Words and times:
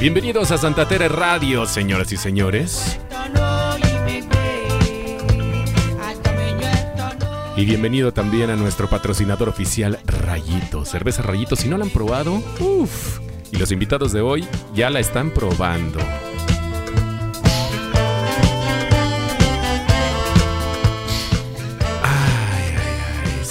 Bienvenidos 0.00 0.50
a 0.50 0.58
Santa 0.58 0.86
Tere 0.86 1.08
Radio, 1.08 1.64
señoras 1.64 2.12
y 2.12 2.18
señores. 2.18 3.00
Y 7.56 7.64
bienvenido 7.64 8.12
también 8.12 8.50
a 8.50 8.56
nuestro 8.56 8.86
patrocinador 8.88 9.48
oficial 9.48 9.98
Rayito, 10.04 10.84
cerveza 10.84 11.22
Rayito. 11.22 11.56
Si 11.56 11.68
no 11.68 11.78
la 11.78 11.84
han 11.84 11.90
probado, 11.90 12.42
uff. 12.60 13.20
Y 13.50 13.56
los 13.56 13.72
invitados 13.72 14.12
de 14.12 14.20
hoy 14.20 14.46
ya 14.74 14.90
la 14.90 15.00
están 15.00 15.30
probando. 15.30 16.00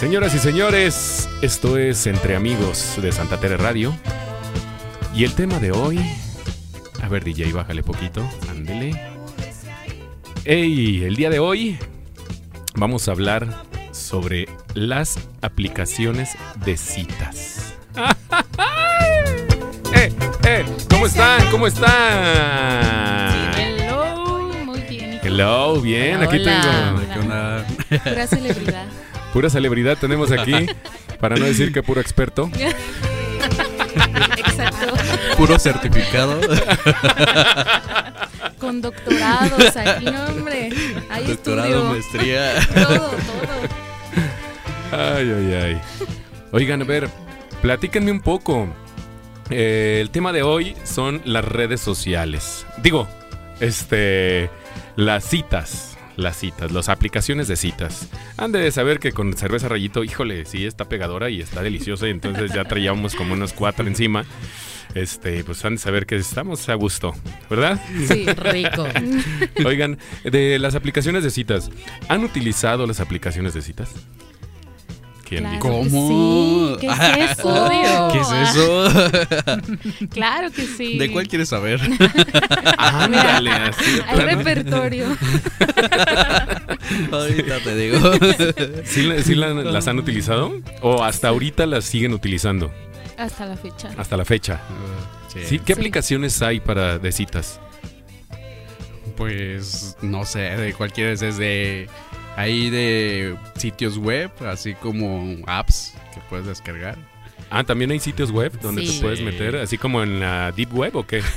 Señoras 0.03 0.35
y 0.35 0.39
señores, 0.39 1.30
esto 1.41 1.77
es 1.77 2.07
Entre 2.07 2.35
Amigos 2.35 2.98
de 3.02 3.13
Santa 3.13 3.39
Tere 3.39 3.55
Radio. 3.55 3.95
Y 5.16 5.23
el 5.23 5.34
tema 5.34 5.59
de 5.59 5.71
hoy. 5.71 5.98
A 7.02 7.07
ver, 7.07 7.23
DJ, 7.23 7.53
bájale 7.53 7.84
poquito. 7.84 8.30
Ándele. 8.49 9.02
Ey, 10.44 11.05
el 11.05 11.16
día 11.16 11.30
de 11.30 11.39
hoy 11.39 11.80
vamos 12.75 13.08
a 13.08 13.13
hablar 13.13 13.47
sobre 13.94 14.49
las 14.73 15.20
aplicaciones 15.41 16.31
de 16.66 16.75
citas. 16.75 17.73
¡Eh, 19.95 20.11
eh! 20.45 20.66
¿Cómo 20.89 21.05
están? 21.05 21.49
¿Cómo 21.49 21.66
están? 21.66 23.58
Hello, 23.58 24.52
muy 24.66 24.81
bien. 24.81 25.22
Hello, 25.23 25.80
bien, 25.80 26.22
aquí 26.22 26.39
Hola. 26.39 26.91
tengo. 26.91 27.13
¿Qué 27.13 27.20
onda? 27.20 27.66
Pura 28.03 28.27
celebridad. 28.27 28.85
Pura 29.33 29.49
celebridad 29.49 29.97
tenemos 29.97 30.31
aquí, 30.31 30.67
para 31.19 31.35
no 31.35 31.45
decir 31.45 31.73
que 31.73 31.81
puro 31.83 31.99
experto. 31.99 32.49
Exacto. 34.38 34.94
Puro 35.38 35.58
certificado. 35.59 36.39
Con 38.59 38.81
doctorados 38.81 39.75
aquí, 39.75 40.05
no, 40.05 40.25
hombre. 40.25 40.69
Hay 41.09 41.25
Doctorado, 41.25 41.67
estudio. 41.67 41.89
maestría. 41.91 42.53
Todo, 42.73 43.09
todo. 43.09 43.17
Ay, 44.91 45.31
ay, 45.36 45.53
ay. 45.55 45.81
Oigan, 46.52 46.81
a 46.83 46.86
ver, 46.86 47.09
platíquenme 47.61 48.11
un 48.11 48.21
poco. 48.21 48.67
Eh, 49.49 49.97
el 50.02 50.09
tema 50.11 50.31
de 50.31 50.43
hoy 50.43 50.75
son 50.83 51.21
las 51.25 51.43
redes 51.43 51.81
sociales. 51.81 52.65
Digo, 52.81 53.08
este, 53.59 54.49
las 54.95 55.25
citas. 55.25 55.92
Las 56.16 56.38
citas, 56.38 56.72
las 56.72 56.89
aplicaciones 56.89 57.47
de 57.47 57.56
citas. 57.56 58.09
Han 58.38 58.52
de 58.52 58.72
saber 58.72 59.00
que 59.00 59.11
con 59.11 59.33
cerveza 59.33 59.67
rayito, 59.67 60.03
híjole, 60.03 60.45
sí 60.45 60.66
está 60.66 60.86
pegadora 60.86 61.30
y 61.30 61.42
está 61.42 61.61
deliciosa. 61.64 62.08
Y 62.08 62.11
entonces 62.11 62.53
ya 62.53 62.66
traíamos 62.66 63.16
como 63.16 63.33
unos 63.33 63.53
cuatro 63.53 63.88
encima. 63.88 64.25
Este, 64.94 65.44
pues 65.44 65.64
han 65.66 65.73
de 65.75 65.80
saber 65.80 66.05
que 66.05 66.16
estamos 66.16 66.70
a 66.70 66.75
gusto, 66.75 67.16
¿verdad? 67.50 67.81
Sí, 68.08 68.25
rico. 68.25 68.86
Oigan, 69.66 69.97
de 70.23 70.59
las 70.59 70.75
aplicaciones 70.75 71.23
de 71.23 71.31
citas, 71.31 71.72
¿han 72.09 72.23
utilizado 72.23 72.86
las 72.86 73.00
aplicaciones 73.00 73.55
de 73.55 73.64
citas? 73.64 73.89
¿Quién 75.39 75.44
Claro 75.44 75.56
dijo? 75.56 75.70
¿Cómo? 75.70 76.78
que 76.78 76.89
sí. 76.89 76.98
¿Qué 77.14 77.23
es 77.23 77.31
eso? 77.39 77.70
¿Qué 78.12 78.20
es 78.20 78.31
eso? 78.50 80.08
Claro 80.12 80.52
que 80.52 80.66
sí. 80.66 80.98
¿De 80.98 81.12
cuál 81.12 81.28
quieres 81.28 81.50
saber? 81.50 81.80
Ándale, 82.78 83.52
así. 83.52 84.00
Hay 84.08 84.20
repertorio. 84.20 85.08
Ahorita 87.11 87.59
te 87.64 87.76
digo. 87.76 88.00
¿Sí, 88.86 89.04
la- 89.04 89.22
sí 89.22 89.36
la- 89.36 89.54
las 89.54 89.88
han 89.88 90.00
utilizado? 90.00 90.54
¿O 90.81 91.04
hasta 91.04 91.30
ahorita 91.30 91.66
las 91.66 91.86
siguen 91.86 92.14
utilizando? 92.14 92.72
Hasta 93.17 93.45
la 93.45 93.56
fecha. 93.58 93.89
Hasta 93.98 94.17
la 94.17 94.26
fecha. 94.26 94.60
¿Sí? 95.48 95.60
¿Qué 95.60 95.73
Sí. 95.73 95.80
aplicaciones 95.80 96.42
hay 96.42 96.60
para 96.60 96.99
de 96.99 97.11
citas? 97.11 97.60
Pues 99.17 99.95
no 100.02 100.26
sé, 100.26 100.39
de 100.39 100.73
cuál 100.73 100.92
quieres, 100.92 101.20
desde 101.20 101.88
ahí 102.36 102.70
de 102.70 103.36
sitios 103.55 103.98
web, 103.98 104.32
así 104.48 104.73
como 104.76 105.36
apps 105.48 105.94
que 106.14 106.20
puedes 106.30 106.45
descargar. 106.45 106.98
Ah, 107.49 107.64
también 107.64 107.92
hay 107.92 107.99
sitios 107.99 108.32
web 108.32 108.52
donde 108.61 108.86
Sí. 108.86 108.95
te 108.95 109.02
puedes 109.02 109.21
meter, 109.21 109.55
así 109.58 109.77
como 109.77 110.02
en 110.02 110.20
la 110.20 110.52
Deep 110.52 110.73
Web 110.73 110.95
o 110.95 111.05
qué? 111.05 111.22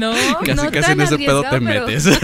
No, 0.00 0.12
Casi 0.40 0.54
no 0.54 0.62
casi 0.70 0.80
tan 0.82 0.92
en 0.92 1.00
ese 1.02 1.16
pedo 1.18 1.42
te 1.42 1.48
pero- 1.50 1.60
metes. 1.86 2.08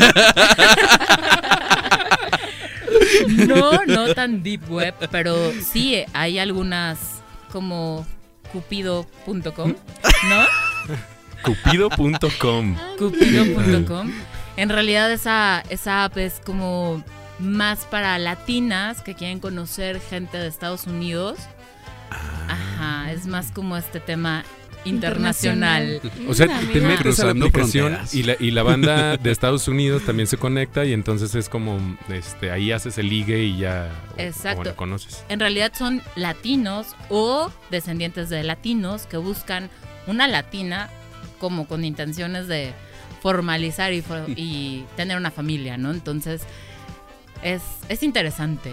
No, 3.28 3.84
no 3.86 4.14
tan 4.14 4.42
deep 4.42 4.68
web, 4.70 4.94
pero 5.10 5.52
sí 5.62 6.04
hay 6.12 6.38
algunas 6.38 7.22
como 7.52 8.06
cupido.com, 8.52 9.74
¿no? 10.28 10.46
Cupido.com. 11.42 12.76
Cupido.com. 12.98 14.12
En 14.56 14.68
realidad 14.68 15.12
esa, 15.12 15.62
esa 15.70 16.04
app 16.04 16.16
es 16.18 16.40
como 16.44 17.04
más 17.38 17.84
para 17.84 18.18
latinas 18.18 19.02
que 19.02 19.14
quieren 19.14 19.40
conocer 19.40 20.00
gente 20.00 20.38
de 20.38 20.46
Estados 20.48 20.86
Unidos. 20.86 21.38
Ajá, 22.48 23.12
es 23.12 23.26
más 23.26 23.50
como 23.50 23.76
este 23.76 24.00
tema 24.00 24.44
internacional. 24.84 26.00
O 26.28 26.34
sea, 26.34 26.46
Mm, 26.46 26.50
te 26.72 26.78
amiga. 26.78 26.88
metes 26.88 27.20
a 27.20 27.24
la 27.26 27.30
aplicación 27.32 27.98
y 28.12 28.22
la, 28.22 28.36
y 28.38 28.50
la 28.52 28.62
banda 28.62 29.16
de 29.16 29.30
Estados 29.32 29.66
Unidos 29.68 30.04
también 30.04 30.26
se 30.28 30.36
conecta 30.36 30.84
y 30.84 30.92
entonces 30.92 31.34
es 31.34 31.48
como, 31.48 31.78
este, 32.08 32.50
ahí 32.52 32.70
haces 32.72 32.96
el 32.98 33.08
ligue 33.08 33.42
y 33.42 33.58
ya, 33.58 33.90
o- 34.12 34.20
o 34.20 34.20
Exacto. 34.22 34.58
bueno, 34.58 34.76
conoces. 34.76 35.24
En 35.28 35.40
realidad 35.40 35.72
son 35.76 36.02
latinos 36.14 36.94
o 37.10 37.50
descendientes 37.70 38.28
de 38.30 38.44
latinos 38.44 39.06
que 39.06 39.16
buscan 39.16 39.70
una 40.06 40.28
latina 40.28 40.88
como 41.40 41.66
con 41.66 41.84
intenciones 41.84 42.46
de 42.46 42.72
formalizar 43.22 43.92
y, 43.92 44.02
for- 44.02 44.24
y 44.36 44.84
tener 44.96 45.16
una 45.16 45.30
familia, 45.32 45.76
¿no? 45.76 45.90
Entonces 45.90 46.42
es, 47.42 47.62
es 47.88 48.02
interesante. 48.02 48.72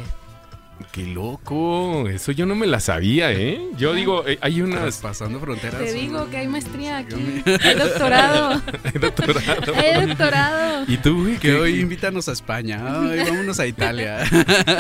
Qué 0.92 1.06
loco, 1.06 2.10
eso 2.10 2.32
yo 2.34 2.46
no 2.46 2.56
me 2.56 2.68
la 2.68 2.80
sabía, 2.80 3.32
¿eh? 3.32 3.62
Yo 3.78 3.94
digo, 3.94 4.28
eh, 4.28 4.38
hay 4.42 4.62
unas... 4.62 4.98
Pasando 4.98 5.40
fronteras. 5.40 5.80
Te 5.82 5.94
digo 5.94 6.30
que 6.30 6.38
hay 6.38 6.48
maestría 6.48 6.98
aquí. 6.98 7.42
Hay 7.62 7.76
doctorado. 7.76 8.62
doctorado. 9.00 9.74
Hay 9.76 10.08
doctorado. 10.08 10.84
¿Y 10.88 10.98
tú, 10.98 11.22
güey? 11.22 11.34
Que 11.36 11.50
¿Qué- 11.50 11.54
hoy 11.54 11.80
invítanos 11.80 12.28
a 12.28 12.34
España. 12.34 12.82
Ay, 13.02 13.20
vámonos 13.30 13.60
a 13.60 13.68
Italia. 13.68 14.20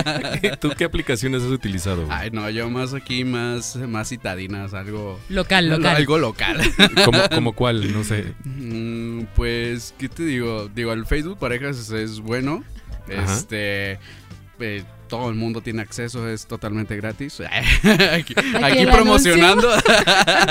¿Tú 0.59 0.71
qué 0.75 0.83
aplicaciones 0.85 1.41
has 1.43 1.49
utilizado? 1.51 2.05
güey? 2.05 2.17
Ay, 2.17 2.31
no, 2.31 2.49
yo 2.49 2.69
más 2.69 2.93
aquí, 2.93 3.23
más, 3.23 3.75
más 3.75 4.09
citadinas, 4.09 4.73
algo. 4.73 5.19
Local, 5.29 5.69
local. 5.69 5.95
Algo 5.95 6.17
local. 6.17 6.59
¿Cómo, 7.05 7.19
cómo 7.33 7.53
cuál? 7.55 7.93
No 7.93 8.03
sé. 8.03 8.33
Mm, 8.43 9.25
Pues, 9.35 9.93
¿qué 9.97 10.09
te 10.09 10.23
digo? 10.23 10.69
Digo, 10.73 10.91
el 10.91 11.05
Facebook 11.05 11.37
Parejas 11.39 11.89
es 11.91 12.19
bueno. 12.19 12.63
Ajá. 13.17 13.33
Este. 13.33 13.99
eh, 14.59 14.83
todo 15.07 15.29
el 15.29 15.35
mundo 15.35 15.61
tiene 15.61 15.81
acceso, 15.83 16.27
es 16.27 16.47
totalmente 16.47 16.95
gratis. 16.95 17.39
aquí 18.63 18.85
promocionando. 18.85 19.69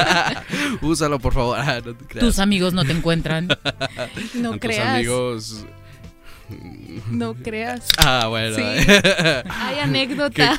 Úsalo, 0.82 1.18
por 1.18 1.34
favor. 1.34 1.58
Ah, 1.58 1.80
no. 1.84 1.94
Tus 2.20 2.38
amigos 2.38 2.72
no 2.72 2.84
te 2.84 2.92
encuentran. 2.92 3.48
No 4.34 4.52
Tus 4.52 4.60
creas. 4.60 4.88
amigos. 4.88 5.66
No 7.10 7.34
creas. 7.34 7.88
Ah, 7.98 8.26
bueno. 8.28 8.54
Sí. 8.54 8.62
Hay 8.62 9.78
anécdota. 9.80 10.56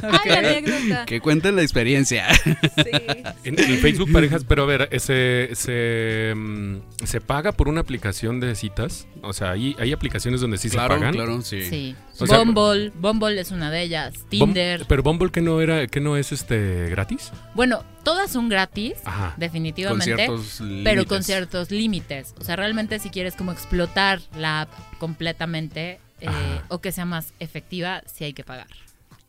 que, 1.06 1.20
cuenten 1.20 1.56
la 1.56 1.62
experiencia. 1.62 2.32
Sí. 2.34 2.54
En 3.44 3.58
el 3.58 3.78
Facebook 3.78 4.12
Parejas, 4.12 4.44
pero 4.46 4.64
a 4.64 4.66
ver, 4.66 5.00
¿se, 5.00 5.50
se, 5.54 6.34
mm, 6.36 6.76
¿se 7.04 7.20
paga 7.22 7.52
por 7.52 7.68
una 7.68 7.80
aplicación 7.80 8.38
de 8.38 8.54
citas? 8.54 9.06
O 9.22 9.32
sea, 9.32 9.52
¿hay, 9.52 9.74
hay 9.78 9.92
aplicaciones 9.92 10.40
donde 10.42 10.58
sí 10.58 10.68
claro, 10.68 10.94
se 10.94 11.00
pagan. 11.00 11.14
claro, 11.14 11.42
sí. 11.42 11.64
Sí. 11.64 11.96
O 12.18 12.26
sea- 12.26 12.38
Bumble, 12.38 12.92
Bumble 12.96 13.40
es 13.40 13.50
una 13.50 13.70
de 13.70 13.82
ellas. 13.82 14.14
Bum- 14.14 14.28
Tinder. 14.28 14.84
pero 14.88 15.02
Bumble 15.02 15.30
que 15.30 15.40
no 15.40 15.60
era, 15.60 15.86
que 15.86 16.00
no 16.00 16.16
es 16.16 16.32
este 16.32 16.88
gratis. 16.90 17.32
Bueno, 17.54 17.82
todas 18.02 18.30
son 18.30 18.48
gratis, 18.50 18.94
Ajá. 19.04 19.30
Con 19.30 19.40
definitivamente. 19.40 20.04
ciertos 20.04 20.62
pero 20.84 21.06
con 21.06 21.22
ciertos 21.22 21.70
límites. 21.70 22.34
O 22.38 22.44
sea, 22.44 22.56
realmente 22.56 22.98
si 22.98 23.08
quieres 23.10 23.34
como 23.36 23.52
explotar 23.52 24.20
la 24.36 24.62
app 24.62 24.70
completamente 24.98 25.98
eh, 26.20 26.28
o 26.68 26.80
que 26.80 26.92
sea 26.92 27.06
más 27.06 27.32
efectiva, 27.40 28.02
sí 28.12 28.24
hay 28.24 28.34
que 28.34 28.44
pagar. 28.44 28.66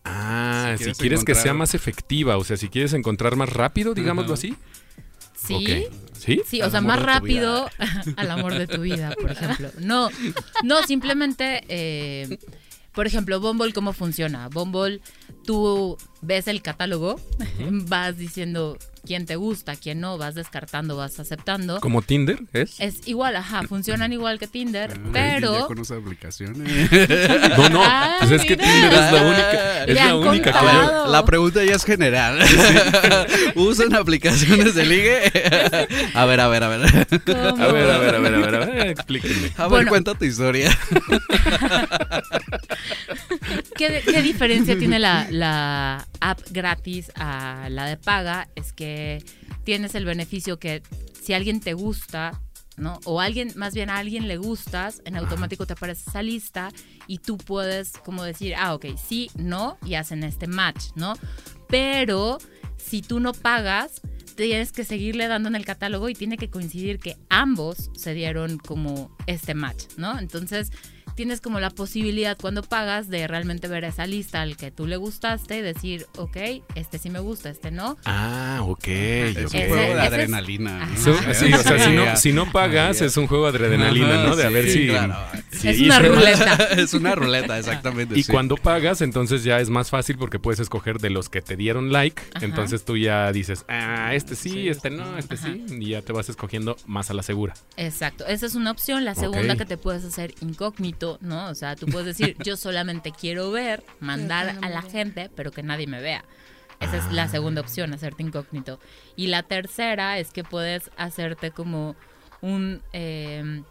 Ah, 0.03 0.75
Si 0.77 0.85
si 0.85 0.91
quieres 0.93 1.23
que 1.23 1.35
sea 1.35 1.53
más 1.53 1.75
efectiva, 1.75 2.37
o 2.37 2.43
sea, 2.43 2.57
si 2.57 2.69
quieres 2.69 2.93
encontrar 2.93 3.35
más 3.35 3.49
rápido, 3.49 3.93
digámoslo 3.93 4.33
así. 4.33 4.55
Sí. 5.35 5.87
¿Sí? 6.17 6.41
Sí, 6.45 6.61
o 6.61 6.69
sea, 6.69 6.81
más 6.81 7.01
rápido 7.01 7.67
al 8.15 8.31
amor 8.31 8.53
de 8.53 8.67
tu 8.67 8.81
vida, 8.81 9.13
por 9.19 9.31
ejemplo. 9.31 9.71
No, 9.79 10.09
no, 10.63 10.83
simplemente, 10.83 11.63
eh, 11.67 12.37
por 12.93 13.07
ejemplo, 13.07 13.39
Bumble, 13.39 13.73
¿cómo 13.73 13.91
funciona? 13.93 14.47
Bumble, 14.49 15.01
tú 15.45 15.97
ves 16.21 16.47
el 16.47 16.61
catálogo, 16.61 17.19
vas 17.69 18.17
diciendo 18.17 18.77
quién 19.05 19.25
te 19.25 19.35
gusta, 19.35 19.75
quién 19.75 19.99
no, 19.99 20.17
vas 20.17 20.35
descartando, 20.35 20.95
vas 20.95 21.19
aceptando. 21.19 21.79
¿Como 21.79 22.01
Tinder 22.01 22.39
es? 22.53 22.79
Es 22.79 23.07
igual, 23.07 23.35
ajá, 23.35 23.63
funcionan 23.63 24.13
igual 24.13 24.39
que 24.39 24.47
Tinder, 24.47 24.91
Ah, 24.95 25.09
pero 25.11 25.59
Ya 25.59 25.65
conoce 25.65 25.95
aplicaciones. 25.95 26.89
No, 27.57 27.69
no, 27.69 27.81
Ah, 27.83 28.15
pues 28.19 28.31
es 28.31 28.41
que 28.45 28.55
mira. 28.57 28.69
Tinder 28.71 28.93
es 28.93 29.11
la 29.11 29.21
única, 29.23 29.83
es 29.85 29.95
la 29.95 30.15
única 30.15 30.51
que 30.53 30.59
yo... 30.59 31.07
la 31.07 31.25
pregunta 31.25 31.63
ya 31.63 31.75
es 31.75 31.83
general. 31.83 32.39
¿Usan 33.55 33.93
aplicaciones 33.95 34.75
de 34.75 34.85
ligue? 34.85 35.19
a 36.13 36.25
ver, 36.25 36.39
a 36.39 36.47
ver, 36.47 36.63
a 36.63 36.67
ver. 36.69 37.07
¿Cómo? 37.25 37.63
A 37.63 37.71
ver, 37.71 37.89
a 37.89 37.97
ver, 37.97 38.15
a 38.15 38.19
ver, 38.19 38.35
a 38.35 38.39
ver, 38.39 38.55
a 38.55 38.65
ver, 38.65 38.87
explíquenme. 38.87 39.51
A 39.57 39.63
ver, 39.63 39.69
Bueno. 39.69 39.89
cuenta 39.89 40.15
tu 40.15 40.25
historia. 40.25 40.77
¿Qué, 43.87 44.03
qué 44.05 44.21
diferencia 44.21 44.77
tiene 44.77 44.99
la, 44.99 45.25
la 45.31 46.07
app 46.19 46.39
gratis 46.51 47.11
a 47.15 47.67
la 47.71 47.85
de 47.85 47.97
paga? 47.97 48.47
Es 48.53 48.73
que 48.73 49.23
tienes 49.63 49.95
el 49.95 50.05
beneficio 50.05 50.59
que 50.59 50.83
si 51.19 51.33
alguien 51.33 51.59
te 51.59 51.73
gusta, 51.73 52.39
¿no? 52.77 52.99
O 53.05 53.21
alguien, 53.21 53.51
más 53.55 53.73
bien 53.73 53.89
a 53.89 53.97
alguien 53.97 54.27
le 54.27 54.37
gustas, 54.37 55.01
en 55.05 55.15
automático 55.15 55.65
te 55.65 55.73
aparece 55.73 56.03
esa 56.07 56.21
lista 56.21 56.69
y 57.07 57.17
tú 57.17 57.37
puedes 57.37 57.93
como 57.93 58.23
decir, 58.23 58.53
ah, 58.55 58.75
ok, 58.75 58.85
sí, 59.03 59.31
no, 59.33 59.79
y 59.83 59.95
hacen 59.95 60.23
este 60.23 60.45
match, 60.45 60.89
¿no? 60.95 61.15
Pero 61.67 62.37
si 62.77 63.01
tú 63.01 63.19
no 63.19 63.33
pagas, 63.33 64.01
tienes 64.35 64.71
que 64.71 64.83
seguirle 64.83 65.27
dando 65.27 65.49
en 65.49 65.55
el 65.55 65.65
catálogo 65.65 66.07
y 66.07 66.13
tiene 66.13 66.37
que 66.37 66.51
coincidir 66.51 66.99
que 66.99 67.17
ambos 67.29 67.89
se 67.95 68.13
dieron 68.13 68.59
como 68.59 69.17
este 69.25 69.55
match, 69.55 69.85
¿no? 69.97 70.19
Entonces 70.19 70.71
tienes 71.15 71.41
como 71.41 71.59
la 71.59 71.69
posibilidad 71.69 72.37
cuando 72.39 72.63
pagas 72.63 73.09
de 73.09 73.27
realmente 73.27 73.67
ver 73.67 73.83
esa 73.83 74.05
lista 74.05 74.41
al 74.41 74.57
que 74.57 74.71
tú 74.71 74.87
le 74.87 74.97
gustaste 74.97 75.57
y 75.57 75.61
decir, 75.61 76.07
ok, 76.17 76.37
este 76.75 76.97
sí 76.97 77.09
me 77.09 77.19
gusta, 77.19 77.49
este 77.49 77.71
no. 77.71 77.97
Ah, 78.05 78.59
ok. 78.63 78.87
Es 78.87 79.53
un 79.53 79.67
juego 79.67 79.75
de 79.75 80.01
adrenalina. 80.01 80.89
sí, 80.95 81.09
o 81.53 81.57
sea, 81.57 81.79
si 81.79 81.95
no, 81.95 82.17
si 82.17 82.33
no 82.33 82.51
pagas 82.51 83.01
es 83.01 83.17
un 83.17 83.27
juego 83.27 83.51
de 83.51 83.57
adrenalina, 83.57 84.23
¿no? 84.23 84.35
De 84.35 84.45
a 84.45 84.49
ver 84.49 84.65
sí, 84.65 84.71
si... 84.71 84.87
claro. 84.87 85.15
Es 85.63 85.79
una 85.79 85.99
ruleta. 86.07 86.55
es 86.77 86.93
una 86.93 87.15
ruleta, 87.15 87.59
exactamente. 87.59 88.17
Y 88.17 88.23
sí. 88.23 88.31
cuando 88.31 88.57
pagas, 88.57 89.01
entonces 89.01 89.43
ya 89.43 89.59
es 89.59 89.69
más 89.69 89.89
fácil 89.89 90.17
porque 90.17 90.39
puedes 90.39 90.59
escoger 90.59 90.99
de 90.99 91.09
los 91.09 91.29
que 91.29 91.41
te 91.41 91.55
dieron 91.55 91.91
like. 91.91 92.21
Ajá. 92.33 92.45
Entonces 92.45 92.83
tú 92.85 92.97
ya 92.97 93.31
dices, 93.31 93.65
ah, 93.67 94.13
este 94.13 94.35
sí, 94.35 94.51
Sí, 94.51 94.69
este 94.69 94.89
no, 94.89 95.17
este 95.17 95.35
Ajá. 95.35 95.47
sí. 95.47 95.65
Y 95.79 95.89
ya 95.89 96.01
te 96.01 96.13
vas 96.13 96.29
escogiendo 96.29 96.75
más 96.85 97.09
a 97.09 97.13
la 97.13 97.23
segura. 97.23 97.53
Exacto, 97.77 98.25
esa 98.27 98.45
es 98.45 98.55
una 98.55 98.71
opción. 98.71 99.05
La 99.05 99.15
segunda 99.15 99.55
que 99.55 99.65
te 99.65 99.77
puedes 99.77 100.03
hacer 100.03 100.33
incógnito, 100.41 101.10
¿no? 101.21 101.47
O 101.49 101.55
sea, 101.55 101.75
tú 101.75 101.85
puedes 101.87 102.05
decir, 102.17 102.35
yo 102.43 102.55
solamente 102.57 103.11
quiero 103.11 103.51
ver, 103.51 103.83
mandar 103.99 104.55
a 104.61 104.69
la 104.69 104.81
gente, 104.81 105.29
pero 105.35 105.51
que 105.51 105.63
nadie 105.63 105.87
me 105.87 106.01
vea. 106.01 106.23
Esa 106.79 106.97
es 106.97 107.11
la 107.11 107.23
Ah. 107.23 107.27
segunda 107.27 107.61
opción, 107.61 107.93
hacerte 107.93 108.23
incógnito. 108.23 108.79
Y 109.15 109.27
la 109.27 109.43
tercera 109.43 110.17
es 110.17 110.31
que 110.31 110.43
puedes 110.43 110.89
hacerte 110.97 111.51
como 111.51 111.95
un... 112.41 112.81
eh, 112.93 113.61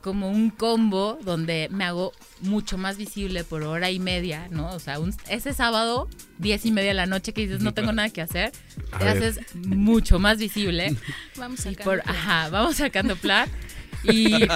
como 0.00 0.30
un 0.30 0.50
combo 0.50 1.18
donde 1.22 1.66
me 1.72 1.82
hago 1.84 2.12
mucho 2.40 2.78
más 2.78 2.96
visible 2.96 3.42
por 3.42 3.64
hora 3.64 3.90
y 3.90 3.98
media, 3.98 4.46
¿no? 4.48 4.70
O 4.70 4.78
sea, 4.78 5.00
un- 5.00 5.12
ese 5.28 5.52
sábado, 5.52 6.08
diez 6.38 6.64
y 6.66 6.70
media 6.70 6.90
de 6.90 6.94
la 6.94 7.06
noche 7.06 7.32
que 7.32 7.40
dices 7.42 7.62
no 7.62 7.74
tengo 7.74 7.90
nada 7.92 8.08
que 8.08 8.22
hacer, 8.22 8.52
A 8.92 8.98
te 9.00 9.04
ver. 9.06 9.16
haces 9.18 9.40
mucho 9.56 10.20
más 10.20 10.38
visible 10.38 10.94
Vamos 11.36 11.66
acá. 11.66 11.82
por, 11.82 12.00
ajá, 12.06 12.48
vamos 12.48 12.76
sacando 12.76 13.16
plan. 13.16 13.50
Y, 14.04 14.46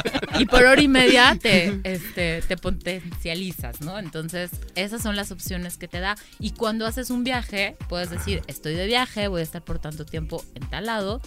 por 0.47 0.65
hora 0.65 0.81
y 0.81 0.89
media 0.89 1.39
te, 1.41 1.81
este, 1.85 2.43
te 2.43 2.57
potencializas, 2.57 3.81
¿no? 3.81 3.99
Entonces, 3.99 4.51
esas 4.75 5.03
son 5.03 5.17
las 5.17 5.31
opciones 5.33 5.77
que 5.79 5.89
te 5.89 6.01
da. 6.01 6.17
Y 6.39 6.51
cuando 6.53 6.87
haces 6.87 7.11
un 7.11 7.25
viaje, 7.25 7.77
puedes 7.89 8.11
decir, 8.11 8.43
estoy 8.47 8.75
de 8.75 8.87
viaje, 8.87 9.29
voy 9.29 9.41
a 9.41 9.45
estar 9.45 9.63
por 9.63 9.79
tanto 9.79 10.05
tiempo 10.05 10.45
en 10.55 10.69
tal 10.69 10.87
lado. 10.87 11.21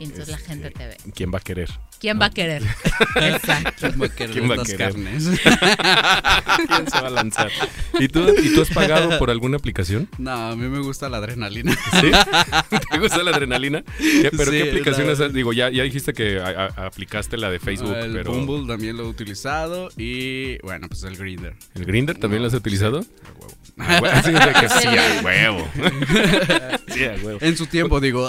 Y 0.00 0.04
entonces 0.04 0.28
la 0.28 0.36
Este, 0.36 0.48
gente 0.48 0.70
te 0.70 0.86
ve. 0.86 0.96
¿Quién 1.14 1.32
va 1.34 1.38
a 1.38 1.40
querer? 1.40 1.68
¿Quién 1.98 2.20
va 2.20 2.26
a 2.26 2.30
querer? 2.30 2.62
Exacto. 3.16 3.72
¿Quién 3.88 4.00
va 4.00 4.06
a 4.06 4.08
querer 4.10 4.30
¿Quién 4.30 4.50
va 4.50 4.62
querer? 4.62 4.78
carnes? 4.78 5.24
¿Quién 6.68 6.90
se 6.90 7.00
va 7.00 7.08
a 7.08 7.10
lanzar? 7.10 7.50
¿Y 7.98 8.06
tú, 8.08 8.24
¿Y 8.40 8.54
tú 8.54 8.62
has 8.62 8.70
pagado 8.70 9.18
por 9.18 9.30
alguna 9.30 9.56
aplicación? 9.56 10.08
No, 10.18 10.50
a 10.50 10.56
mí 10.56 10.68
me 10.68 10.78
gusta 10.78 11.08
la 11.08 11.16
adrenalina. 11.16 11.72
¿Sí? 12.00 12.10
¿Te 12.92 12.98
gusta 12.98 13.22
la 13.24 13.32
adrenalina? 13.32 13.82
¿Qué- 13.98 14.30
¿Pero 14.30 14.52
Sí, 14.52 14.58
qué 14.62 14.68
aplicaciones? 14.70 15.18
la- 15.18 15.28
Digo, 15.30 15.52
ya, 15.52 15.70
ya 15.70 15.82
dijiste 15.82 16.12
que 16.12 16.38
a- 16.38 16.72
a- 16.76 16.86
aplicaste 16.86 17.36
la 17.36 17.50
de 17.50 17.58
Facebook, 17.58 17.96
el 17.96 18.12
pero... 18.12 18.32
Bumble 18.32 18.68
también 18.72 18.96
lo 18.96 19.04
he 19.04 19.08
utilizado 19.08 19.88
y 19.96 20.58
bueno, 20.62 20.88
pues 20.88 21.02
el 21.02 21.16
Grinder. 21.16 21.56
¿El 21.74 21.84
Grinder 21.84 22.16
también 22.16 22.42
lo 22.42 22.48
has 22.48 22.54
utilizado? 22.54 22.98
huevo. 23.00 23.57
Ah, 23.78 23.96
bueno, 24.00 24.22
sí, 24.24 24.32
de 24.32 24.38
que 24.60 24.68
sí, 24.68 24.88
a 24.88 25.20
huevo. 25.22 25.68
sí, 26.88 27.04
a 27.04 27.12
huevo. 27.24 27.38
En 27.40 27.56
su 27.56 27.66
tiempo, 27.66 28.00
digo. 28.00 28.28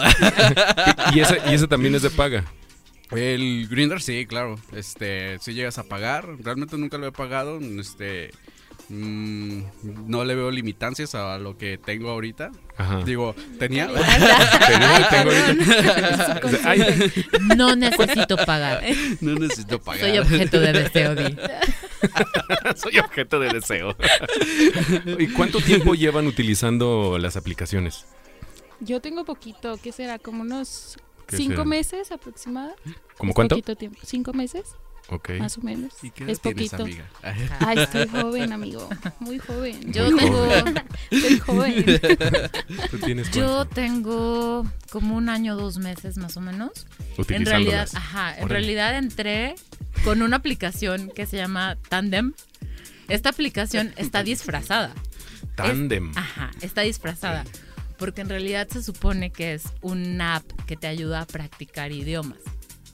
Y 1.13 1.19
ese, 1.21 1.39
y 1.49 1.53
ese 1.55 1.67
también 1.67 1.95
es 1.95 2.01
de 2.03 2.09
paga. 2.09 2.43
El 3.11 3.67
Grinder 3.67 4.01
sí, 4.01 4.25
claro. 4.27 4.59
Este, 4.75 5.39
si 5.39 5.53
llegas 5.53 5.77
a 5.79 5.83
pagar, 5.83 6.27
realmente 6.43 6.77
nunca 6.77 6.97
lo 6.99 7.07
he 7.07 7.11
pagado. 7.11 7.59
Este, 7.79 8.31
mm, 8.89 9.61
no 10.07 10.23
le 10.23 10.35
veo 10.35 10.51
limitancias 10.51 11.15
a 11.15 11.39
lo 11.39 11.57
que 11.57 11.79
tengo 11.79 12.11
ahorita. 12.11 12.51
Ajá. 12.77 13.01
Digo, 13.03 13.35
tenía. 13.57 13.87
Tengo- 13.87 15.07
tengo 15.09 15.31
ahorita- 15.31 16.41
O 16.43 16.49
sea, 16.49 16.59
ay, 16.65 17.11
No 17.55 17.75
necesito 17.75 18.37
pagar. 18.37 18.83
No 19.21 19.33
necesito 19.33 19.79
pagar. 19.81 20.01
Soy 20.01 20.17
objeto 20.19 20.59
de 20.59 20.73
deseo, 20.73 21.15
Di. 21.15 21.35
soy 22.75 22.99
objeto 22.99 23.39
de 23.39 23.49
deseo. 23.49 23.95
¿Y 25.17 25.27
cuánto 25.29 25.59
tiempo 25.59 25.95
llevan 25.95 26.27
utilizando 26.27 27.17
las 27.17 27.35
aplicaciones? 27.37 28.05
Yo 28.79 29.01
tengo 29.01 29.25
poquito, 29.25 29.77
¿qué 29.81 29.91
será? 29.91 30.19
Como 30.19 30.41
unos 30.41 30.97
¿Qué 31.27 31.37
cinco 31.37 31.51
será? 31.53 31.65
meses 31.65 32.11
aproximadamente. 32.11 32.81
¿Cómo 33.17 33.33
cuánto? 33.33 33.55
Poquito 33.55 33.75
tiempo. 33.75 33.99
Cinco 34.03 34.33
meses, 34.33 34.75
Ok. 35.09 35.31
más 35.39 35.57
o 35.57 35.61
menos. 35.61 35.93
¿Y 36.03 36.11
qué 36.11 36.31
Es 36.31 36.39
tienes, 36.39 36.69
poquito. 36.69 36.83
amiga? 36.83 37.05
Ay, 37.59 37.79
estoy 37.79 38.07
joven, 38.07 38.53
amigo. 38.53 38.87
Muy 39.19 39.39
joven. 39.39 39.91
Yo 39.91 40.09
Muy 40.11 40.19
tengo, 40.19 40.47
Estoy 41.11 41.39
joven. 41.45 41.85
¿Tú 42.91 42.97
tienes 42.99 43.31
yo 43.31 43.65
tengo 43.65 44.65
como 44.91 45.15
un 45.15 45.29
año, 45.29 45.55
dos 45.55 45.77
meses 45.77 46.17
más 46.17 46.37
o 46.37 46.41
menos. 46.41 46.71
En 47.29 47.45
realidad, 47.45 47.89
ajá, 47.93 48.37
en 48.37 48.49
realidad 48.49 48.97
entré 48.97 49.55
con 50.03 50.21
una 50.21 50.37
aplicación 50.37 51.09
que 51.13 51.25
se 51.25 51.37
llama 51.37 51.77
Tandem. 51.89 52.33
Esta 53.07 53.29
aplicación 53.29 53.93
está 53.97 54.23
disfrazada. 54.23 54.93
Tándem. 55.55 56.11
Ajá, 56.15 56.51
está 56.61 56.81
disfrazada. 56.81 57.43
Porque 57.97 58.21
en 58.21 58.29
realidad 58.29 58.67
se 58.69 58.81
supone 58.83 59.31
que 59.31 59.55
es 59.55 59.63
una 59.81 60.37
app 60.37 60.45
que 60.67 60.77
te 60.77 60.87
ayuda 60.87 61.21
a 61.21 61.25
practicar 61.27 61.91
idiomas, 61.91 62.37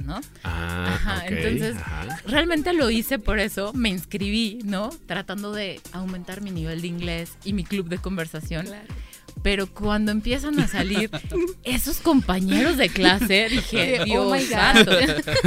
¿no? 0.04 0.20
Ah, 0.44 0.94
Ajá, 0.96 1.28
entonces- 1.28 1.76
ajá. 1.78 2.20
Realmente 2.28 2.74
lo 2.74 2.90
hice 2.90 3.20
por 3.20 3.40
eso, 3.40 3.72
me 3.74 3.90
inscribí, 3.90 4.60
¿no? 4.64 4.90
Tratando 5.08 5.54
de 5.54 5.82
aumentar 5.92 6.42
mi 6.42 6.52
nivel 6.52 6.82
de 6.82 6.88
inglés 6.88 7.32
y 7.44 7.54
mi 7.54 7.64
club 7.64 7.88
de 7.90 7.98
conversación. 7.98 8.66
Claro. 8.66 8.88
Pero 9.44 9.68
cuando 9.68 10.12
empiezan 10.12 10.60
a 10.60 10.68
salir 10.68 11.12
esos 11.64 11.98
compañeros 11.98 12.78
de 12.78 12.90
clase, 12.90 13.48
dije, 13.50 14.00
Oh 14.02 14.06
Dios 14.06 14.32
my 14.32 14.44
God. 14.44 14.50
santo, 14.50 14.92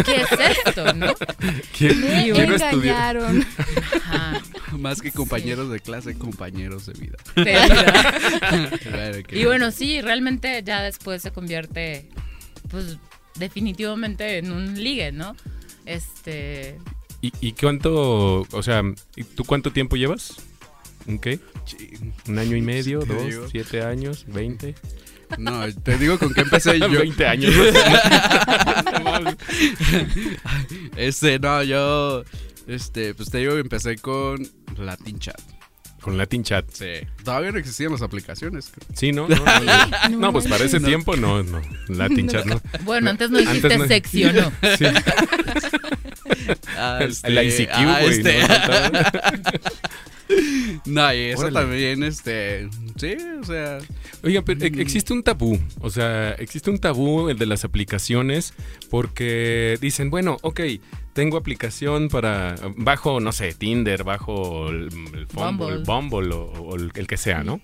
¿qué 0.05 0.17
es 0.23 0.57
esto, 0.67 0.93
no? 0.95 1.14
¿Quién- 1.76 2.00
Me 2.00 2.28
engañaron. 2.28 3.45
Ajá, 3.97 4.40
Más 4.78 5.00
que 5.02 5.11
compañeros 5.11 5.71
de 5.71 5.81
clase, 5.81 6.17
compañeros 6.17 6.87
de 6.87 6.93
vida. 6.93 7.17
de 7.35 7.43
vida. 7.45 8.78
Claro 8.83 9.23
que- 9.26 9.38
Y 9.40 9.45
bueno, 9.47 9.73
sí, 9.73 10.00
realmente 10.00 10.62
ya 10.64 10.83
después 10.83 11.21
se 11.23 11.33
convierte, 11.33 12.09
pues, 12.71 12.99
definitivamente 13.38 14.38
en 14.38 14.52
un 14.52 14.83
ligue, 14.83 15.12
¿no? 15.12 15.37
Este, 15.87 16.78
¿Y, 17.21 17.33
y 17.40 17.52
cuánto, 17.52 18.47
o 18.50 18.62
sea, 18.62 18.83
¿y 19.16 19.25
¿tú 19.25 19.45
cuánto 19.45 19.73
tiempo 19.73 19.97
llevas? 19.97 20.37
¿Un 21.07 21.18
qué? 21.18 21.40
¿Un 22.28 22.38
año 22.38 22.57
y 22.57 22.62
medio? 22.62 23.00
¿Dos? 23.00 23.26
digo. 23.26 23.49
¿Siete 23.50 23.83
años? 23.83 24.25
¿Veinte? 24.28 24.75
No, 25.37 25.71
te 25.73 25.99
digo 25.99 26.18
con 26.18 26.33
qué 26.33 26.42
empecé 26.42 26.78
yo. 26.80 26.88
20 26.88 27.26
años. 27.26 27.54
Este, 30.97 31.38
no, 31.38 31.62
yo. 31.62 32.25
Este, 32.66 33.14
pues 33.14 33.30
te 33.30 33.38
digo 33.38 33.54
que 33.54 33.61
empecé 33.61 33.97
con 33.97 34.47
Latin 34.76 35.18
Chat. 35.18 35.40
Con 36.00 36.17
Latin 36.17 36.43
Chat. 36.45 36.64
Sí. 36.73 36.87
Todavía 37.25 37.50
no 37.52 37.59
existían 37.59 37.93
las 37.93 38.02
aplicaciones. 38.02 38.73
Sí, 38.95 39.12
¿no? 39.12 39.28
No, 39.28 39.37
no, 39.37 40.19
no, 40.19 40.33
pues 40.33 40.47
para 40.47 40.64
ese 40.64 40.81
No. 40.81 40.87
tiempo 40.88 41.17
no, 41.17 41.43
no. 41.43 41.61
Latin 41.88 42.28
Chat 42.28 42.47
no. 42.47 42.61
bueno, 42.85 43.11
antes 43.11 43.31
no 43.31 43.38
dijiste 43.38 43.73
Antes 43.75 44.12
no-. 44.14 44.52
Sí. 44.78 44.85
Ah, 46.76 47.00
El 47.25 47.47
ICQ, 47.49 47.71
ah, 47.73 47.99
güey. 48.02 48.12
este, 48.19 48.40
¿no? 48.40 48.49
No, 50.85 51.14
y 51.14 51.19
eso 51.31 51.40
Órale. 51.40 51.61
también, 51.61 52.02
este. 52.02 52.69
Sí, 52.97 53.17
o 53.40 53.45
sea. 53.45 53.78
Oiga, 54.23 54.43
pero 54.43 54.62
e- 54.64 54.81
existe 54.83 55.12
un 55.12 55.23
tabú, 55.23 55.59
o 55.81 55.90
sea, 55.90 56.33
existe 56.33 56.71
un 56.71 56.78
tabú 56.78 57.28
el 57.31 57.38
de 57.38 57.47
las 57.47 57.64
aplicaciones 57.64 58.52
porque 58.90 59.78
dicen, 59.81 60.11
bueno, 60.11 60.37
ok, 60.43 60.61
tengo 61.18 61.37
aplicación 61.37 62.08
para, 62.08 62.54
bajo, 62.76 63.18
no 63.18 63.32
sé, 63.32 63.52
Tinder, 63.52 64.04
bajo 64.04 64.68
el, 64.68 64.84
el 65.14 65.26
Bumble, 65.26 65.78
Bumble. 65.78 65.82
Bumble 65.84 66.34
o, 66.37 66.44
o 66.44 66.76
el, 66.76 66.92
el 66.94 67.08
que 67.08 67.16
sea, 67.16 67.42
¿no? 67.42 67.58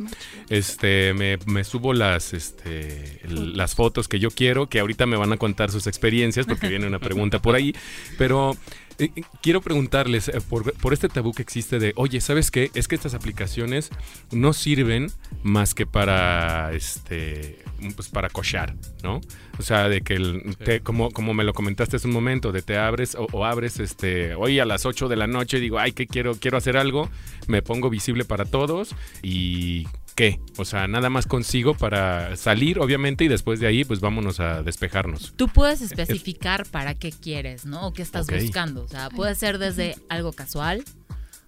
Este, 0.51 1.15
me, 1.15 1.39
me 1.47 1.63
subo 1.63 1.93
las, 1.93 2.33
este, 2.35 3.21
el- 3.25 3.57
las 3.57 3.77
fotos 3.77 4.09
que 4.09 4.19
yo 4.19 4.33
quiero, 4.33 4.69
que 4.69 4.81
ahorita 4.81 5.07
me 5.07 5.17
van 5.17 5.33
a 5.33 5.37
contar 5.37 5.71
sus 5.71 5.87
experiencias, 5.87 6.47
porque 6.47 6.67
viene 6.69 6.87
una 6.89 6.99
pregunta 6.99 7.41
por 7.41 7.55
ahí, 7.55 7.73
pero 8.19 8.57
eh, 8.99 9.11
eh, 9.17 9.23
quiero 9.43 9.61
preguntarles 9.61 10.29
eh, 10.29 10.41
por, 10.49 10.73
por 10.75 10.93
este 10.93 11.09
tabú 11.09 11.33
que 11.33 11.43
existe 11.43 11.79
de, 11.79 11.93
oye, 11.97 12.21
¿sabes 12.21 12.51
qué? 12.51 12.71
Es 12.75 12.89
que 12.89 12.95
estas 12.95 13.15
aplicaciones 13.15 13.91
no 14.33 14.53
sirven 14.53 15.11
más 15.43 15.75
que 15.75 15.87
para, 15.87 16.73
este, 16.73 17.59
pues 17.97 18.09
para 18.09 18.29
cochar, 18.29 18.75
¿no? 19.03 19.21
O 19.59 19.63
sea, 19.63 19.89
de 19.89 20.01
que, 20.01 20.15
el- 20.15 20.57
te- 20.57 20.81
como, 20.81 21.11
como 21.11 21.35
me 21.35 21.45
lo 21.45 21.53
comentaste 21.55 21.97
hace 21.97 22.07
un 22.09 22.15
momento, 22.15 22.53
de 22.53 22.63
te 22.63 22.77
abres 22.77 23.15
o, 23.15 23.27
o 23.33 23.45
abres, 23.45 23.79
este, 23.81 24.35
hoy 24.35 24.59
a 24.61 24.65
las 24.65 24.87
8 24.87 25.09
de 25.09 25.17
la 25.17 25.27
noche 25.27 25.61
digo, 25.61 25.79
ay, 25.79 25.93
que 25.93 26.07
quiero, 26.07 26.35
quiero 26.37 26.57
hacer 26.57 26.77
algo, 26.77 27.09
me 27.47 27.63
pongo 27.63 27.91
visible 27.91 28.25
para 28.25 28.45
todos 28.45 28.95
y... 29.23 29.87
¿Qué? 30.15 30.41
O 30.59 30.65
sea, 30.65 30.87
nada 30.87 31.11
más 31.11 31.27
consigo 31.27 31.75
para 31.75 32.37
salir, 32.37 32.79
obviamente, 32.79 33.25
y 33.25 33.29
después 33.29 33.59
de 33.59 33.67
ahí, 33.67 33.85
pues 33.85 34.01
vámonos 34.01 34.39
a 34.39 34.63
despejarnos. 34.63 35.33
Tú 35.37 35.49
puedes 35.49 35.81
especificar 35.81 36.67
para 36.67 36.95
qué 36.95 37.11
quieres, 37.11 37.67
¿no? 37.67 37.89
O 37.89 37.93
qué 37.93 38.03
estás 38.03 38.29
Ok. 38.29 38.35
buscando. 38.41 38.85
O 38.85 38.89
sea, 38.89 39.11
puede 39.11 39.35
ser 39.35 39.59
desde 39.59 39.97
algo 40.09 40.33
casual, 40.33 40.85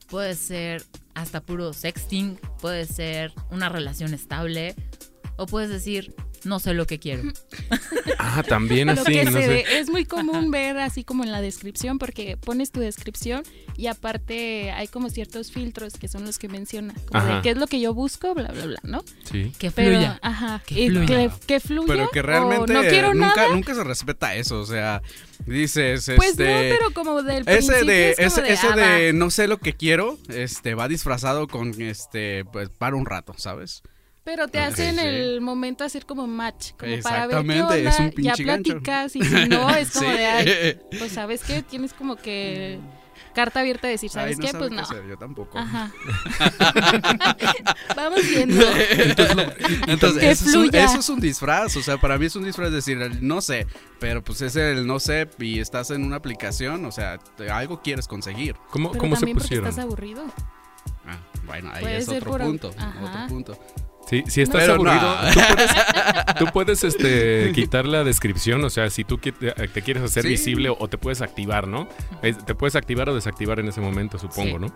puede 0.09 0.35
ser 0.35 0.83
hasta 1.15 1.41
puro 1.41 1.73
sexting, 1.73 2.39
puede 2.61 2.87
ser 2.87 3.33
una 3.51 3.69
relación 3.69 4.13
estable, 4.15 4.75
o 5.37 5.47
puedes 5.47 5.71
decir, 5.71 6.15
no 6.47 6.59
sé 6.61 6.73
lo 6.75 6.87
que 6.87 6.99
quiero. 6.99 7.23
Ah, 8.19 8.43
también 8.43 8.89
Lo 8.89 8.95
así, 8.95 9.13
que 9.13 9.25
no 9.25 9.31
se 9.33 9.43
sé. 9.43 9.49
ve- 9.49 9.65
es 9.79 9.89
muy 9.91 10.05
común 10.05 10.51
ver 10.51 10.79
así 10.79 11.05
como 11.05 11.23
en 11.25 11.33
la 11.33 11.41
descripción, 11.41 11.99
porque 11.99 12.37
pones 12.37 12.71
tu 12.73 12.81
descripción 12.81 13.43
y 13.77 13.87
aparte 13.89 14.71
hay 14.73 14.89
como 14.89 15.11
ciertos 15.11 15.53
filtros 15.53 15.95
que 15.95 16.09
son 16.09 16.25
los 16.25 16.39
que 16.39 16.49
menciona, 16.49 16.95
como 17.09 17.21
Ajá. 17.23 17.37
de 17.37 17.43
qué 17.43 17.51
es 17.51 17.57
lo 17.57 17.67
que 17.67 17.79
yo 17.81 17.95
busco, 17.95 18.35
bla, 18.35 18.49
bla, 18.49 18.67
bla, 18.67 18.79
¿no? 18.83 19.05
Sí. 19.31 19.53
Que 19.59 19.71
Pero, 19.71 19.93
fluya. 19.93 20.19
ajá, 20.23 20.63
Que 20.67 20.89
fluya. 20.91 21.07
Que, 21.07 21.31
que 21.47 21.61
fluya. 21.61 21.87
Pero 21.87 22.11
que 22.11 22.21
o 22.21 22.23
realmente 22.23 22.73
no 22.73 22.81
quiero 22.83 23.15
nunca, 23.15 23.37
nada. 23.37 23.49
nunca 23.55 23.75
se 23.75 23.85
respeta 23.85 24.35
eso. 24.35 24.61
O 24.61 24.67
sea, 24.67 25.03
dices, 25.47 26.11
Pues 26.17 26.31
este. 26.31 26.45
no, 26.45 26.77
pero 26.77 26.91
como 26.95 27.23
del 27.23 27.43
Ese 27.47 27.57
principio 27.59 27.85
de, 27.87 28.11
es 28.11 28.17
como 28.17 28.27
ese, 28.29 28.43
de, 28.43 28.53
ese 28.53 28.67
ah, 28.69 28.77
de 28.77 29.13
no 29.13 29.31
sé 29.31 29.47
lo 29.47 29.59
que 29.59 29.75
quiero, 29.75 30.19
este, 30.29 30.75
va 30.75 30.89
disfrazado 30.89 31.47
con 31.49 31.81
este, 31.81 32.45
pues 32.47 32.69
para 32.71 32.97
un 32.97 33.07
rato, 33.07 33.35
¿sabes? 33.37 33.83
Pero 34.27 34.49
te 34.49 34.59
Ok, 34.59 34.65
hace 34.67 34.89
en 34.91 34.97
sí. 34.97 35.01
el 35.07 35.41
momento 35.41 35.85
hacer 35.85 36.05
como 36.05 36.27
match, 36.27 36.73
como 36.79 37.01
para 37.01 37.27
ver 37.29 37.43
qué 37.47 37.63
onda, 37.63 37.77
es 37.79 37.99
un 38.01 38.11
ya 38.19 38.35
gancho. 38.37 38.73
platicas 38.73 39.17
y 39.17 39.23
si 39.23 39.49
no, 39.49 39.71
es 39.71 39.91
como 39.93 40.11
Sí. 40.11 40.17
de, 40.19 40.27
ay, 40.27 40.79
pues 40.99 41.13
sabes 41.13 41.43
qué, 41.45 41.63
tienes 41.63 41.93
como 41.95 42.17
que 42.17 42.79
carta 43.35 43.61
abierta 43.61 43.87
de 43.87 43.93
decir, 43.93 44.11
Ay, 44.15 44.35
¿sabes 44.35 44.39
no 44.39 44.45
qué? 44.45 44.51
sabe 44.51 44.59
Pues 44.59 44.71
qué 44.71 44.77
no. 44.77 44.83
hacer, 44.83 45.09
yo 45.09 45.17
tampoco. 45.17 45.59
Ajá. 45.59 45.93
Vamos 47.97 48.21
viendo. 48.29 48.65
Entonces, 49.87 50.21
Que 50.21 50.31
eso 50.31 50.45
es, 50.49 50.55
un, 50.55 50.63
fluya. 50.65 50.85
eso 50.85 50.99
es 51.01 51.09
un 51.09 51.21
disfraz, 51.21 51.77
o 51.77 51.83
sea, 51.83 51.99
para 51.99 52.19
mí 52.19 52.27
es 52.27 52.35
un 52.37 52.45
disfraz 52.45 52.73
decir, 52.73 53.01
el 53.01 53.27
no 53.27 53.41
sé, 53.41 53.67
pero 54.01 54.23
pues 54.25 54.41
es 54.43 54.57
el 54.57 54.87
no 54.87 54.99
sé 55.01 55.29
y 55.39 55.61
estás 55.61 55.91
en 55.91 56.03
una 56.05 56.17
aplicación, 56.17 56.85
o 56.85 56.91
sea, 56.93 57.19
te- 57.19 57.51
algo 57.51 57.81
quieres 57.83 58.09
conseguir. 58.09 58.57
¿Cómo, 58.71 58.91
Pero 58.91 59.01
cómo 59.01 59.17
se 59.17 59.21
porque 59.27 59.35
pusieron? 59.35 59.69
estás 59.69 59.85
aburrido. 59.85 60.25
Ah, 61.07 61.19
bueno, 61.45 61.71
ahí 61.73 61.83
Puede 61.83 61.99
es 61.99 62.09
otro 62.09 62.37
punto, 62.39 62.69
otro 62.69 63.27
punto. 63.29 63.59
Sí, 64.09 64.23
si 64.29 64.41
estás 64.41 64.61
Pero 64.63 64.75
aburrido, 64.75 65.01
no. 65.01 65.33
tú 65.33 65.35
puedes, 65.57 66.39
tú 66.39 66.47
puedes, 66.53 66.85
este, 66.85 67.51
quitar 67.55 67.87
la 67.87 68.05
descripción, 68.05 68.63
o 68.65 68.71
sea, 68.71 68.89
si 68.89 69.03
tú 69.03 69.19
qui- 69.19 69.35
te, 69.37 69.51
te 69.69 69.83
quieres 69.83 70.05
hacer 70.05 70.23
Sí. 70.23 70.29
visible 70.29 70.69
o 70.71 70.87
te 70.89 70.97
puedes 70.97 71.23
activar, 71.23 71.67
¿no? 71.67 71.89
Te 72.23 72.55
puedes 72.55 72.77
activar 72.77 73.09
o 73.09 73.15
desactivar 73.17 73.59
en 73.59 73.67
ese 73.69 73.81
momento, 73.81 74.17
supongo, 74.19 74.59
Sí. 74.59 74.65
¿no? 74.65 74.67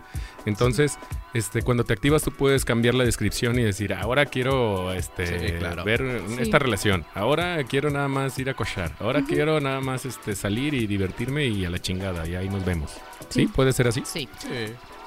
Entonces, 0.45 0.97
este, 1.33 1.61
cuando 1.61 1.85
te 1.85 1.93
activas 1.93 2.23
tú 2.23 2.31
puedes 2.31 2.65
cambiar 2.65 2.93
la 2.93 3.05
descripción 3.05 3.57
y 3.57 3.63
decir, 3.63 3.93
ahora 3.93 4.25
quiero 4.25 4.91
este, 4.91 5.25
Sí, 5.27 5.53
claro. 5.59 5.83
ver 5.85 6.21
Sí. 6.27 6.35
esta 6.39 6.59
relación, 6.59 7.05
ahora 7.15 7.63
quiero 7.63 7.89
nada 7.89 8.09
más 8.09 8.37
ir 8.37 8.49
a 8.49 8.53
cochar, 8.53 8.91
ahora 8.99 9.23
quiero 9.25 9.61
nada 9.61 9.79
más 9.79 10.03
este, 10.05 10.35
salir 10.35 10.73
y 10.73 10.87
divertirme 10.87 11.45
y 11.47 11.63
a 11.63 11.69
la 11.69 11.79
chingada, 11.79 12.27
y 12.27 12.35
ahí 12.35 12.49
nos 12.49 12.65
vemos. 12.65 12.91
¿Sí? 13.29 13.43
Sí. 13.43 13.47
¿Puede 13.47 13.71
ser 13.71 13.87
así? 13.87 14.03
Sí. 14.05 14.27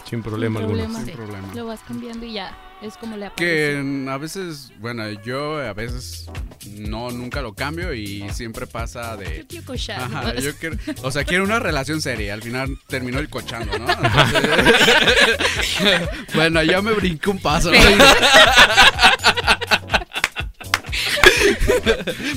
Sin 0.09 0.23
problema 0.23 0.61
Sin 0.61 0.65
alguno. 0.71 0.85
problema. 0.85 0.99
sin 1.05 1.07
Sí. 1.09 1.13
problema. 1.17 1.49
Lo 1.55 1.67
vas 1.67 1.81
cambiando 1.87 2.27
y 2.27 2.33
ya. 2.35 2.57
Es 2.83 2.97
como 2.99 3.17
le 3.17 3.31
Que 3.37 3.71
aparece. 3.77 3.83
mm, 3.83 4.09
a 4.11 4.19
veces, 4.19 4.73
bueno, 4.79 5.09
yo 5.23 5.57
a 5.59 5.73
veces 5.73 6.27
no, 6.71 7.11
nunca 7.11 7.41
lo 7.41 7.55
cambio 7.55 7.95
y 7.95 8.29
siempre 8.31 8.67
pasa 8.67 9.17
de... 9.17 9.39
Yo 9.39 9.47
quiero 9.47 9.65
cochar. 9.67 10.03
Ajá, 10.03 10.33
¿no? 10.35 10.41
yo 10.41 10.55
quiero, 10.57 10.77
o 11.03 11.11
sea, 11.11 11.25
quiero 11.25 11.45
una 11.45 11.59
relación 11.61 12.03
seria. 12.03 12.35
Al 12.35 12.43
final 12.43 12.77
terminó 12.87 13.21
el 13.21 13.31
cochando, 13.31 13.79
¿no? 13.79 13.87
Entonces- 13.89 14.49
bueno, 16.35 16.63
ya 16.63 16.83
me 16.83 16.93
brinco 16.93 17.31
un 17.31 17.39
paso. 17.39 17.71
¿no? 17.73 17.79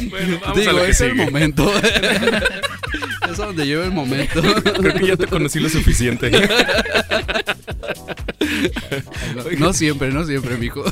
Bueno, 0.10 0.40
vamos 0.42 0.58
a 0.58 0.60
Digo, 0.60 0.72
lo 0.74 0.84
que 0.84 0.92
es 0.92 1.02
el 1.02 1.16
momento. 1.16 1.72
es 3.32 3.40
a 3.40 3.46
donde 3.46 3.66
llevo 3.66 3.84
el 3.84 3.92
momento. 3.92 4.42
Creo 4.64 4.94
que 4.94 5.08
ya 5.08 5.18
te 5.18 5.28
conocí 5.28 5.60
lo 5.60 5.70
suficiente. 5.70 6.32
No 9.60 9.74
siempre, 9.74 10.10
no 10.12 10.26
siempre, 10.26 10.58
mijo. 10.58 10.84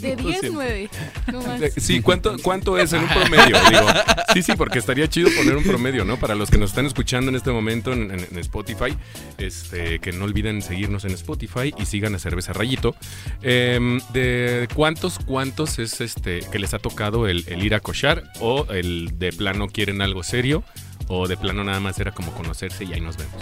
De 0.00 0.16
10, 0.16 0.52
9. 0.52 0.88
No 1.32 1.42
más. 1.42 1.60
Sí, 1.76 2.00
¿cuánto, 2.00 2.36
¿cuánto 2.42 2.78
es 2.78 2.92
en 2.92 3.02
un 3.02 3.08
promedio? 3.08 3.56
Digo, 3.70 3.86
sí, 4.34 4.42
sí, 4.42 4.52
porque 4.56 4.78
estaría 4.78 5.08
chido 5.08 5.28
poner 5.36 5.56
un 5.56 5.64
promedio, 5.64 6.04
¿no? 6.04 6.18
Para 6.18 6.34
los 6.34 6.50
que 6.50 6.58
nos 6.58 6.70
están 6.70 6.86
escuchando 6.86 7.30
en 7.30 7.36
este 7.36 7.50
momento 7.50 7.92
en, 7.92 8.10
en- 8.10 8.26
en 8.30 8.38
Spotify, 8.38 8.96
este, 9.38 9.98
que 10.00 10.12
no 10.12 10.24
olviden 10.24 10.62
seguirnos 10.62 11.04
en 11.04 11.12
Spotify 11.12 11.72
y 11.78 11.86
sigan 11.86 12.14
a 12.14 12.18
Cerveza 12.18 12.52
Rayito. 12.52 12.94
Em, 13.42 14.00
¿De 14.12 14.68
cuántos, 14.74 15.18
cuántos 15.18 15.78
es 15.78 16.00
este 16.00 16.40
que 16.50 16.58
les 16.58 16.74
ha 16.74 16.78
tocado 16.78 17.28
el, 17.28 17.44
el 17.48 17.64
ir 17.64 17.74
a 17.74 17.80
cochar? 17.80 18.24
¿O 18.40 18.66
el 18.70 19.18
de 19.18 19.32
plano 19.32 19.68
quieren 19.68 20.02
algo 20.02 20.22
serio? 20.22 20.64
¿O 21.08 21.28
de 21.28 21.36
plano 21.36 21.62
nada 21.64 21.80
más 21.80 21.98
era 21.98 22.12
como 22.12 22.32
conocerse 22.32 22.84
y 22.84 22.92
ahí 22.94 23.00
nos 23.00 23.16
vemos? 23.16 23.34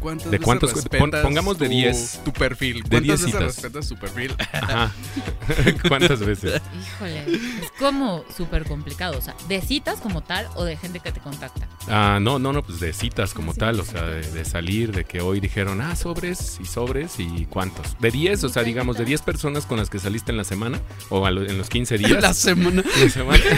¿Cuántas 0.00 0.30
¿De 0.30 0.38
cuántos? 0.38 0.72
Pon- 0.98 1.10
pongamos 1.22 1.58
de 1.58 1.66
tu- 1.66 1.72
10. 1.72 2.20
Tu 2.24 2.32
perfil. 2.34 2.82
De 2.82 2.88
¿Cuántas 2.90 3.02
10 3.02 3.10
veces 3.20 3.26
citas. 3.32 3.42
respetas 3.42 3.88
tu 3.88 3.96
perfil? 3.96 4.34
Ajá. 4.52 4.92
¿Cuántas 5.88 6.20
veces? 6.20 6.60
Híjole, 6.78 7.22
es 7.62 7.70
como 7.78 8.22
súper 8.36 8.64
complicado. 8.66 9.16
O 9.18 9.22
sea, 9.22 9.34
de 9.48 9.62
citas 9.62 10.00
como 10.00 10.20
tal 10.22 10.46
o 10.56 10.64
de 10.64 10.76
gente 10.76 11.00
que 11.00 11.10
te 11.10 11.20
contacta. 11.20 11.66
Ah, 11.88 12.18
no, 12.20 12.38
no, 12.38 12.52
no, 12.52 12.62
pues 12.62 12.80
de 12.80 12.92
citas 12.92 13.32
como 13.32 13.54
Sí, 13.54 13.60
tal, 13.60 13.80
o 13.80 13.84
sea, 13.84 14.02
de, 14.02 14.30
de 14.30 14.44
salir, 14.44 14.92
de 14.94 15.04
que 15.04 15.22
hoy 15.22 15.40
dijeron, 15.40 15.80
ah, 15.80 15.96
sobres 15.96 16.58
y 16.60 16.66
sobres 16.66 17.14
y 17.18 17.46
cuántos. 17.46 17.98
De 17.98 18.10
10, 18.10 18.44
o 18.44 18.48
sea, 18.50 18.62
digamos, 18.64 18.98
de 18.98 19.06
10 19.06 19.22
personas 19.22 19.64
con 19.64 19.78
las 19.78 19.88
que 19.88 19.98
saliste 19.98 20.30
en 20.32 20.36
la 20.36 20.44
semana 20.44 20.80
o 21.08 21.24
a 21.24 21.30
lo- 21.30 21.46
en 21.48 21.56
los 21.56 21.70
15 21.70 21.96
días. 21.98 22.22
La 22.22 22.34
semana. 22.34 22.82
La 23.00 23.08
semana. 23.08 23.42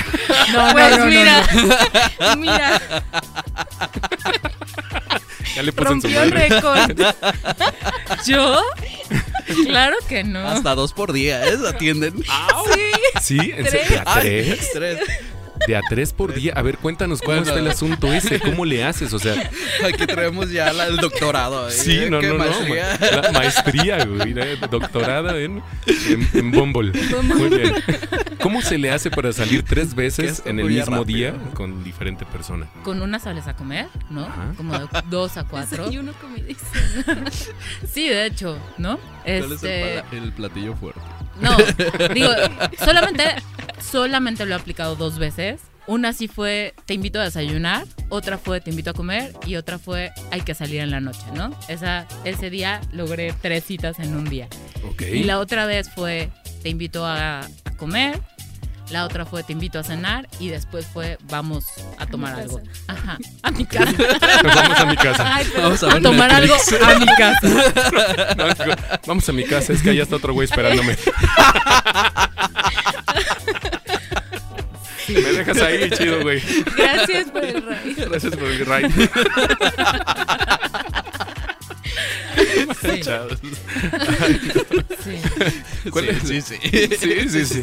No, 0.53 0.73
Pues 0.73 1.05
mira, 1.07 1.47
mira, 2.39 3.05
Ya 5.57 5.63
le 5.63 5.73
puse 5.73 5.93
en 5.93 6.01
su 6.01 6.07
rompió 6.09 6.23
el 6.23 6.33
madre. 6.33 6.49
récord. 6.49 7.01
¿Yo? 8.27 8.63
Claro 9.67 9.97
que 10.09 10.23
no. 10.23 10.47
Hasta 10.47 10.77
dos 10.77 10.93
por 10.93 11.13
día, 11.13 11.45
¿eh? 11.45 11.59
Atienden. 11.69 12.23
Sí, 13.21 13.53
en 13.57 13.69
serio. 13.69 13.89
¿De 13.91 13.99
a 13.99 14.05
Ay, 14.15 14.61
tres? 14.73 15.01
De 15.71 15.77
a 15.77 15.83
tres 15.89 16.13
por 16.13 16.35
día. 16.35 16.53
A 16.57 16.63
ver, 16.63 16.79
cuéntanos 16.79 17.21
cómo 17.23 17.37
está 17.39 17.59
el 17.59 17.69
asunto 17.69 18.13
ese, 18.13 18.41
cómo 18.41 18.65
le 18.65 18.83
haces, 18.85 19.13
o 19.13 19.19
sea. 19.19 19.51
Aquí 19.87 20.05
traemos 20.07 20.51
ya 20.51 20.73
la- 20.73 20.87
el 20.87 20.97
doctorado. 20.97 21.69
¿eh? 21.69 21.73
Sí, 21.73 22.01
no, 22.11 22.21
no, 22.21 22.29
no. 22.29 22.39
maestría. 22.39 22.99
ma- 23.01 23.07
La 23.23 23.33
maestría, 23.33 24.05
güey, 24.05 24.35
¿eh? 24.37 24.59
doctorada 24.71 25.39
en, 25.39 25.63
en, 25.87 26.29
en 26.35 26.51
Bumble. 26.51 26.93
Muy 27.23 27.49
bien. 27.51 27.75
¿Cómo 28.43 28.63
se 28.63 28.79
le 28.79 28.91
hace 28.91 29.11
para 29.11 29.33
salir 29.33 29.63
tres 29.63 29.95
veces 29.95 30.43
en 30.45 30.59
el 30.59 30.67
mismo 30.67 30.97
rápido. 30.97 31.05
día 31.05 31.35
con 31.55 31.85
diferente 31.85 32.25
persona? 32.27 32.67
Con 32.83 33.01
una 33.03 33.19
sales 33.19 33.47
a 33.47 33.55
comer, 33.55 33.87
¿no? 34.09 34.25
Ajá. 34.25 34.53
Como 34.57 34.79
de 34.79 34.87
dos 35.09 35.37
a 35.37 35.45
cuatro. 35.49 35.85
Desayuno, 35.85 36.13
comida 36.15 36.47
Sí, 37.93 38.09
de 38.09 38.27
hecho, 38.27 38.59
¿no? 38.79 38.99
¿Cuál 39.25 39.45
es 39.45 39.51
Este, 39.53 39.99
el, 39.99 40.05
el 40.25 40.33
platillo 40.33 40.75
fuerte? 40.75 41.01
No, 41.41 41.57
digo, 42.15 42.31
solamente, 42.79 43.25
solamente 43.81 44.47
lo 44.47 44.55
he 44.55 44.59
aplicado 44.59 44.97
dos 44.97 45.19
veces. 45.19 45.61
Una 45.87 46.13
sí 46.13 46.29
fue 46.29 46.75
te 46.85 46.95
invito 46.95 47.19
a 47.19 47.25
desayunar, 47.25 47.85
otra 48.11 48.39
fue 48.39 48.61
te 48.61 48.71
invito 48.71 48.91
a 48.91 48.93
comer 48.93 49.33
y 49.47 49.57
otra 49.57 49.79
fue 49.79 50.13
hay 50.31 50.43
que 50.43 50.55
salir 50.55 50.81
en 50.81 50.91
la 50.91 51.01
noche, 51.01 51.25
¿no? 51.35 51.51
Esa, 51.69 52.07
ese 52.25 52.49
día 52.49 52.81
logré 52.93 53.35
tres 53.41 53.65
citas 53.65 53.99
en 53.99 54.15
un 54.15 54.29
día. 54.29 54.49
Y 55.01 55.25
la 55.25 55.41
otra 55.41 55.67
vez 55.67 55.91
fue 55.91 56.31
te 56.63 56.69
invito 56.69 57.05
a, 57.05 57.41
a 57.41 57.77
comer, 57.77 58.21
la 58.91 59.05
otra 59.05 59.25
fue 59.25 59.43
te 59.43 59.53
invito 59.53 59.79
a 59.79 59.85
cenar 59.85 60.29
y 60.39 60.49
después 60.49 60.87
fue 60.87 61.19
vamos 61.29 61.65
a 61.99 62.07
tomar 62.07 62.35
algo. 62.35 62.59
casa. 62.59 62.71
Ajá, 62.89 63.19
a 63.43 63.51
mi 63.51 63.65
casa. 63.65 63.93
Vamos 64.45 64.81
a 64.81 64.87
mi 64.87 64.97
casa. 64.97 65.37
Ay, 65.37 65.47
pero 65.51 65.63
Vamos 65.63 65.83
a 65.83 65.87
a, 65.87 65.95
ver 65.95 66.03
tomar 66.03 66.31
algo 66.31 66.55
a 66.55 66.99
mi 66.99 67.07
casa. 67.07 67.41
No, 68.37 68.47
digo, 68.49 68.75
vamos 69.07 69.29
a 69.29 69.33
mi 69.33 69.45
casa, 69.45 69.73
es 69.73 69.83
que 69.83 69.91
allá 69.91 70.03
está 70.03 70.17
otro 70.17 70.33
güey 70.33 70.47
esperándome. 70.47 70.97
Me 75.09 75.21
dejas 75.21 75.61
ahí, 75.63 75.91
chido, 75.91 76.23
güey. 76.23 76.41
Gracias 76.77 77.31
por 77.31 77.45
el 77.45 77.63
raid. 77.63 77.99
Gracias 77.99 78.37
por 78.37 78.49
el 78.49 78.67
ride. 78.67 79.11
Sí, 82.81 83.03
sí. 85.05 85.91
¿Cuál 85.91 86.09
es? 86.11 86.23
Sí, 86.23 86.41
sí. 86.41 86.57
Sí, 86.99 87.29
sí, 87.29 87.45
sí. 87.47 87.63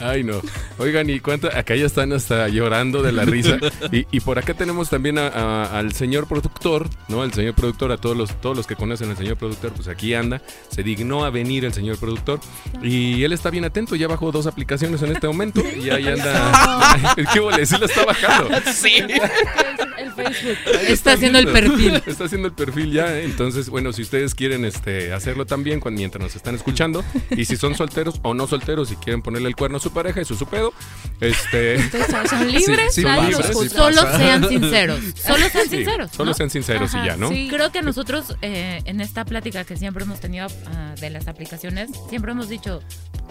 Ay, 0.00 0.22
no. 0.24 0.40
Oigan, 0.78 1.08
y 1.10 1.20
cuánto. 1.20 1.48
Acá 1.54 1.74
ya 1.76 1.86
están 1.86 2.12
hasta 2.12 2.48
llorando 2.48 3.02
de 3.02 3.12
la 3.12 3.24
risa. 3.24 3.58
Y, 3.92 4.06
y 4.10 4.20
por 4.20 4.38
acá 4.38 4.54
tenemos 4.54 4.90
también 4.90 5.18
a- 5.18 5.28
a- 5.28 5.78
al 5.78 5.92
señor 5.92 6.26
productor, 6.28 6.88
¿no? 7.08 7.24
El 7.24 7.32
señor 7.32 7.54
productor, 7.54 7.92
a 7.92 7.96
todos 7.96 8.16
los, 8.16 8.40
todos 8.40 8.56
los 8.56 8.66
que 8.66 8.76
conocen 8.76 9.10
al 9.10 9.16
señor 9.16 9.36
productor, 9.36 9.72
pues 9.72 9.88
aquí 9.88 10.14
anda. 10.14 10.42
Se 10.70 10.82
dignó 10.82 11.24
a 11.24 11.30
venir 11.30 11.64
el 11.64 11.72
señor 11.72 11.98
productor. 11.98 12.40
Y 12.82 13.22
él 13.24 13.32
está 13.32 13.50
bien 13.50 13.64
atento. 13.64 13.96
Ya 13.96 14.06
bajó 14.08 14.30
dos 14.32 14.46
aplicaciones 14.46 15.02
en 15.02 15.12
este 15.12 15.26
momento. 15.26 15.62
Y 15.80 15.90
ahí 15.90 16.06
anda. 16.08 17.14
¿Qué 17.32 17.40
vole? 17.40 17.64
Sí 17.66 17.76
lo 17.78 17.86
está 17.86 18.04
bajando. 18.04 18.50
Sí. 18.72 18.98
El 19.98 20.12
Facebook. 20.12 20.56
Está 20.88 21.12
haciendo 21.12 21.38
el 21.38 21.48
perfil. 21.48 22.02
Está 22.06 22.24
haciendo 22.24 22.48
el 22.48 22.54
perfil 22.54 22.92
ya, 22.92 23.17
¿eh? 23.18 23.24
entonces 23.24 23.68
bueno, 23.68 23.92
si 23.92 24.02
ustedes 24.02 24.34
quieren 24.34 24.64
este 24.64 25.12
hacerlo 25.12 25.46
también 25.46 25.80
cuando 25.80 25.98
mientras 25.98 26.22
nos 26.22 26.36
están 26.36 26.54
escuchando 26.54 27.04
y 27.30 27.44
si 27.44 27.56
son 27.56 27.74
solteros 27.74 28.20
o 28.22 28.34
no 28.34 28.46
solteros 28.46 28.92
y 28.92 28.96
quieren 28.96 29.22
ponerle 29.22 29.48
el 29.48 29.56
cuerno 29.56 29.78
a 29.78 29.80
su 29.80 29.92
pareja, 29.92 30.20
eso 30.20 30.34
es 30.34 30.38
su 30.38 30.46
pedo. 30.46 30.72
Este 31.20 31.76
Entonces, 31.76 32.30
son 32.30 32.52
libres, 32.52 32.94
sí 32.94 33.02
nadie 33.02 33.36
pasa, 33.36 33.38
los 33.38 33.46
sí 33.46 33.52
juzga. 33.52 33.92
Solo 33.92 34.16
sean 34.16 34.48
sinceros. 34.48 35.00
Solo 35.14 35.48
sean 35.48 35.68
sí, 35.68 35.76
sinceros. 35.76 36.10
solo 36.12 36.30
¿no? 36.30 36.34
sean 36.34 36.50
sinceros 36.50 36.94
y 36.94 36.96
Ajá, 36.96 37.06
ya, 37.06 37.16
¿no? 37.16 37.28
sí. 37.28 37.48
Creo 37.50 37.72
que 37.72 37.82
nosotros 37.82 38.36
eh, 38.42 38.80
en 38.84 39.00
esta 39.00 39.24
plática 39.24 39.64
que 39.64 39.76
siempre 39.76 40.04
hemos 40.04 40.20
tenido 40.20 40.46
ah, 40.66 40.94
de 41.00 41.10
las 41.10 41.28
aplicaciones, 41.28 41.90
siempre 42.08 42.32
hemos 42.32 42.48
dicho, 42.48 42.80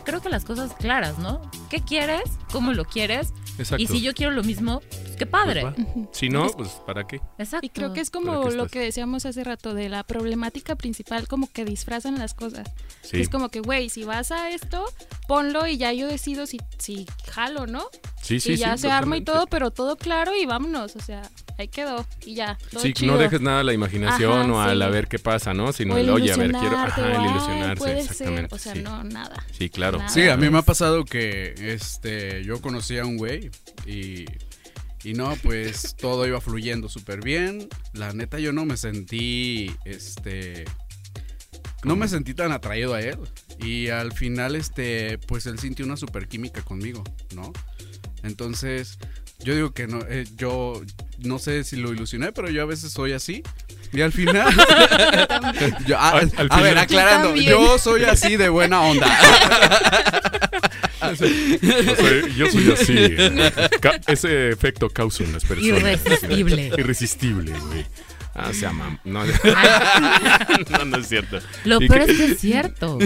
creo 0.04 0.22
que 0.22 0.30
las 0.30 0.46
cosas 0.46 0.74
claras, 0.74 1.20
¿no? 1.20 1.42
¿Qué 1.70 1.82
quieres? 1.82 2.24
¿Cómo 2.52 2.74
lo 2.74 2.86
quieres? 2.86 3.34
Exacto. 3.58 3.84
Y 3.84 3.88
si 3.88 4.02
yo 4.02 4.14
quiero 4.14 4.32
lo 4.32 4.44
mismo, 4.44 4.80
pues, 4.80 5.16
qué 5.18 5.26
padre. 5.26 5.62
Pues. 5.62 6.08
Si 6.12 6.30
no, 6.30 6.48
pues 6.48 6.70
¿para 6.86 7.06
qué? 7.06 7.20
Exacto. 7.38 7.66
Y 7.66 7.70
creo 7.70 7.94
que 7.94 8.02
es 8.02 8.10
¿Para 8.10 8.26
como 8.26 8.50
lo 8.50 8.68
que 8.68 8.80
decíamos 8.80 9.26
hace 9.26 9.44
rato 9.44 9.74
de 9.78 9.88
la 9.88 10.04
problemática 10.04 10.76
principal, 10.76 11.30
como 11.30 11.50
que 11.50 11.64
disfrazan 11.64 12.20
las 12.20 12.34
cosas. 12.34 12.68
Sí. 13.02 13.22
Es 13.22 13.30
como 13.30 13.48
que, 13.48 13.62
güey, 13.62 13.88
si 13.90 14.04
vas 14.04 14.32
a 14.32 14.50
esto, 14.52 14.84
ponlo 15.30 15.66
y 15.68 15.78
ya 15.78 15.94
yo 15.94 16.08
decido 16.08 16.46
si, 16.46 16.60
si 16.78 17.06
jalo, 17.32 17.66
¿no? 17.68 17.86
Sí, 18.22 18.42
sí, 18.42 18.54
y 18.54 18.58
ya 18.58 18.76
sí, 18.76 18.82
se 18.84 18.92
arma 18.92 19.16
y 19.16 19.22
todo, 19.22 19.48
pero 19.48 19.72
todo 19.72 19.96
claro 19.96 20.36
y 20.36 20.46
vámonos. 20.46 20.98
O 20.98 21.00
sea, 21.00 21.22
ahí 21.58 21.70
quedó 21.70 22.06
y 22.26 22.36
ya. 22.36 22.58
Todo 22.72 22.82
Sí, 22.82 22.92
chido. 22.92 23.14
no 23.14 23.18
dejes 23.20 23.40
nada 23.40 23.62
a 23.62 23.64
la 23.64 23.72
imaginación 23.74 24.42
Ajá, 24.52 24.52
o 24.54 24.60
al 24.60 24.78
sí. 24.80 24.84
a 24.84 24.88
ver 24.90 25.08
qué 25.08 25.20
pasa, 25.20 25.54
¿no? 25.54 25.72
Sino 25.72 25.94
o 25.94 25.98
el 25.98 26.06
el, 26.10 26.14
oye, 26.14 26.34
a 26.34 26.36
ver, 26.38 26.52
quiero. 26.52 26.78
Ajá, 26.78 27.10
el 27.10 27.16
"Ay, 27.18 27.30
ilusionarse, 27.30 27.76
puede 27.78 28.02
ser". 28.02 28.12
exactamente. 28.12 28.56
O 28.56 28.58
sea, 28.58 28.74
sí. 28.74 28.82
no, 28.82 29.04
nada. 29.06 29.46
Sí, 29.58 29.70
claro. 29.70 30.00
Nada. 30.00 30.10
Sí, 30.10 30.28
a 30.28 30.36
mí 30.36 30.50
me 30.50 30.58
ha 30.58 30.62
pasado 30.64 31.06
que 31.06 31.54
este 31.58 32.44
yo 32.44 32.60
conocí 32.62 32.98
a 32.98 33.06
un 33.06 33.16
güey 33.18 33.50
y, 33.86 34.26
y 35.04 35.14
no, 35.14 35.36
pues 35.44 35.96
todo 35.96 36.26
iba 36.28 36.42
fluyendo 36.42 36.90
súper 36.90 37.22
bien. 37.22 37.70
La 37.94 38.14
neta 38.14 38.40
yo 38.40 38.52
no 38.54 38.66
me 38.66 38.78
sentí 38.78 39.72
este 39.86 40.66
no 41.84 41.96
me 41.96 42.08
sentí 42.08 42.34
tan 42.34 42.52
atraído 42.52 42.96
a 42.96 43.02
él 43.02 43.18
y 43.60 43.90
al 43.90 44.12
final 44.12 44.56
este 44.56 45.18
pues 45.20 45.46
él 45.46 45.60
sintió 45.60 45.86
una 45.86 45.96
super 45.98 46.28
química 46.28 46.62
conmigo, 46.62 47.04
¿no? 47.36 47.54
Entonces, 48.24 48.98
yo 49.40 49.56
digo 49.56 49.72
que 49.74 49.88
no 49.88 50.00
eh, 50.10 50.26
yo 50.36 50.82
no 51.20 51.40
sé 51.40 51.64
si 51.64 51.76
lo 51.78 51.94
ilusioné, 51.94 52.32
pero 52.32 52.50
yo 52.50 52.64
a 52.64 52.66
veces 52.66 52.92
soy 52.92 53.14
así. 53.14 53.44
Y 53.94 54.02
al 54.02 54.12
final, 54.12 54.54
yo- 55.88 55.98
a, 55.98 56.10
Al- 56.10 56.32
al 56.36 56.48
a 56.52 56.62
ver, 56.62 56.78
aclarando, 56.78 57.36
Yo 57.36 57.42
yo 57.44 57.78
soy 57.78 58.04
así 58.04 58.36
de 58.36 58.50
buena 58.50 58.82
onda. 58.82 59.08
O 61.12 61.16
sea, 61.16 62.28
yo 62.36 62.48
soy 62.52 62.72
así. 62.72 62.96
Ca- 63.82 64.00
ese 64.08 64.50
efecto 64.50 64.90
causa 64.90 65.24
en 65.24 65.34
las 65.34 65.44
personas. 65.46 65.80
Irresistible. 65.82 66.72
Irresistible, 66.78 67.52
güey. 67.60 67.86
Ah, 68.40 68.54
se 68.54 68.68
ama. 68.68 69.00
No, 69.04 69.26
no, 69.26 70.86
no 70.86 70.98
es 70.98 71.08
cierto. 71.08 71.40
lo 71.66 71.82
¿Y 71.82 71.88
peor 71.88 72.02
es 72.08 72.18
que 72.18 72.26
es 72.26 72.40
cierto. 72.40 73.00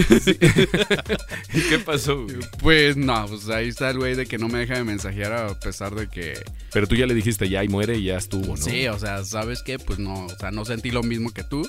¿Y 1.54 1.60
qué 1.68 1.78
pasó? 1.78 2.24
güey? 2.24 2.36
Pues 2.60 2.96
no, 2.98 3.26
pues 3.26 3.48
ahí 3.48 3.68
está 3.68 3.88
el 3.90 3.96
güey 3.98 4.14
de 4.14 4.26
que 4.26 4.36
no 4.36 4.48
me 4.48 4.58
deja 4.58 4.74
de 4.74 4.84
mensajear 4.84 5.32
a 5.32 5.58
pesar 5.58 5.94
de 5.94 6.08
que... 6.08 6.34
Pero 6.72 6.86
tú 6.86 6.96
ya 6.96 7.06
le 7.06 7.14
dijiste 7.14 7.48
ya 7.48 7.64
y 7.64 7.68
muere 7.68 7.96
y 7.96 8.04
ya 8.04 8.18
estuvo, 8.18 8.56
¿no? 8.56 8.62
Sí, 8.62 8.86
o 8.88 8.98
sea, 8.98 9.24
¿sabes 9.24 9.62
qué? 9.64 9.78
Pues 9.78 9.98
no, 9.98 10.26
o 10.26 10.36
sea, 10.38 10.50
no 10.50 10.66
sentí 10.66 10.90
lo 10.90 11.02
mismo 11.02 11.30
que 11.32 11.44
tú. 11.44 11.66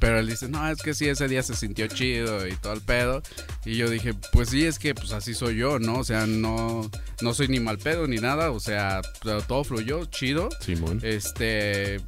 Pero 0.00 0.18
él 0.18 0.26
dice, 0.26 0.48
no, 0.48 0.68
es 0.68 0.82
que 0.82 0.94
sí, 0.94 1.08
ese 1.08 1.28
día 1.28 1.42
se 1.42 1.54
sintió 1.54 1.86
chido 1.86 2.48
y 2.48 2.52
todo 2.56 2.72
el 2.72 2.80
pedo. 2.80 3.22
Y 3.64 3.76
yo 3.76 3.88
dije, 3.88 4.14
pues 4.32 4.48
sí, 4.48 4.64
es 4.64 4.78
que 4.78 4.94
pues 4.94 5.12
así 5.12 5.34
soy 5.34 5.56
yo, 5.56 5.78
¿no? 5.78 5.98
O 5.98 6.04
sea, 6.04 6.26
no, 6.26 6.90
no 7.20 7.34
soy 7.34 7.48
ni 7.48 7.60
mal 7.60 7.78
pedo 7.78 8.06
ni 8.06 8.16
nada. 8.16 8.50
O 8.50 8.60
sea, 8.60 9.02
todo 9.46 9.62
fluyó, 9.62 10.06
chido. 10.06 10.48
Simón. 10.60 11.00
Este, 11.02 12.00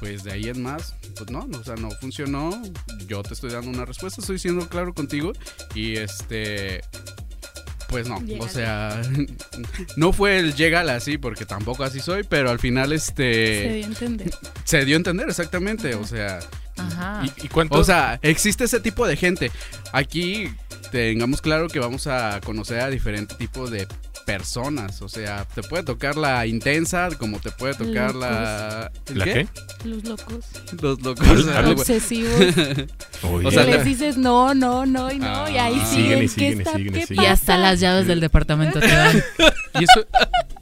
pues 0.00 0.24
de 0.24 0.32
ahí 0.32 0.48
en 0.48 0.62
más, 0.62 0.94
pues 1.16 1.30
no, 1.30 1.48
o 1.58 1.64
sea, 1.64 1.76
no 1.76 1.90
funcionó. 1.92 2.50
Yo 3.06 3.22
te 3.22 3.34
estoy 3.34 3.50
dando 3.50 3.70
una 3.70 3.84
respuesta, 3.84 4.20
estoy 4.20 4.38
siendo 4.38 4.68
claro 4.68 4.92
contigo. 4.92 5.32
Y 5.74 5.96
este, 5.96 6.82
pues 7.88 8.08
no, 8.08 8.20
o 8.40 8.48
sea, 8.48 9.00
no 9.96 10.12
fue 10.12 10.38
el 10.38 10.54
llegale 10.54 10.92
así, 10.92 11.18
porque 11.18 11.46
tampoco 11.46 11.84
así 11.84 12.00
soy, 12.00 12.24
pero 12.24 12.50
al 12.50 12.58
final 12.58 12.88
Se 12.88 12.94
este, 12.96 13.72
dio 13.74 13.84
a 13.84 13.88
entender. 13.88 14.30
se 14.64 14.84
dio 14.84 14.96
a 14.96 14.98
entender 14.98 15.28
exactamente, 15.28 15.94
o 15.94 16.04
sea, 16.04 16.40
Ajá. 16.76 17.22
¿Y, 17.24 17.46
y 17.46 17.48
cuánto? 17.48 17.78
o 17.78 17.84
sea, 17.84 18.18
existe 18.22 18.64
ese 18.64 18.80
tipo 18.80 19.06
de 19.06 19.16
gente. 19.16 19.50
Aquí 19.92 20.48
tengamos 20.92 21.40
claro 21.40 21.68
que 21.68 21.78
vamos 21.80 22.06
a 22.06 22.40
conocer 22.44 22.80
a 22.80 22.90
diferentes 22.90 23.36
tipos 23.38 23.70
de 23.70 23.86
personas. 24.26 25.02
O 25.02 25.08
sea, 25.08 25.44
te 25.54 25.62
puede 25.62 25.84
tocar 25.84 26.16
la 26.16 26.46
intensa, 26.46 27.08
como 27.18 27.38
te 27.40 27.50
puede 27.52 27.74
tocar 27.74 28.14
la. 28.14 28.90
¿el 29.08 29.18
¿La 29.18 29.24
qué? 29.24 29.48
Los 29.84 30.04
locos. 30.04 30.44
Los 30.80 31.00
locos. 31.02 31.46
Ah, 31.54 31.62
güey. 31.62 31.72
Obsesivos. 31.74 32.32
Oye, 33.22 33.46
o 33.46 33.50
sea, 33.50 33.64
les 33.64 33.84
dices 33.84 34.16
no, 34.16 34.52
no, 34.54 34.84
no 34.84 35.10
y 35.12 35.18
no. 35.18 35.48
y 35.48 35.56
ahí 35.58 35.78
Ah. 35.80 35.86
siguen. 35.86 35.96
Siguen 35.96 36.18
y 36.18 36.28
¿Qué 36.28 36.28
siguen 36.64 36.66
siguen 36.76 37.06
siguen. 37.06 37.24
Y 37.24 37.26
hasta 37.26 37.56
las 37.56 37.80
llaves 37.80 38.06
del 38.06 38.20
departamento 38.20 38.80
te 38.80 38.88
dan. 38.92 39.22
y 39.80 39.84
eso. 39.84 40.06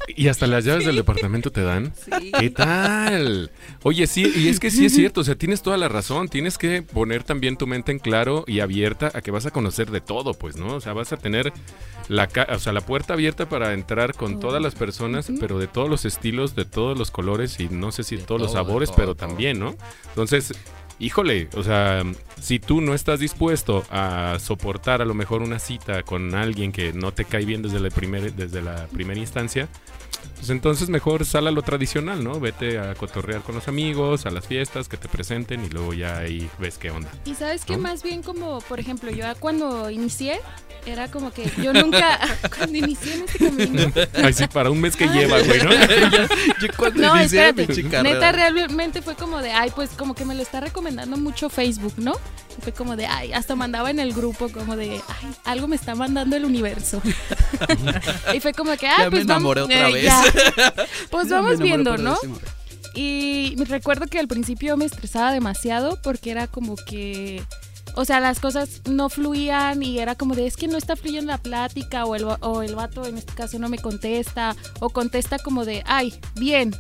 Y 0.09 0.29
hasta 0.29 0.47
las 0.47 0.65
llaves 0.65 0.85
del 0.85 0.97
departamento 0.97 1.51
te 1.51 1.63
dan. 1.63 1.93
Sí. 1.97 2.31
¿Qué 2.39 2.51
tal? 2.51 3.51
Oye, 3.83 4.07
sí, 4.07 4.31
y 4.37 4.49
es 4.49 4.61
que 4.61 4.71
sí 4.71 4.85
es 4.87 4.95
cierto, 4.95 5.23
o 5.23 5.25
sea, 5.25 5.35
tienes 5.35 5.63
toda 5.63 5.77
la 5.77 5.89
razón, 5.89 6.29
tienes 6.29 6.59
que 6.59 6.83
poner 6.83 7.23
también 7.25 7.57
tu 7.57 7.67
mente 7.67 7.93
en 7.93 7.99
claro 7.99 8.45
y 8.47 8.61
abierta 8.61 9.11
a 9.15 9.23
que 9.23 9.31
vas 9.31 9.47
a 9.47 9.51
conocer 9.51 9.91
de 9.91 10.01
todo, 10.01 10.35
pues, 10.35 10.57
¿no? 10.57 10.75
O 10.75 10.81
sea, 10.81 10.93
vas 10.93 11.13
a 11.13 11.17
tener 11.17 11.53
la, 12.09 12.29
o 12.55 12.59
sea, 12.59 12.73
la 12.73 12.83
puerta 12.83 13.15
abierta 13.15 13.49
para 13.49 13.73
entrar 13.73 14.15
con 14.15 14.41
todas 14.41 14.63
las 14.63 14.75
personas, 14.75 15.31
pero 15.41 15.59
de 15.59 15.67
todos 15.67 15.89
los 15.89 16.05
estilos, 16.05 16.55
de 16.55 16.65
todos 16.65 16.99
los 16.99 17.11
colores 17.11 17.59
y 17.61 17.69
no 17.69 17.91
sé 17.93 18.03
si 18.05 18.17
De 18.17 18.23
todos 18.25 18.41
los 18.41 18.53
todo, 18.53 18.63
sabores, 18.63 18.89
todo, 18.91 18.97
pero 18.97 19.15
todo. 19.15 19.29
también, 19.29 19.59
¿no? 19.59 19.75
Entonces, 20.09 20.53
híjole, 20.99 21.49
o 21.55 21.63
sea, 21.63 22.03
si 22.41 22.59
tú 22.59 22.81
no 22.81 22.95
estás 22.95 23.21
dispuesto 23.21 23.85
a 23.91 24.39
soportar 24.41 25.03
a 25.03 25.05
lo 25.05 25.15
mejor 25.15 25.43
una 25.43 25.59
cita 25.59 26.03
con 26.03 26.35
alguien 26.35 26.73
que 26.73 26.93
no 26.93 27.13
te 27.13 27.25
cae 27.25 27.45
bien 27.45 27.63
desde 27.63 27.81
la, 27.81 27.89
desde 27.89 28.63
la 28.63 28.87
primera 28.87 29.19
instancia, 29.19 29.69
pues 30.45 30.51
entonces 30.51 30.91
mejor 30.91 31.25
sal 31.25 31.47
a 31.47 31.51
lo 31.51 31.63
tradicional, 31.63 32.23
¿no? 32.23 32.39
Vete 32.39 32.79
a 32.79 32.95
cotorrear 32.97 33.41
con 33.41 33.55
los 33.55 33.67
amigos, 33.67 34.27
a 34.27 34.31
las 34.31 34.47
fiestas, 34.47 34.89
que 34.91 34.99
te 34.99 35.09
presenten 35.09 35.65
y 35.65 35.71
luego 35.71 35.95
ya 35.95 36.19
ahí 36.19 36.51
ves 36.59 36.77
qué 36.77 36.91
onda. 36.91 37.09
Y 37.25 37.35
sabes 37.35 37.65
que 37.65 37.79
¿No? 37.79 37.85
más 37.85 38.03
bien 38.03 38.23
como, 38.23 38.61
por 38.61 38.79
ejemplo, 38.79 39.11
yo 39.11 39.25
cuando 39.41 39.89
inicié, 39.89 40.39
era 40.85 41.11
como 41.11 41.33
que 41.33 41.51
yo 41.63 41.73
nunca, 41.73 42.21
cuando 42.59 42.77
inicié 42.77 43.15
en 43.15 43.23
este 43.23 43.39
camino, 43.39 43.93
Ay, 44.23 44.35
sí, 44.35 44.47
para 44.49 44.71
un 44.71 44.83
mes 44.83 44.97
que 44.97 45.07
lleva, 45.07 45.41
güey, 45.41 45.63
¿no? 45.63 45.71
Yo 46.61 46.69
cuando 46.77 47.01
no, 47.01 47.17
inicié 47.17 47.41
mi 47.41 47.63
espérate, 47.63 47.75
chica 47.75 48.03
neta 48.03 48.33
realmente 48.33 49.01
fue 49.01 49.15
como 49.15 49.41
de, 49.41 49.51
ay, 49.51 49.73
pues 49.75 49.91
como 49.91 50.15
que 50.15 50.27
me 50.27 50.35
lo 50.35 50.43
está 50.43 50.61
recomendando 50.61 51.17
mucho 51.17 51.49
Facebook, 51.49 51.95
¿no? 51.97 52.13
Y 52.59 52.63
fue 52.63 52.73
como 52.73 52.97
de, 52.97 53.07
ay, 53.07 53.33
hasta 53.33 53.57
mandaba 53.57 53.91
en 53.91 53.99
el 53.99 54.13
grupo 54.13 54.51
como 54.51 54.77
de, 54.77 55.01
ay, 55.09 55.35
algo 55.45 55.69
me 55.69 55.77
está 55.77 55.95
mandando 55.95 56.37
el 56.37 56.45
universo. 56.45 57.01
y 58.35 58.41
fue 58.41 58.53
como 58.53 58.77
que, 58.77 58.87
ay, 58.87 58.95
Ya 58.99 59.05
me 59.05 59.11
pues 59.11 59.23
enamoré 59.23 59.63
vamos, 59.63 59.75
otra 59.75 59.89
eh, 59.89 59.93
vez. 59.93 60.05
ya. 60.05 60.25
Pues 61.11 61.29
vamos 61.29 61.59
viendo, 61.59 61.97
¿no? 61.97 62.17
Y 62.95 63.55
me 63.59 63.65
recuerdo 63.65 64.07
que 64.07 64.19
al 64.19 64.29
principio 64.29 64.77
me 64.77 64.85
estresaba 64.85 65.33
demasiado 65.33 65.99
porque 66.03 66.31
era 66.31 66.47
como 66.47 66.77
que, 66.77 67.43
o 67.97 68.05
sea, 68.05 68.21
las 68.21 68.39
cosas 68.39 68.83
no 68.89 69.09
fluían 69.09 69.83
y 69.83 69.99
era 69.99 70.15
como 70.15 70.35
de, 70.35 70.47
es 70.47 70.57
que 70.57 70.69
no 70.69 70.79
está 70.79 70.95
fluyendo 70.95 71.33
la 71.33 71.39
plática 71.39 72.05
o 72.05 72.15
el, 72.15 72.25
o 72.25 72.63
el 72.63 72.75
vato 72.77 73.05
en 73.07 73.19
este 73.19 73.33
caso 73.35 73.59
no 73.59 73.69
me 73.69 73.79
contesta 73.79 74.55
o 74.81 74.91
contesta 74.91 75.39
como 75.39 75.65
de, 75.65 75.83
ay, 75.87 76.15
bien. 76.37 76.75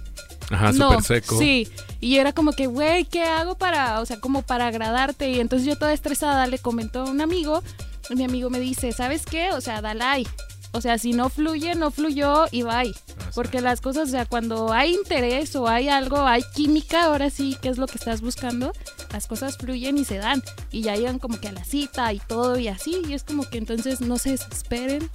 Ajá, 0.50 0.72
no, 0.72 0.90
súper 0.90 1.02
seco. 1.04 1.38
Sí, 1.38 1.68
y 2.00 2.18
era 2.18 2.32
como 2.32 2.52
que, 2.52 2.66
güey, 2.66 3.06
¿qué 3.06 3.24
hago 3.24 3.56
para, 3.56 4.00
o 4.00 4.06
sea, 4.06 4.20
como 4.20 4.42
para 4.42 4.68
agradarte? 4.68 5.30
Y 5.30 5.40
entonces 5.40 5.66
yo 5.66 5.76
toda 5.76 5.92
estresada 5.92 6.46
le 6.46 6.58
comentó 6.58 7.00
a 7.00 7.10
un 7.10 7.20
amigo 7.20 7.62
y 8.10 8.14
mi 8.14 8.24
amigo 8.24 8.50
me 8.50 8.60
dice, 8.60 8.92
¿sabes 8.92 9.24
qué? 9.26 9.50
O 9.52 9.60
sea, 9.60 9.80
dale 9.80 10.04
ahí. 10.04 10.28
O 10.72 10.80
sea, 10.80 10.98
si 10.98 11.12
no 11.12 11.28
fluye, 11.30 11.74
no 11.74 11.90
fluyó 11.90 12.44
y 12.50 12.62
bye. 12.62 12.94
Porque 13.34 13.60
las 13.60 13.80
cosas, 13.80 14.08
o 14.08 14.10
sea, 14.12 14.26
cuando 14.26 14.72
hay 14.72 14.94
interés 14.94 15.56
o 15.56 15.66
hay 15.68 15.88
algo, 15.88 16.26
hay 16.26 16.42
química, 16.54 17.04
ahora 17.04 17.30
sí, 17.30 17.56
que 17.60 17.68
es 17.68 17.78
lo 17.78 17.86
que 17.86 17.98
estás 17.98 18.20
buscando, 18.20 18.72
las 19.12 19.26
cosas 19.26 19.56
fluyen 19.56 19.98
y 19.98 20.04
se 20.04 20.18
dan. 20.18 20.42
Y 20.70 20.82
ya 20.82 20.94
llegan 20.96 21.18
como 21.18 21.40
que 21.40 21.48
a 21.48 21.52
la 21.52 21.64
cita 21.64 22.12
y 22.12 22.20
todo 22.20 22.58
y 22.58 22.68
así. 22.68 23.02
Y 23.08 23.14
es 23.14 23.24
como 23.24 23.48
que 23.48 23.58
entonces 23.58 24.00
no 24.00 24.18
se 24.18 24.30
desesperen. 24.30 25.10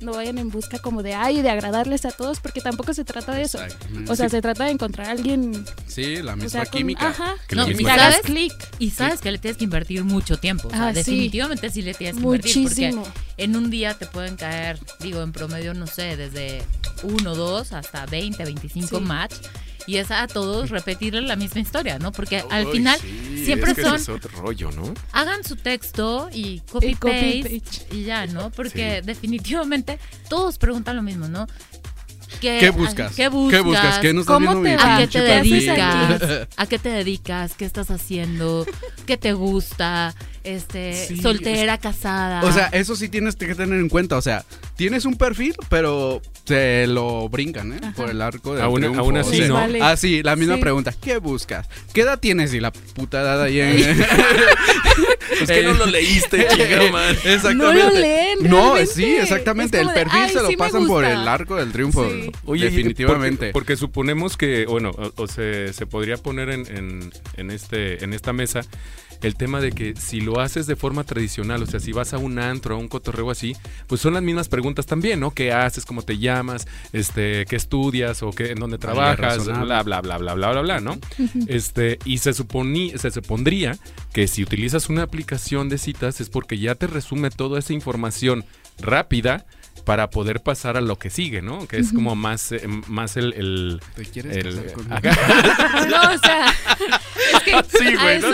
no 0.00 0.12
vayan 0.14 0.36
en 0.38 0.50
busca 0.50 0.80
como 0.80 1.04
de 1.04 1.14
ay, 1.14 1.42
de 1.42 1.48
agradarles 1.50 2.04
a 2.06 2.10
todos, 2.10 2.40
porque 2.40 2.60
tampoco 2.60 2.92
se 2.92 3.04
trata 3.04 3.32
de 3.36 3.42
eso. 3.42 3.60
O 4.08 4.16
sea, 4.16 4.26
Sí, 4.28 4.32
se 4.36 4.42
trata 4.42 4.64
de 4.64 4.72
encontrar 4.72 5.06
a 5.06 5.10
alguien, 5.12 5.64
sí, 5.86 6.16
la 6.16 6.32
o 6.32 6.36
misma 6.36 6.50
sea, 6.50 6.66
con- 6.66 6.72
química. 6.80 7.08
ajá, 7.10 7.36
Que 7.46 7.54
No, 7.54 7.62
la 7.62 7.68
misma- 7.72 7.92
hagas 7.94 8.14
¿sabes? 8.16 8.26
clic. 8.26 8.52
Y 8.80 8.90
sabes 8.90 9.20
que 9.20 9.30
le 9.30 9.38
tienes 9.38 9.58
que 9.58 9.64
invertir 9.64 10.02
mucho 10.02 10.38
tiempo. 10.38 10.66
O 10.66 10.70
sea, 10.72 10.88
Ah, 10.88 10.92
definitivamente 10.92 11.70
sí. 11.70 11.82
le 11.82 11.94
tienes 11.94 12.16
que 12.16 12.22
invertir. 12.24 12.56
Muchísimo. 12.58 13.02
Porque 13.04 13.20
en 13.44 13.54
un 13.54 13.70
día 13.70 13.94
te 13.94 14.06
pueden 14.06 14.34
caer, 14.34 14.80
digo, 14.98 15.22
en 15.22 15.30
promedio, 15.30 15.72
no 15.72 15.86
sé, 15.86 16.16
desde 16.16 16.64
1, 17.02 17.34
2 17.34 17.72
hasta 17.72 18.06
20, 18.06 18.44
25 18.44 18.98
Sí. 18.98 19.04
match. 19.04 19.34
Y 19.86 19.96
es 19.96 20.10
a 20.12 20.26
todos 20.28 20.70
repetirle 20.70 21.22
la 21.22 21.34
misma 21.36 21.60
historia, 21.60 21.98
¿no? 21.98 22.12
Porque 22.12 22.44
al 22.50 22.66
Uy, 22.66 22.72
final 22.72 22.98
sí, 23.00 23.42
siempre 23.44 23.72
es 23.72 23.76
que 23.76 23.82
son 23.82 23.94
ese 23.96 24.02
es 24.12 24.16
otro 24.24 24.30
rollo, 24.40 24.70
¿no? 24.70 24.94
hagan 25.10 25.42
su 25.44 25.56
texto 25.56 26.28
y 26.32 26.60
copy 26.70 26.86
Y 26.86 26.94
copy 26.94 27.10
paste 27.42 27.60
paste. 27.64 27.96
y 27.96 28.04
ya, 28.04 28.26
¿no? 28.26 28.50
Porque 28.50 29.00
Sí. 29.00 29.06
definitivamente 29.06 29.98
todos 30.28 30.58
preguntan 30.58 30.94
lo 30.96 31.02
mismo, 31.02 31.26
¿no? 31.28 31.46
¿Qué 32.40 32.70
buscas? 32.70 33.14
¿Qué 33.14 33.28
buscas? 33.28 33.98
¿Qué 33.98 34.12
no 34.12 34.20
estás 34.22 34.34
¿Cómo 34.36 34.62
te? 34.62 34.74
¿A 34.74 34.98
qué 34.98 35.06
te 35.06 35.20
dedicas? 35.20 36.48
¿A 36.56 36.66
qué 36.66 36.78
te 36.78 36.88
dedicas? 36.88 37.54
¿Qué 37.54 37.64
estás 37.64 37.90
haciendo? 37.90 38.66
¿Qué 39.06 39.16
te 39.16 39.32
gusta? 39.32 40.14
Este, 40.42 41.06
Sí, 41.06 41.18
soltera, 41.20 41.78
casada. 41.78 42.42
O 42.42 42.50
sea, 42.52 42.66
eso 42.68 42.96
sí 42.96 43.08
tienes 43.08 43.36
que 43.36 43.54
tener 43.54 43.78
en 43.78 43.88
cuenta. 43.88 44.16
O 44.16 44.22
sea, 44.22 44.44
tienes 44.76 45.04
un 45.04 45.16
perfil, 45.16 45.54
pero 45.68 46.20
se 46.44 46.86
lo 46.88 47.28
brincan, 47.28 47.72
¿eh? 47.72 47.78
Ajá. 47.82 47.92
Por 47.94 48.10
el 48.10 48.20
arco 48.20 48.54
de 48.54 48.62
Aún- 48.62 48.80
triunfo. 48.80 49.00
aún 49.00 49.16
así, 49.16 49.34
O 49.34 49.38
sea, 49.38 49.48
¿no? 49.48 49.54
Vale. 49.54 49.78
Ah, 49.82 49.96
sí, 49.96 50.22
la 50.22 50.34
misma 50.36 50.56
Sí. 50.56 50.60
pregunta. 50.60 50.92
¿Qué 51.00 51.18
buscas? 51.18 51.68
¿Qué 51.92 52.00
edad 52.02 52.18
tienes? 52.18 52.52
Y 52.54 52.60
la 52.60 52.72
puta 52.72 53.20
edad 53.20 53.42
ahí 53.42 53.60
en... 53.60 53.76
Es 55.40 55.48
que 55.50 55.62
no 55.62 55.72
lo 55.72 55.86
leíste, 55.86 56.46
chingada 56.56 56.90
madre. 56.92 57.12
Exactamente. 57.24 57.54
No 57.54 57.72
lo 57.72 57.90
leen, 57.90 58.38
No, 58.42 58.74
realmente. 58.74 58.86
sí, 58.86 59.04
exactamente. 59.16 59.80
El 59.80 59.88
de, 59.88 59.94
perfil 59.94 60.20
"Ay, 60.22 60.28
se 60.32 60.42
lo 60.42 60.48
sí 60.48 60.56
pasan 60.56 60.86
por 60.86 61.04
gusta". 61.04 61.12
el 61.22 61.26
arco 61.28 61.56
del 61.56 61.72
triunfo. 61.72 62.08
Sí. 62.08 62.30
Oye, 62.44 62.64
definitivamente. 62.66 63.46
Porque, 63.46 63.52
porque 63.52 63.76
suponemos 63.76 64.36
que, 64.36 64.66
bueno, 64.66 64.90
o, 64.90 65.22
o 65.22 65.26
se, 65.26 65.72
se 65.72 65.86
podría 65.86 66.16
poner 66.18 66.50
en, 66.50 66.66
en- 66.76 67.12
en 67.36 67.50
este, 67.50 68.04
en 68.04 68.12
esta 68.12 68.32
mesa 68.32 68.60
el 69.22 69.36
tema 69.36 69.60
de 69.60 69.72
que 69.72 69.94
si 69.96 70.20
lo 70.20 70.40
haces 70.40 70.66
de 70.66 70.76
forma 70.76 71.04
tradicional, 71.04 71.62
o 71.62 71.66
sea, 71.66 71.80
si 71.80 71.92
vas 71.92 72.12
a 72.12 72.18
un 72.18 72.38
antro, 72.38 72.74
a 72.74 72.78
un 72.78 72.88
cotorreo 72.88 73.30
así, 73.30 73.56
pues 73.86 74.00
son 74.00 74.14
las 74.14 74.22
mismas 74.22 74.48
preguntas 74.48 74.86
también, 74.86 75.20
¿no? 75.20 75.30
¿Qué 75.32 75.52
haces? 75.52 75.84
¿Cómo 75.84 76.02
te 76.02 76.18
llamas? 76.18 76.66
Este, 76.92 77.46
¿Qué 77.46 77.56
estudias? 77.56 78.22
¿O 78.22 78.30
qué, 78.30 78.50
en 78.52 78.58
dónde 78.58 78.78
trabajas? 78.78 79.44
Bla, 79.46 79.82
bla, 79.82 80.00
bla, 80.00 80.18
bla, 80.18 80.34
bla, 80.34 80.50
bla, 80.52 80.60
bla, 80.62 80.80
¿no? 80.80 80.98
Este, 81.46 81.98
y 82.04 82.18
se, 82.18 82.34
suponí, 82.34 82.92
se 82.98 83.10
supondría 83.10 83.78
que 84.12 84.26
si 84.28 84.42
utilizas 84.42 84.88
una 84.88 85.02
aplicación 85.02 85.68
de 85.68 85.78
citas 85.78 86.20
es 86.20 86.28
porque 86.28 86.58
ya 86.58 86.74
te 86.74 86.86
resume 86.86 87.30
toda 87.30 87.58
esa 87.58 87.72
información 87.72 88.44
rápida 88.80 89.46
para 89.84 90.10
poder 90.10 90.42
pasar 90.42 90.76
a 90.76 90.80
lo 90.80 90.98
que 90.98 91.10
sigue, 91.10 91.42
¿no? 91.42 91.66
Que 91.66 91.78
es 91.78 91.92
como 91.92 92.14
más, 92.14 92.52
eh, 92.52 92.62
más 92.88 93.16
el... 93.16 93.32
el, 93.32 93.80
¿Te 93.96 94.04
quieres 94.04 94.36
el- 94.36 94.54
casar 94.54 94.72
conmigo? 94.74 95.00
No, 95.90 96.14
o 96.14 96.18
sea, 96.18 96.54
que 97.44 97.64
Sí, 97.78 97.94
güey, 97.94 98.18
¿no? 98.20 98.28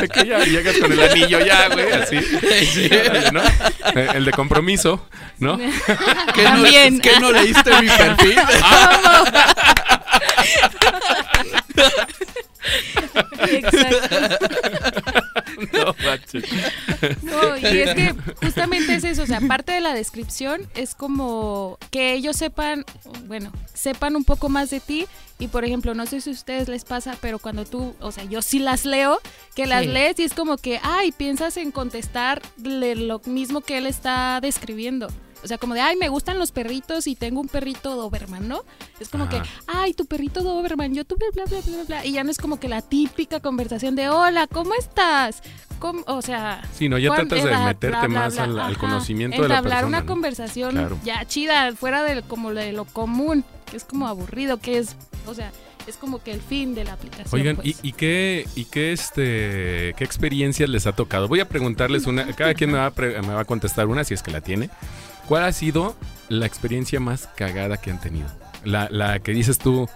De 0.00 0.08
que 0.08 0.26
ya 0.26 0.38
llegas 0.44 0.76
con 0.78 0.92
el 0.92 1.02
anillo 1.02 1.40
ya, 1.40 1.68
güey, 1.68 1.92
así. 1.92 2.16
Órale, 2.16 3.30
¿no? 3.32 3.42
El 4.12 4.24
de 4.24 4.32
compromiso, 4.32 5.06
¿no? 5.38 5.58
¿Qué 6.34 6.42
no, 6.42 6.50
También. 6.50 7.00
¿qué 7.00 7.20
no 7.20 7.32
leíste 7.32 7.70
mi 7.82 7.88
perfil? 7.88 8.38
Exacto. 13.48 14.48
No, 15.72 15.94
manches. 16.04 16.44
No, 17.22 17.55
y 17.74 17.78
es 17.80 17.94
que 17.94 18.14
justamente 18.42 18.94
es 18.94 19.04
eso, 19.04 19.22
o 19.22 19.26
sea, 19.26 19.40
parte 19.40 19.72
de 19.72 19.80
la 19.80 19.94
descripción 19.94 20.62
es 20.74 20.94
como 20.94 21.78
que 21.90 22.12
ellos 22.14 22.36
sepan, 22.36 22.84
bueno, 23.26 23.52
sepan 23.74 24.16
un 24.16 24.24
poco 24.24 24.48
más 24.48 24.70
de 24.70 24.80
ti 24.80 25.06
y 25.38 25.48
por 25.48 25.64
ejemplo, 25.64 25.94
no 25.94 26.06
sé 26.06 26.20
si 26.20 26.30
a 26.30 26.32
ustedes 26.32 26.68
les 26.68 26.84
pasa, 26.84 27.16
pero 27.20 27.38
cuando 27.38 27.64
tú, 27.64 27.94
o 28.00 28.10
sea, 28.12 28.24
yo 28.24 28.40
sí 28.42 28.58
las 28.58 28.84
leo, 28.84 29.18
que 29.54 29.66
las 29.66 29.82
Sí. 29.84 29.88
lees 29.88 30.18
y 30.18 30.22
es 30.24 30.32
como 30.34 30.56
que, 30.56 30.80
ay, 30.82 31.12
piensas 31.12 31.56
en 31.56 31.70
contestarle 31.70 32.96
lo 32.96 33.20
mismo 33.26 33.60
que 33.60 33.78
él 33.78 33.86
está 33.86 34.38
describiendo. 34.40 35.08
O 35.46 35.48
sea, 35.48 35.58
como 35.58 35.74
de, 35.74 35.80
ay, 35.80 35.96
me 35.96 36.08
gustan 36.08 36.38
los 36.38 36.50
perritos 36.50 37.06
y 37.06 37.14
tengo 37.14 37.40
un 37.40 37.46
perrito 37.48 37.94
Doberman, 37.94 38.48
¿no? 38.48 38.62
Es 38.98 39.08
como 39.08 39.24
Ajá. 39.24 39.42
que, 39.42 39.48
ay, 39.68 39.94
tu 39.94 40.04
perrito 40.06 40.42
Doberman, 40.42 40.92
yo 40.92 41.04
tú, 41.04 41.16
bla, 41.16 41.28
bla, 41.32 41.44
bla, 41.46 41.60
bla, 41.64 41.84
bla. 41.84 42.04
Y 42.04 42.12
ya 42.12 42.24
no 42.24 42.30
es 42.32 42.38
como 42.38 42.58
que 42.58 42.68
la 42.68 42.82
típica 42.82 43.38
conversación 43.38 43.94
de, 43.94 44.08
hola, 44.08 44.48
¿cómo 44.48 44.72
estás? 44.74 45.42
¿Cómo? 45.78 46.02
O 46.08 46.20
sea, 46.20 46.62
Sí, 46.74 46.88
no, 46.88 46.98
ya 46.98 47.08
¿cuál 47.10 47.28
tratas 47.28 47.44
de 47.44 47.56
meterte 47.64 47.88
Bla, 47.88 48.06
bla, 48.08 48.20
más 48.20 48.38
al, 48.38 48.76
conocimiento 48.76 49.40
de 49.40 49.48
la 49.48 49.58
Entablar 49.58 49.72
persona. 49.82 49.86
una 49.88 50.00
¿no? 50.00 50.06
conversación 50.06 50.70
Claro. 50.72 50.98
ya 51.04 51.24
chida, 51.26 51.72
fuera 51.76 52.02
de 52.02 52.22
como 52.22 52.52
de 52.52 52.72
lo 52.72 52.84
común, 52.86 53.44
que 53.70 53.76
es 53.76 53.84
como 53.84 54.08
aburrido, 54.08 54.56
que 54.58 54.78
es, 54.78 54.96
o 55.26 55.34
sea, 55.34 55.52
es 55.86 55.96
como 55.98 56.20
que 56.20 56.32
el 56.32 56.40
fin 56.40 56.74
de 56.74 56.82
la 56.84 56.94
aplicación. 56.94 57.28
Oigan, 57.40 57.56
pues. 57.56 57.68
¿y, 57.68 57.76
y 57.88 57.92
qué, 57.92 58.48
y 58.56 58.64
qué, 58.64 58.92
este, 58.92 59.94
qué 59.96 60.02
experiencias 60.04 60.68
les 60.68 60.86
ha 60.88 60.92
tocado? 60.92 61.28
Voy 61.28 61.38
a 61.38 61.48
preguntarles 61.48 62.06
una, 62.06 62.26
cada 62.34 62.54
quien 62.54 62.72
me 62.72 62.78
va, 62.78 62.86
a 62.86 62.90
pre- 62.90 63.20
me 63.22 63.34
va 63.34 63.42
a 63.42 63.44
contestar 63.44 63.86
una, 63.86 64.02
si 64.02 64.12
es 64.14 64.22
que 64.22 64.32
la 64.32 64.40
tiene. 64.40 64.68
¿Cuál 65.26 65.44
ha 65.44 65.52
sido 65.52 65.96
la 66.28 66.46
experiencia 66.46 67.00
más 67.00 67.28
cagada 67.36 67.76
que 67.78 67.90
han 67.90 68.00
tenido? 68.00 68.28
La, 68.64 68.88
la 68.90 69.18
que 69.20 69.32
dices 69.32 69.58
tú, 69.58 69.88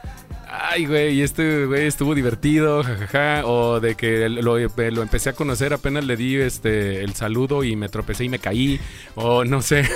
ay, 0.48 0.86
güey, 0.86 1.22
este 1.22 1.66
güey 1.66 1.86
estuvo 1.88 2.14
divertido, 2.14 2.84
jajaja, 2.84 3.44
o 3.46 3.80
de 3.80 3.96
que 3.96 4.28
lo, 4.28 4.58
lo 4.58 5.02
empecé 5.02 5.30
a 5.30 5.32
conocer, 5.32 5.72
apenas 5.72 6.04
le 6.04 6.16
di 6.16 6.36
este 6.36 7.02
el 7.02 7.14
saludo 7.14 7.64
y 7.64 7.74
me 7.74 7.88
tropecé 7.88 8.24
y 8.24 8.28
me 8.28 8.38
caí, 8.38 8.78
o 9.16 9.44
no 9.44 9.60
sé. 9.60 9.88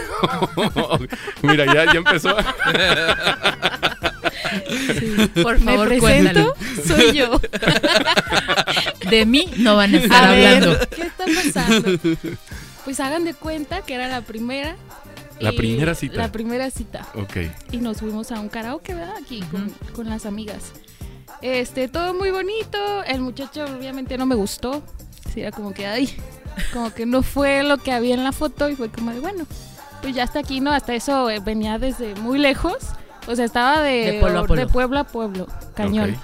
Mira, 1.43 1.67
ya, 1.73 1.85
ya 1.93 1.99
empezó. 1.99 2.35
por 5.43 5.59
me 5.61 5.65
favor, 5.73 5.89
presento, 5.89 6.01
cuéntalo. 6.01 6.55
soy 6.87 7.13
yo. 7.17 7.41
De 9.11 9.27
mí 9.27 9.49
no 9.59 9.77
van 9.77 9.95
a 9.95 9.99
estar 9.99 10.25
A 10.25 10.31
hablando. 10.33 10.71
ver, 10.71 10.89
¿qué 10.89 11.03
está 11.03 11.25
pasando? 11.27 11.99
Pues 12.85 13.01
hagan 13.01 13.25
de 13.25 13.35
cuenta 13.35 13.83
que 13.83 13.95
era 13.95 14.09
la 14.09 14.21
primera. 14.23 14.77
La 15.41 15.53
y- 15.53 15.57
primera 15.57 15.95
cita. 15.95 16.17
La 16.17 16.31
primera 16.33 16.71
cita. 16.71 17.07
Ok. 17.15 17.37
y 17.73 17.79
nos 17.79 17.99
fuimos 17.99 18.31
a 18.33 18.41
un 18.41 18.49
karaoke, 18.49 18.95
¿verdad? 18.95 19.15
Aquí 19.23 19.41
con, 19.51 19.71
con 19.95 20.09
las 20.09 20.27
amigas. 20.27 20.73
Este, 21.43 21.89
todo 21.89 22.15
muy 22.15 22.31
bonito. 22.31 22.79
El 23.07 23.21
muchacho 23.21 23.65
obviamente 23.65 24.17
no 24.17 24.27
me 24.27 24.35
gustó. 24.35 24.83
Sí, 25.33 25.41
era 25.41 25.51
como 25.51 25.73
que, 25.75 25.87
ay, 25.87 26.15
como 26.73 26.93
que 26.95 27.07
no 27.07 27.23
fue 27.23 27.63
lo 27.65 27.79
que 27.79 27.93
había 27.93 28.15
en 28.15 28.25
la 28.25 28.33
foto 28.33 28.69
y 28.69 28.77
fue 28.77 28.89
como 28.91 29.11
de, 29.11 29.21
bueno, 29.21 29.45
pues 30.01 30.15
ya 30.15 30.23
está 30.25 30.39
aquí, 30.39 30.61
¿no? 30.61 30.71
Hasta 30.73 30.95
eso 30.95 31.29
eh, 31.31 31.41
venía 31.41 31.79
desde 31.79 32.15
muy 32.17 32.39
lejos. 32.39 32.77
O 33.27 33.35
sea, 33.35 33.45
estaba 33.45 33.81
de, 33.81 34.13
De 34.13 34.21
pueblo 34.21 34.41
a 34.41 34.47
pueblo. 34.47 34.67
de 34.67 34.73
pueblo 34.73 34.99
a 35.01 35.05
pueblo, 35.05 35.47
cañón. 35.75 36.17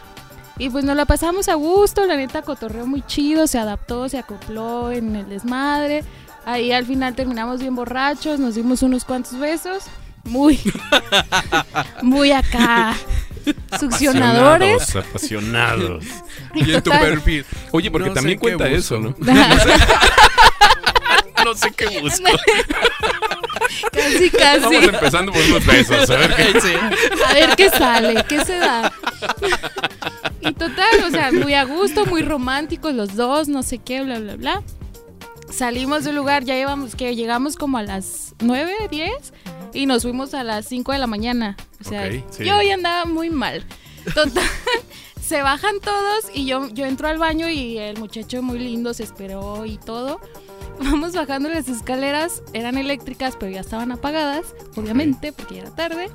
Y 0.58 0.68
pues 0.68 0.84
nos 0.84 0.94
la 0.94 1.06
pasamos 1.06 1.48
a 1.48 1.54
gusto, 1.54 2.04
la 2.04 2.16
neta 2.16 2.42
cotorreó 2.42 2.86
muy 2.86 3.00
chido, 3.06 3.46
se 3.46 3.58
adaptó, 3.58 4.08
se 4.10 4.18
acopló 4.18 4.90
en 4.92 5.16
el 5.16 5.28
desmadre. 5.28 6.04
Ahí 6.44 6.72
al 6.72 6.86
final 6.86 7.14
terminamos 7.14 7.60
bien 7.60 7.74
borrachos, 7.74 8.38
nos 8.40 8.54
dimos 8.54 8.82
unos 8.82 9.04
cuantos 9.04 9.38
besos. 9.38 9.84
Muy, 10.24 10.60
muy 12.02 12.32
acá, 12.32 12.94
succionadores. 13.78 14.94
Apasionados. 14.94 15.08
apasionados. 15.08 16.04
Y 16.54 16.72
en 16.74 16.82
tu 16.82 16.90
perfil. 16.90 17.46
Oye, 17.70 17.92
porque 17.92 18.08
No 18.08 18.14
también 18.14 18.36
cuenta 18.38 18.68
eso, 18.68 18.98
¿no? 18.98 19.14
no 21.44 21.54
sé 21.54 21.70
qué 21.76 22.00
busco. 22.00 22.24
casi, 23.92 24.30
casi. 24.30 24.60
Vamos 24.60 24.82
empezando 24.82 25.30
por 25.32 25.40
unos 25.42 25.64
besos. 25.64 26.10
A 26.10 26.16
ver 26.16 26.34
qué. 26.34 26.52
A 27.24 27.34
ver 27.34 27.56
qué 27.56 27.70
sale, 27.70 28.24
qué 28.28 28.44
se 28.44 28.58
da. 28.58 28.92
Y 30.40 30.52
total, 30.54 31.04
o 31.06 31.10
sea, 31.10 31.30
muy 31.30 31.54
a 31.54 31.62
gusto, 31.64 32.04
muy 32.06 32.22
románticos 32.22 32.92
los 32.94 33.14
dos, 33.14 33.46
no 33.46 33.62
sé 33.62 33.78
qué, 33.78 34.02
bla, 34.02 34.18
bla, 34.18 34.34
bla. 34.34 34.62
Salimos 35.52 36.04
del 36.04 36.16
lugar, 36.16 36.44
ya 36.44 36.54
llevamos 36.54 36.94
que 36.94 37.14
llegamos 37.16 37.56
como 37.56 37.78
a 37.78 37.82
las 37.82 38.34
9, 38.40 38.72
10 38.90 39.10
y 39.74 39.86
nos 39.86 40.02
fuimos 40.02 40.32
a 40.34 40.44
las 40.44 40.66
5 40.66 40.92
de 40.92 40.98
la 40.98 41.06
mañana. 41.06 41.56
O 41.80 41.84
sea, 41.88 42.06
Ok, 42.06 42.24
sí. 42.30 42.44
yo 42.44 42.60
ya 42.62 42.74
andaba 42.74 43.04
muy 43.04 43.30
mal. 43.30 43.64
Total, 44.14 44.44
se 45.20 45.42
bajan 45.42 45.80
todos 45.80 46.26
y 46.34 46.46
yo, 46.46 46.68
yo 46.70 46.86
entro 46.86 47.08
al 47.08 47.18
baño 47.18 47.48
y 47.50 47.78
el 47.78 47.98
muchacho 47.98 48.42
muy 48.42 48.58
lindo 48.58 48.94
se 48.94 49.02
esperó 49.02 49.66
y 49.66 49.76
todo. 49.78 50.20
Vamos 50.82 51.12
bajando 51.14 51.48
las 51.50 51.68
escaleras, 51.68 52.42
eran 52.54 52.78
eléctricas, 52.78 53.36
pero 53.38 53.52
ya 53.52 53.60
estaban 53.60 53.92
apagadas, 53.92 54.54
obviamente, 54.76 55.32
porque 55.32 55.56
ya 55.56 55.62
era 55.62 55.74
tarde. 55.74 56.08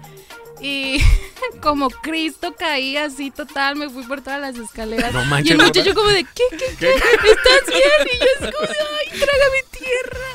Y 0.62 1.02
como 1.62 1.89
Cristo 1.89 2.56
caí 2.58 2.98
así 2.98 3.32
total, 3.32 3.76
me 3.76 3.89
fui 3.89 4.04
por 4.04 4.22
todas 4.22 4.39
las 4.39 4.56
escaleras. 4.56 5.13
No 5.13 5.24
y 5.24 5.26
manches, 5.26 5.52
el 5.52 5.58
muchacho 5.58 5.94
como 5.94 6.10
de, 6.10 6.24
¿qué, 6.24 6.44
qué, 6.52 6.76
qué? 6.80 6.94
¿Estás 6.94 7.68
bien? 7.68 8.08
Y 8.13 8.18
yo 8.20 8.26
es 8.39 8.54
como 8.54 8.68
de, 8.68 8.76
ay, 9.00 9.08
trágame 9.20 9.63
tierra. 9.72 10.26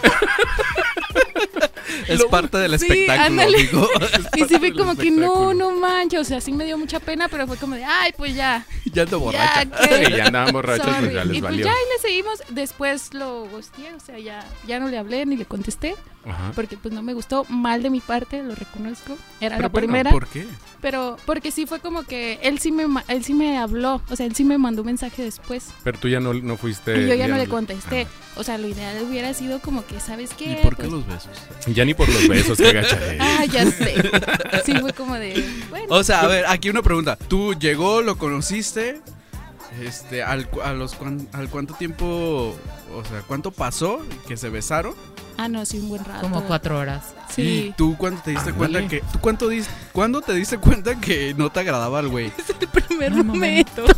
Es 2.08 2.24
parte 2.24 2.58
del 2.58 2.78
Sí, 2.78 2.86
espectáculo. 2.86 3.42
Y 4.36 4.44
sí 4.44 4.58
fue 4.58 4.72
como 4.74 4.96
que 4.96 5.10
no, 5.10 5.54
no 5.54 5.70
manches, 5.72 6.20
o 6.20 6.24
sea, 6.24 6.40
sí 6.40 6.52
me 6.52 6.64
dio 6.64 6.76
mucha 6.78 7.00
pena, 7.00 7.28
pero 7.28 7.46
fue 7.46 7.56
como 7.56 7.74
de, 7.74 7.84
ay, 7.84 8.12
pues 8.16 8.34
ya, 8.34 8.66
ya 8.92 9.02
ando 9.02 9.20
borracha. 9.20 9.64
ya, 9.70 9.70
que- 9.70 10.06
Sí, 10.06 10.12
ya 10.16 10.26
andaban 10.26 10.52
borrachos, 10.52 10.96
pues 11.00 11.12
ya 11.12 11.24
les 11.24 11.36
y 11.36 11.40
pues 11.40 11.42
valió. 11.52 11.66
ya, 11.66 11.72
y 11.72 11.94
le 11.96 12.02
seguimos, 12.02 12.42
después 12.50 13.14
lo 13.14 13.44
gosteé, 13.46 13.94
o 13.94 14.00
sea, 14.00 14.18
ya, 14.18 14.44
ya 14.66 14.78
no 14.80 14.88
le 14.88 14.98
hablé 14.98 15.24
ni 15.26 15.36
le 15.36 15.44
contesté, 15.44 15.94
Ajá. 16.24 16.52
porque 16.54 16.76
pues 16.76 16.92
no 16.94 17.02
me 17.02 17.12
gustó, 17.14 17.44
mal 17.48 17.82
de 17.82 17.90
mi 17.90 18.00
parte, 18.00 18.42
lo 18.42 18.54
reconozco, 18.54 19.16
era 19.40 19.56
Pero 19.56 19.62
la 19.62 19.68
bueno, 19.68 19.86
primera, 19.86 20.10
¿Por 20.10 20.26
qué? 20.26 20.46
pero 20.80 21.16
porque 21.26 21.50
sí 21.50 21.66
fue 21.66 21.80
como 21.80 22.02
que 22.04 22.38
él 22.42 22.58
sí 22.58 22.72
me, 22.72 22.84
él 23.08 23.24
sí 23.24 23.34
me 23.34 23.58
habló, 23.58 24.02
o 24.10 24.16
sea, 24.16 24.26
él 24.26 24.34
sí 24.34 24.44
me 24.44 24.58
mandó 24.58 24.82
un 24.82 24.86
mensaje 24.86 25.22
después, 25.22 25.68
Pero 25.84 25.98
tú 25.98 26.08
ya 26.08 26.20
no, 26.20 26.32
no 26.34 26.56
fuiste. 26.56 26.96
y 27.02 27.08
yo 27.08 27.14
ya 27.14 27.26
no 27.28 27.36
le 27.36 27.44
le- 27.44 27.48
contesté, 27.48 28.06
o 28.36 28.44
sea, 28.44 28.58
lo 28.58 28.68
ideal 28.68 28.96
hubiera 29.02 29.32
sido 29.34 29.60
como 29.60 29.84
que, 29.86 29.98
¿sabes 30.00 30.30
qué? 30.34 30.52
¿Y 30.52 30.56
por 30.56 30.76
qué 30.76 30.82
Pues, 30.84 30.92
los 30.92 31.06
besos? 31.06 31.30
Ya 31.80 31.84
ni 31.86 31.94
por 31.94 32.06
los 32.10 32.28
besos, 32.28 32.58
qué 32.58 32.72
gacha. 32.74 32.98
Ah, 33.18 33.46
ya 33.46 33.64
sé, 33.70 33.94
sí 34.66 34.74
fue 34.78 34.92
como 34.92 35.14
de, 35.14 35.42
bueno, 35.70 35.86
O 35.88 36.04
sea, 36.04 36.20
a 36.20 36.26
ver, 36.26 36.44
aquí 36.46 36.68
una 36.68 36.82
pregunta. 36.82 37.16
¿Tú 37.16 37.54
llegó, 37.54 38.02
lo 38.02 38.18
conociste? 38.18 39.00
Este, 39.82 40.22
al, 40.22 40.46
cu- 40.50 40.60
a 40.60 40.74
los 40.74 40.94
al 41.32 41.48
cuánto 41.48 41.72
tiempo, 41.72 42.54
o 42.94 43.04
sea, 43.08 43.22
cuánto 43.26 43.50
pasó 43.50 44.04
que 44.28 44.36
se 44.36 44.50
besaron? 44.50 44.94
ah, 45.38 45.48
no, 45.48 45.64
sí, 45.64 45.78
un 45.78 45.88
buen 45.88 46.04
rato. 46.04 46.20
Como 46.20 46.44
cuatro 46.44 46.78
horas. 46.78 47.14
Sí. 47.34 47.72
¿Tú 47.78 47.96
cuándo 47.96 48.20
te 48.22 48.32
diste 48.32 48.52
cuenta 48.52 48.86
que 48.86 49.00
tú 49.10 49.18
cuánto 49.20 49.50
dis- 49.50 49.68
cuándo 49.92 50.20
te 50.20 50.34
diste 50.34 50.58
cuenta 50.58 51.00
que 51.00 51.32
no 51.34 51.48
te 51.50 51.60
agradaba 51.60 52.00
el 52.00 52.08
güey? 52.08 52.30
primer 52.88 53.14
Un 53.14 53.26
momento. 53.26 53.86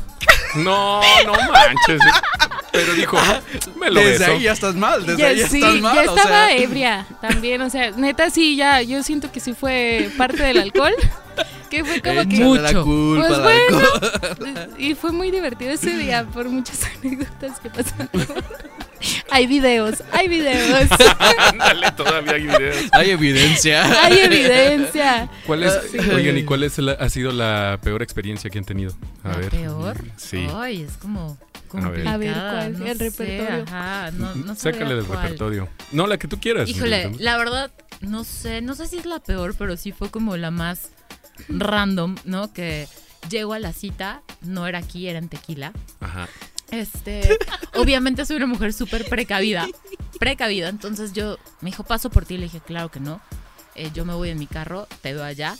No, 0.54 1.00
no 1.24 1.32
manches. 1.50 1.98
Pero 2.72 2.94
dijo, 2.94 3.18
me 3.78 3.90
lo 3.90 4.00
Desde 4.00 4.18
beso. 4.20 4.32
ahí 4.32 4.42
ya 4.42 4.52
estás 4.52 4.74
mal, 4.74 5.04
desde 5.06 5.20
Ya, 5.20 5.28
ahí 5.28 5.36
ya 5.38 5.48
sí, 5.48 5.56
estás 5.58 5.80
mal, 5.80 5.94
ya 5.94 6.00
o 6.10 6.16
estaba 6.16 6.46
sea. 6.46 6.56
ebria 6.56 7.06
también, 7.20 7.60
o 7.62 7.68
sea, 7.70 7.90
neta 7.92 8.30
sí, 8.30 8.56
ya, 8.56 8.80
yo 8.82 9.02
siento 9.02 9.30
que 9.30 9.40
sí 9.40 9.52
fue 9.52 10.10
parte 10.16 10.42
del 10.42 10.58
alcohol, 10.58 10.94
que 11.70 11.84
fue 11.84 12.00
como 12.00 12.26
que... 12.28 12.36
Échale 12.36 12.44
Mucho. 12.62 12.84
culpa 12.84 13.26
Pues 13.26 13.42
bueno. 13.42 14.68
Y 14.78 14.94
fue 14.94 15.12
muy 15.12 15.30
divertido 15.30 15.70
ese 15.72 15.96
día 15.96 16.24
por 16.24 16.48
muchas 16.48 16.80
anécdotas 16.84 17.60
que 17.60 17.68
pasaron. 17.70 18.08
hay 19.30 19.46
videos, 19.46 20.02
hay 20.12 20.28
videos, 20.28 20.88
Ándale, 21.50 21.90
todavía 21.92 22.32
hay 22.34 22.42
videos. 22.46 22.76
Hay 22.92 23.10
evidencia. 23.10 24.02
hay 24.04 24.18
evidencia. 24.18 25.28
¿Cuál 25.46 25.64
es, 25.64 25.72
Sí. 25.90 25.98
oigan, 25.98 26.38
¿y 26.38 26.44
cuál 26.44 26.62
es 26.62 26.78
la- 26.78 26.92
ha 26.92 27.08
sido 27.08 27.32
la 27.32 27.78
peor 27.82 28.02
experiencia 28.02 28.48
que 28.48 28.58
han 28.58 28.64
tenido? 28.64 28.92
A 29.24 29.28
¿La 29.30 29.36
ver. 29.38 29.48
peor? 29.50 29.96
Sí. 30.16 30.46
Ay, 30.54 30.82
es 30.82 30.96
como 30.98 31.36
A 31.72 31.88
ver. 31.90 32.04
complicada. 32.04 32.14
A 32.14 32.18
ver, 32.18 32.32
¿cuál? 32.32 32.78
no 32.78 32.86
El 32.86 32.98
sé, 32.98 33.04
repertorio. 33.10 33.64
ajá, 33.64 34.10
no, 34.12 34.34
no 34.34 34.54
Sácale 34.54 34.78
sabría 34.78 34.94
del 34.96 35.06
repertorio. 35.06 35.68
No, 35.92 36.06
la 36.06 36.18
que 36.18 36.28
tú 36.28 36.38
quieras. 36.40 36.68
Híjole, 36.68 37.12
la 37.18 37.36
verdad, 37.36 37.70
no 38.00 38.24
sé, 38.24 38.60
no 38.60 38.74
sé 38.74 38.86
si 38.88 38.98
es 38.98 39.06
la 39.06 39.20
peor, 39.20 39.54
pero 39.58 39.76
sí 39.76 39.92
fue 39.92 40.10
como 40.10 40.36
la 40.36 40.50
más 40.50 40.90
random, 41.48 42.16
¿no? 42.24 42.52
Que 42.52 42.88
llego 43.28 43.52
a 43.54 43.58
la 43.58 43.72
cita, 43.72 44.22
no 44.42 44.66
era 44.66 44.78
aquí, 44.78 45.08
era 45.08 45.18
en 45.18 45.28
Tequila. 45.28 45.72
Ajá. 46.00 46.28
Este, 46.70 47.38
obviamente 47.74 48.24
soy 48.24 48.36
una 48.36 48.46
mujer 48.46 48.72
súper 48.72 49.04
precavida, 49.08 49.66
precavida, 50.18 50.68
entonces 50.70 51.12
yo, 51.12 51.38
me 51.60 51.70
dijo, 51.70 51.84
paso 51.84 52.08
por 52.10 52.24
ti, 52.24 52.36
le 52.38 52.44
dije, 52.44 52.60
claro 52.60 52.90
que 52.90 53.00
no, 53.00 53.20
Eh, 53.74 53.90
yo 53.94 54.04
me 54.04 54.12
voy 54.14 54.28
en 54.30 54.38
mi 54.38 54.46
carro, 54.46 54.86
te 55.00 55.14
veo 55.14 55.24
allá. 55.24 55.56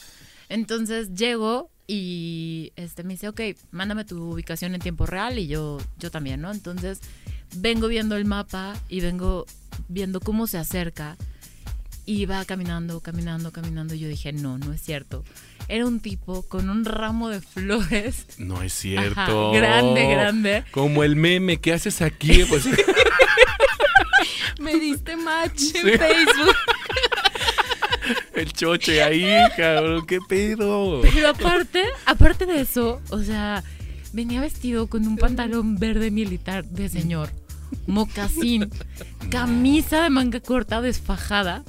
Entonces 0.51 1.15
llego 1.15 1.71
y 1.87 2.73
este, 2.77 3.03
me 3.03 3.15
dice, 3.15 3.29
ok, 3.29 3.41
mándame 3.71 4.05
tu 4.05 4.33
ubicación 4.33 4.75
en 4.75 4.81
tiempo 4.81 5.05
real 5.07 5.39
y 5.39 5.47
yo, 5.47 5.79
yo 5.99 6.11
también, 6.11 6.41
¿no? 6.41 6.51
Entonces 6.51 7.01
vengo 7.57 7.89
viendo 7.89 8.17
el 8.17 8.25
mapa 8.25 8.75
y 8.89 9.01
vengo 9.01 9.47
viendo 9.89 10.21
cómo 10.21 10.47
se 10.47 10.59
acerca 10.59 11.17
y 12.07 12.27
va 12.27 12.45
caminando, 12.45 13.01
caminando, 13.01 13.53
caminando. 13.53 13.95
Y 13.95 14.01
yo 14.01 14.09
dije, 14.09 14.33
no, 14.33 14.59
no 14.59 14.73
es 14.73 14.81
cierto. 14.83 15.25
Era 15.69 15.87
un 15.87 16.01
tipo 16.01 16.43
con 16.43 16.69
un 16.71 16.85
ramo 16.85 17.29
de 17.29 17.41
flores. 17.41 18.27
No 18.39 18.63
es 18.63 18.73
Ajá, 18.73 18.81
cierto. 18.81 19.53
grande, 19.53 20.07
grande. 20.09 20.65
Como 20.73 21.05
el 21.05 21.15
meme, 21.17 21.59
¿qué 21.61 21.73
haces 21.73 22.03
aquí? 22.03 22.45
Pues, 22.49 22.65
Me 24.61 24.75
diste 24.79 25.17
match 25.17 25.59
Sí. 25.59 25.79
en 25.79 25.99
Facebook. 25.99 26.57
el 28.35 28.53
choche 28.53 29.03
ahí, 29.03 29.27
cabrón, 29.57 30.07
qué 30.07 30.19
pedo. 30.29 31.01
Pero 31.03 31.29
aparte, 31.29 31.85
aparte 32.07 32.47
de 32.47 32.61
eso, 32.61 33.01
o 33.11 33.21
sea, 33.23 33.63
venía 34.13 34.41
vestido 34.41 34.87
con 34.89 35.07
un 35.07 35.17
pantalón 35.17 35.79
verde 35.79 36.11
militar 36.11 36.65
de 36.65 36.89
señor, 36.89 37.31
mocasín, 37.87 38.71
camisa 39.31 40.03
de 40.03 40.11
manga 40.11 40.41
corta 40.41 40.81
desfajada, 40.81 41.65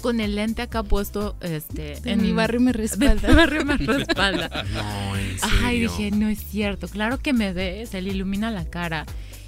con 0.00 0.20
el 0.20 0.34
lente 0.34 0.62
acá 0.62 0.82
puesto, 0.82 1.36
este, 1.42 1.98
En 2.04 2.22
mi 2.22 2.32
barrio 2.32 2.60
me 2.60 2.72
de 2.72 2.78
respalda. 2.78 3.28
mi 3.28 3.34
barrio 3.34 3.64
me 3.64 3.76
respalda. 3.76 4.64
No, 4.72 5.16
en 5.16 5.38
serio. 5.38 5.40
Ajá, 5.42 5.74
y 5.74 5.80
dije, 5.80 6.10
no 6.10 6.28
es 6.28 6.38
cierto, 6.38 6.88
claro 6.88 7.18
que 7.18 7.32
me 7.32 7.52
ve, 7.52 7.86
se 7.86 8.00
le 8.00 8.10
ilumina 8.10 8.50
la 8.50 8.64
cara. 8.64 9.04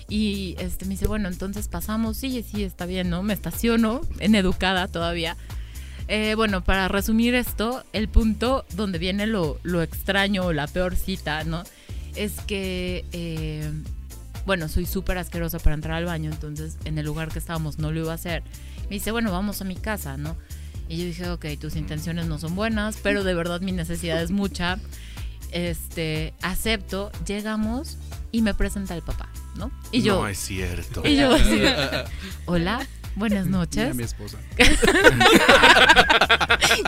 Y 0.09 0.57
este 0.59 0.85
me 0.85 0.91
dice, 0.91 1.07
bueno, 1.07 1.29
entonces 1.29 1.69
pasamos, 1.69 2.19
sí, 2.19 2.45
sí, 2.47 2.65
está 2.65 2.85
bien, 2.85 3.09
¿no? 3.09 3.23
Me 3.23 3.33
estaciono, 3.33 4.03
en 4.19 4.35
educada 4.35 4.87
todavía. 4.87 5.39
Eh, 6.15 6.35
bueno, 6.35 6.63
para 6.63 6.89
resumir 6.89 7.35
esto, 7.35 7.85
el 7.95 8.07
punto 8.07 8.67
donde 8.75 8.99
viene 8.99 9.27
lo, 9.27 9.59
lo 9.63 9.81
extraño 9.81 10.45
o 10.45 10.53
la 10.53 10.67
peor 10.67 10.95
cita, 10.95 11.43
¿no? 11.45 11.65
Es 12.17 12.33
que, 12.47 13.07
eh, 13.13 13.71
bueno, 14.45 14.69
soy 14.69 14.85
súper 14.85 15.17
asquerosa 15.17 15.59
para 15.59 15.73
entrar 15.75 15.97
al 15.97 16.05
baño, 16.05 16.31
entonces 16.31 16.77
en 16.85 16.99
el 16.99 17.07
lugar 17.07 17.31
que 17.31 17.39
estábamos 17.39 17.79
no 17.79 17.91
lo 17.93 18.01
iba 18.01 18.13
a 18.13 18.17
hacer. 18.17 18.43
Me 18.91 18.97
dice, 18.97 19.11
bueno, 19.11 19.33
vamos 19.33 19.63
a 19.63 19.65
mi 19.65 19.75
casa, 19.75 20.19
¿no? 20.19 20.37
Y 20.87 20.99
yo 20.99 21.05
dije, 21.07 21.31
ok, 21.31 21.47
tus 21.59 21.77
intenciones 21.77 22.27
no 22.27 22.39
son 22.39 22.55
buenas, 22.57 22.99
pero 23.03 23.25
de 23.25 23.33
verdad 23.33 23.63
mi 23.63 23.73
necesidad 23.73 24.23
es 24.23 24.33
mucha. 24.33 24.79
Este, 25.51 26.35
acepto, 26.43 27.11
llegamos 27.27 27.97
y 28.33 28.43
me 28.43 28.53
presenta 28.53 28.95
el 28.95 29.01
papá, 29.01 29.31
¿no? 29.57 29.71
Y 29.93 30.03
yo, 30.03 30.17
No 30.21 30.29
es 30.29 30.37
cierto. 30.39 31.01
y 31.07 31.17
yo 31.17 31.35
hola, 32.45 32.87
buenas 33.17 33.47
noches. 33.47 33.95
mi 33.95 34.03
esposa. 34.05 34.39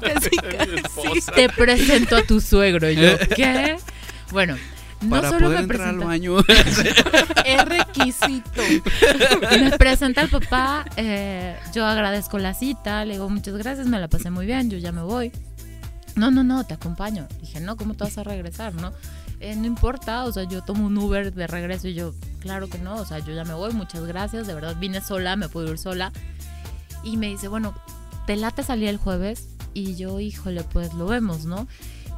Casi, 0.01 0.37
casi. 0.37 1.33
Te 1.35 1.49
presento 1.49 2.17
a 2.17 2.23
tu 2.23 2.41
suegro. 2.41 2.89
Y 2.91 2.97
yo, 2.97 3.19
¿qué? 3.35 3.77
Bueno, 4.31 4.57
no 5.03 5.11
Para 5.11 5.29
solo 5.31 5.47
poder 5.47 5.53
me 5.53 5.59
al 5.63 5.67
presenta, 5.69 6.07
baño. 6.07 6.37
Es 7.45 7.65
requisito. 7.65 8.63
me 9.61 9.71
presenta 9.77 10.23
el 10.23 10.29
papá, 10.29 10.85
eh, 10.97 11.57
yo 11.75 11.85
agradezco 11.85 12.39
la 12.39 12.55
cita, 12.55 13.05
le 13.05 13.15
digo 13.15 13.29
muchas 13.29 13.55
gracias, 13.57 13.87
me 13.87 13.99
la 13.99 14.09
pasé 14.09 14.31
muy 14.31 14.47
bien, 14.47 14.71
yo 14.71 14.79
ya 14.79 14.93
me 14.93 15.03
voy. 15.03 15.33
No, 16.17 16.31
no, 16.31 16.45
no, 16.45 16.65
te 16.65 16.75
acompaño. 16.75 17.27
Dije, 17.41 17.61
no, 17.61 17.77
¿cómo 17.77 17.95
te 17.95 18.05
vas 18.05 18.17
a 18.19 18.25
regresar, 18.25 18.73
no? 18.75 18.93
"Eh, 19.45 19.57
no 19.57 19.67
importa, 19.67 20.25
o 20.25 20.33
sea, 20.33 20.45
yo 20.45 20.63
tomo 20.63 20.87
un 20.87 20.97
Uber 20.97 21.33
de 21.35 21.47
regreso 21.47 21.89
y 21.89 21.95
yo, 21.95 22.15
claro 22.41 22.69
que 22.69 22.79
no, 22.79 22.97
o 22.97 23.05
sea, 23.05 23.19
yo 23.19 23.35
ya 23.35 23.45
me 23.45 23.55
voy, 23.55 23.73
muchas 23.73 24.05
gracias, 24.07 24.47
de 24.47 24.55
verdad 24.55 24.77
vine 24.79 25.01
sola, 25.01 25.37
me 25.37 25.49
puedo 25.49 25.71
ir 25.71 25.79
sola. 25.79 26.13
Y 27.03 27.17
me 27.19 27.29
dice, 27.29 27.49
bueno, 27.49 27.75
¿te 28.27 28.37
late 28.37 28.63
salir 28.63 28.89
el 28.89 28.97
jueves? 28.97 29.49
Y 29.75 29.97
yo, 29.97 30.19
híjole, 30.21 30.63
pues 30.65 30.95
lo 30.95 31.07
vemos, 31.07 31.45
¿no? 31.45 31.67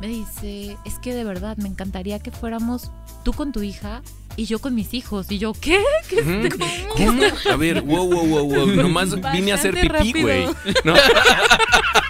Me 0.01 0.07
dice, 0.09 0.77
es 0.85 0.99
que 1.01 1.15
de 1.15 1.25
verdad 1.25 1.57
me 1.57 1.69
encantaría 1.69 2.19
que 2.19 2.31
fuéramos 2.31 2.91
tú 3.25 3.33
con 3.33 3.51
tu 3.51 3.63
hija 3.63 4.03
y 4.37 4.45
yo 4.45 4.59
con 4.59 4.75
mis 4.75 4.93
hijos. 4.95 5.31
Y 5.31 5.39
yo, 5.39 5.55
¿qué? 5.55 5.83
Ujú. 6.13 6.49
¿Cómo? 6.97 7.23
A 7.51 7.57
ver, 7.57 7.81
wow, 7.83 8.07
wow, 8.09 8.27
wow, 8.27 8.55
wow. 8.55 8.67
Nomás 8.67 9.15
vine 9.33 9.53
a 9.53 9.55
hacer 9.55 9.75
pipí, 9.75 10.23
güey. 10.23 10.45
No, 10.85 10.95
¿En 10.95 11.03
qué 12.03 12.06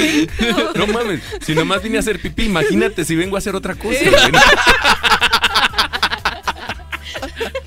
Güey. 0.00 0.28
no 0.74 0.86
mames. 0.86 1.20
Si 1.40 1.54
nomás 1.54 1.82
vine 1.82 1.98
a 1.98 2.00
hacer 2.00 2.20
pipí, 2.20 2.44
imagínate 2.44 3.04
si 3.04 3.16
vengo 3.16 3.36
a 3.36 3.38
hacer 3.38 3.54
otra 3.54 3.74
cosa. 3.74 3.98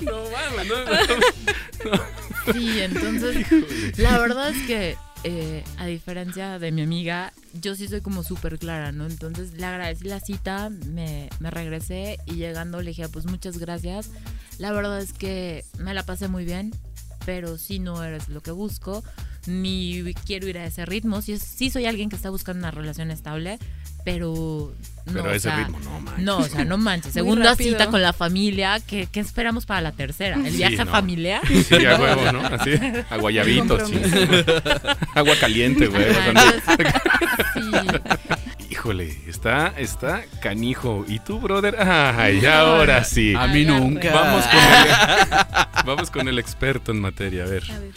No 0.00 0.16
mames, 0.30 0.68
no. 0.68 2.52
Sí, 2.52 2.80
entonces, 2.80 3.46
la 3.96 4.18
verdad 4.18 4.50
es 4.50 4.66
que, 4.66 4.96
eh, 5.24 5.64
a 5.78 5.86
diferencia 5.86 6.58
de 6.58 6.72
mi 6.72 6.82
amiga, 6.82 7.32
yo 7.54 7.74
sí 7.74 7.88
soy 7.88 8.02
como 8.02 8.22
súper 8.22 8.58
clara, 8.58 8.92
¿no? 8.92 9.06
Entonces 9.06 9.54
le 9.54 9.64
agradecí 9.64 10.04
la 10.04 10.20
cita, 10.20 10.70
me, 10.70 11.30
me 11.40 11.50
regresé 11.50 12.18
y 12.26 12.34
llegando 12.34 12.82
le 12.82 12.90
dije, 12.90 13.08
pues 13.08 13.24
muchas 13.24 13.58
gracias. 13.58 14.10
La 14.58 14.72
verdad 14.72 15.00
es 15.00 15.12
que 15.12 15.64
me 15.78 15.94
la 15.94 16.04
pasé 16.04 16.28
muy 16.28 16.44
bien, 16.44 16.72
pero 17.24 17.56
sí 17.56 17.78
no 17.78 18.02
eres 18.04 18.28
lo 18.28 18.42
que 18.42 18.50
busco, 18.50 19.02
ni 19.46 20.14
quiero 20.26 20.48
ir 20.48 20.58
a 20.58 20.66
ese 20.66 20.84
ritmo. 20.86 21.22
Sí, 21.22 21.38
sí 21.38 21.70
soy 21.70 21.86
alguien 21.86 22.08
que 22.10 22.16
está 22.16 22.30
buscando 22.30 22.60
una 22.60 22.70
relación 22.70 23.10
estable, 23.10 23.58
pero 24.04 24.72
no, 25.06 25.12
Pero 25.12 25.30
a 25.30 25.34
ese 25.34 25.48
sea, 25.48 25.56
ritmo, 25.58 25.78
no 25.80 26.00
manches. 26.00 26.24
No, 26.24 26.38
o 26.38 26.44
sea, 26.44 26.64
no 26.64 26.78
manches. 26.78 27.12
Segunda 27.12 27.54
cita 27.56 27.86
con 27.88 28.02
la 28.02 28.12
familia, 28.12 28.80
¿qué, 28.86 29.08
qué 29.10 29.20
esperamos 29.20 29.66
para 29.66 29.80
la 29.80 29.92
tercera? 29.92 30.36
¿El 30.36 30.50
Sí, 30.50 30.56
viaje 30.58 30.84
no. 30.84 30.90
familiar? 30.90 31.42
Sí, 31.46 31.84
a 31.86 31.96
huevo, 31.98 32.32
¿no? 32.32 32.40
Así, 32.46 32.72
a 33.10 33.16
guayabitos, 33.16 33.90
chingada. 33.90 34.96
Agua 35.14 35.34
caliente, 35.40 35.86
güey. 35.86 36.04
Sí. 37.54 37.60
Híjole, 38.70 39.16
está, 39.26 39.68
está 39.78 40.24
canijo. 40.40 41.04
¿Y 41.08 41.18
tú, 41.20 41.38
brother? 41.40 41.76
Ay, 41.80 42.44
ahora 42.44 43.04
sí. 43.04 43.34
A 43.36 43.46
mí 43.46 43.64
nunca. 43.64 44.12
Vamos 44.12 44.44
con, 44.46 44.58
el, 44.60 45.86
vamos 45.86 46.10
con 46.10 46.28
el 46.28 46.38
experto 46.38 46.92
en 46.92 47.00
materia, 47.00 47.44
a 47.44 47.46
ver. 47.46 47.64
A 47.70 47.78
ver. 47.78 47.92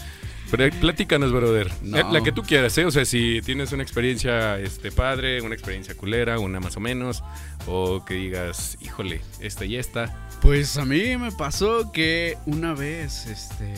Pero 0.49 0.69
platícanos, 0.79 1.31
brother. 1.31 1.71
No. 1.81 1.97
Eh, 1.97 2.05
La 2.12 2.21
que 2.21 2.31
tú 2.31 2.43
quieras, 2.43 2.77
¿eh? 2.77 2.86
O 2.86 2.91
sea, 2.91 3.05
si 3.05 3.41
tienes 3.41 3.71
una 3.71 3.83
experiencia 3.83 4.57
este, 4.60 4.91
padre, 4.91 5.41
una 5.41 5.55
experiencia 5.55 5.95
culera, 5.95 6.39
una 6.39 6.60
más 6.60 6.77
o 6.77 6.79
menos, 6.79 7.23
o 7.65 8.05
que 8.05 8.13
digas, 8.13 8.77
híjole, 8.81 9.21
esta 9.39 9.65
y 9.65 9.75
esta. 9.75 10.29
Pues 10.41 10.77
a 10.77 10.86
mí 10.86 11.17
me 11.17 11.31
pasó 11.31 11.91
que 11.91 12.38
una 12.45 12.73
vez, 12.73 13.25
este, 13.27 13.73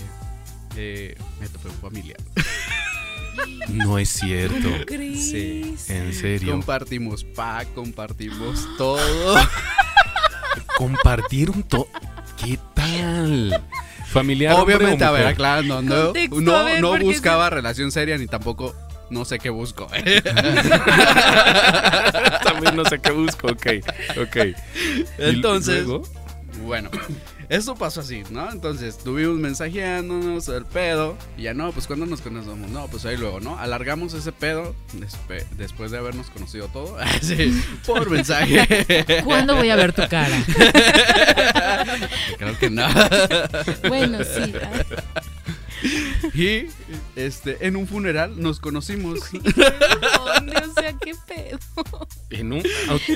eh, 0.75 1.15
me 1.39 1.47
topé 1.47 1.69
un 1.69 1.75
familiar. 1.75 2.17
No 3.69 3.97
es 3.97 4.09
cierto. 4.09 4.67
Sí. 4.89 5.75
En 5.87 6.13
serio. 6.13 6.51
Compartimos 6.51 7.23
pack, 7.23 7.73
compartimos 7.73 8.67
todo. 8.77 8.99
Compartieron 10.77 11.63
todo. 11.63 11.87
¿Qué 12.43 12.59
tal? 12.73 13.63
Familiar. 14.09 14.55
Obviamente, 14.55 15.03
a 15.03 15.11
ver, 15.11 15.27
aclarando, 15.27 15.81
no, 15.81 16.05
Contexto, 16.05 16.41
no, 16.41 16.63
ver, 16.63 16.81
no 16.81 16.97
buscaba 16.97 17.49
relación 17.49 17.91
seria 17.91 18.17
ni 18.17 18.27
tampoco 18.27 18.73
no 19.09 19.25
sé 19.25 19.39
qué 19.39 19.49
busco. 19.49 19.87
También 22.43 22.75
no 22.75 22.85
sé 22.85 22.99
qué 22.99 23.11
busco. 23.11 23.47
Ok, 23.47 23.67
ok. 24.21 24.37
¿Y 24.37 24.55
Entonces, 25.17 25.85
luego? 25.85 26.03
bueno, 26.65 26.89
esto 27.49 27.75
pasó 27.75 28.01
así, 28.01 28.23
¿no? 28.29 28.51
Entonces, 28.51 28.95
estuvimos 28.97 29.37
mensajeándonos 29.37 30.47
el 30.49 30.65
pedo. 30.65 31.17
Y 31.37 31.43
ya 31.43 31.53
no, 31.53 31.71
pues 31.71 31.87
cuando 31.87 32.05
nos 32.05 32.21
conocemos, 32.21 32.69
no, 32.69 32.87
pues 32.87 33.05
ahí 33.05 33.17
luego, 33.17 33.39
¿no? 33.39 33.57
Alargamos 33.59 34.13
ese 34.13 34.31
pedo 34.31 34.75
despe- 34.95 35.47
después 35.57 35.91
de 35.91 35.97
habernos 35.97 36.29
conocido 36.29 36.67
todo. 36.67 36.97
sí, 37.21 37.61
por 37.85 38.09
mensaje. 38.09 39.23
¿Cuándo 39.25 39.55
voy 39.55 39.69
a 39.69 39.75
ver 39.75 39.93
tu 39.93 40.07
cara? 40.07 40.37
Creo 42.37 42.57
que 42.59 42.69
no. 42.69 42.87
Bueno, 43.87 44.19
sí. 44.23 44.51
¿verdad? 44.51 44.85
Y 46.33 46.65
este, 47.15 47.65
en 47.65 47.75
un 47.75 47.87
funeral 47.87 48.39
nos 48.41 48.59
conocimos. 48.59 49.19
¿Dónde? 49.31 50.53
O 50.57 50.73
sea, 50.73 50.93
qué 51.01 51.13
pedo. 51.27 51.59
En 52.29 52.53
un, 52.53 52.63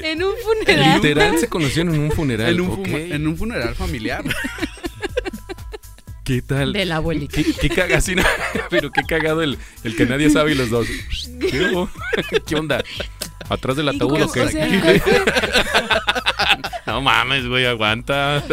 En 0.03 0.23
un 0.23 0.33
funeral. 0.43 0.95
literal 0.95 1.37
se 1.39 1.47
conocieron 1.47 1.93
en 1.95 2.01
un 2.01 2.11
funeral. 2.11 2.53
En 2.53 2.61
un, 2.61 2.69
ok. 2.71 2.87
fuma- 2.87 3.15
en 3.15 3.27
un 3.27 3.37
funeral 3.37 3.75
familiar. 3.75 4.23
¿Qué 6.23 6.41
tal? 6.41 6.71
De 6.71 6.85
la 6.85 6.95
abuelita. 6.97 7.35
¿Qué, 7.35 7.53
qué 7.53 7.69
caga- 7.69 7.99
sí, 7.99 8.15
no, 8.15 8.23
pero 8.69 8.91
qué 8.91 9.01
cagado 9.03 9.41
el, 9.43 9.57
el 9.83 9.95
que 9.97 10.05
nadie 10.05 10.29
sabe 10.29 10.53
y 10.53 10.55
los 10.55 10.69
dos. 10.69 10.87
¿Qué? 11.39 11.85
¿Qué 12.47 12.55
onda? 12.55 12.81
¿Atrás 13.49 13.75
del 13.75 13.87
¿Y 13.87 13.89
ataúd 13.89 14.21
o 14.21 14.31
qué? 14.31 14.41
o 14.41 14.49
sea. 14.49 14.69
No 16.93 17.01
mames, 17.01 17.47
güey, 17.47 17.65
aguanta. 17.65 18.43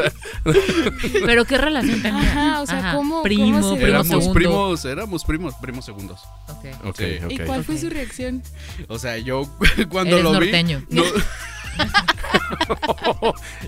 Pero 1.26 1.44
qué 1.44 1.58
relación 1.58 2.00
tenían. 2.00 2.24
Ajá, 2.26 2.62
o 2.62 2.66
sea, 2.66 2.94
¿cómo- 2.94 3.22
primo, 3.22 3.60
cómo 3.60 3.70
se- 3.70 3.76
primo 3.76 3.88
éramos 3.88 4.06
segundo. 4.08 4.32
primos, 4.32 4.84
éramos 4.86 5.24
primos, 5.24 5.54
primos 5.60 5.84
segundos. 5.84 6.20
Ok. 6.48 6.64
Ok, 6.86 6.96
Sí. 6.98 7.18
ok. 7.24 7.30
¿Y 7.32 7.38
cuál 7.40 7.64
fue 7.64 7.76
su 7.78 7.90
reacción? 7.90 8.42
O 8.88 8.98
sea, 8.98 9.18
yo 9.18 9.42
cuando 9.90 10.16
Eres 10.16 10.24
lo 10.24 10.30
vi. 10.32 10.46
norteño. 10.46 10.82
No, 10.88 11.02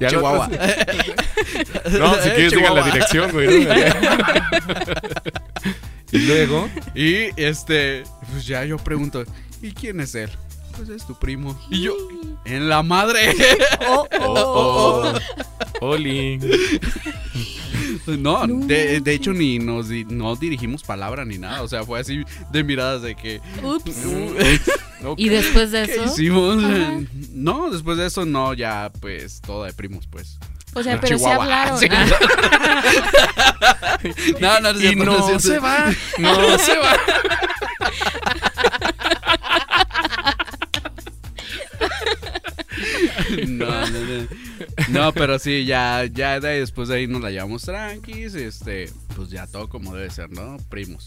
Ya 0.01 0.09
Chihuahua. 0.09 0.49
No, 0.49 2.15
si 2.15 2.31
quieres 2.31 2.53
diga 2.53 2.71
la 2.73 2.83
dirección, 2.83 3.31
güey. 3.33 3.65
¿no? 3.67 3.75
y 6.13 6.19
luego, 6.19 6.69
Y 6.95 7.29
este, 7.41 8.05
pues 8.31 8.47
ya 8.47 8.65
yo 8.65 8.77
pregunto, 8.79 9.25
¿y 9.63 9.73
quién 9.73 10.01
es 10.01 10.15
él? 10.15 10.31
Pues 10.77 10.89
es 10.89 11.07
tu 11.07 11.15
primo. 11.15 11.59
Y 11.71 11.83
yo, 11.83 11.95
en 12.45 12.69
la 12.69 12.83
madre. 12.83 13.35
Oh, 13.89 14.07
oh, 14.21 15.13
oh, 15.81 15.87
Oli. 15.87 16.39
No, 18.07 18.47
No 18.47 18.67
de, 18.67 19.01
de 19.01 19.13
hecho 19.13 19.33
ni 19.33 19.59
nos 19.59 19.89
no 19.89 20.35
dirigimos 20.37 20.83
palabra 20.83 21.25
ni 21.25 21.39
nada. 21.39 21.63
O 21.63 21.69
sea, 21.69 21.85
fue 21.85 22.01
así 22.01 22.25
de 22.51 22.65
miradas 22.65 23.03
de 23.03 23.15
que. 23.15 23.41
Ups. 23.63 23.97
Ok. 25.05 25.19
Y 25.19 25.31
después 25.31 25.73
de 25.73 25.85
¿Qué 25.85 25.95
eso, 25.95 26.05
hicimos? 26.05 26.63
Ajá. 26.63 27.01
No, 27.33 27.71
después 27.71 27.99
de 27.99 28.07
eso 28.07 28.25
no, 28.25 28.55
ya 28.55 28.93
pues 29.01 29.41
todo 29.41 29.65
de 29.65 29.73
primos, 29.73 30.07
pues. 30.07 30.39
O 30.75 30.83
sea, 30.85 31.01
pero 31.01 31.17
Chihuahua. 31.17 31.43
hablaron. 31.43 31.79
Sí. 31.81 31.89
No, 34.41 34.61
no, 34.73 34.81
Y 34.81 34.95
no 34.95 35.41
se 35.41 35.59
va, 35.59 35.93
no 36.19 36.59
se 36.59 36.79
va. 36.79 36.97
No, 43.93 44.01
no, 44.01 44.23
no. 44.23 44.29
No, 44.89 45.13
pero 45.13 45.39
sí, 45.39 45.65
ya, 45.65 46.05
ya 46.13 46.41
de 46.41 46.49
ahí, 46.49 46.59
después 46.61 46.89
de 46.89 46.97
ahí 46.97 47.07
nos 47.07 47.21
la 47.23 47.31
llevamos 47.31 47.63
tranquis, 47.63 48.35
este, 48.35 48.91
pues 49.17 49.29
ya 49.31 49.47
todo 49.47 49.69
como 49.69 49.95
debe 49.95 50.11
ser, 50.11 50.31
¿no? 50.31 50.57
Primos. 50.71 51.07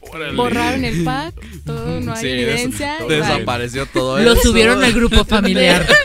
Órale. 0.00 0.36
Borraron 0.36 0.84
el 0.84 1.02
pack, 1.04 1.34
todo, 1.64 2.00
no 2.00 2.12
hay 2.12 2.20
Sí, 2.22 2.28
evidencia. 2.28 2.98
des- 3.00 3.08
desapareció 3.08 3.86
todo 3.86 4.18
lo 4.20 4.32
eso. 4.34 4.42
subieron 4.42 4.82
al 4.84 4.92
grupo 4.92 5.24
familiar. 5.24 5.86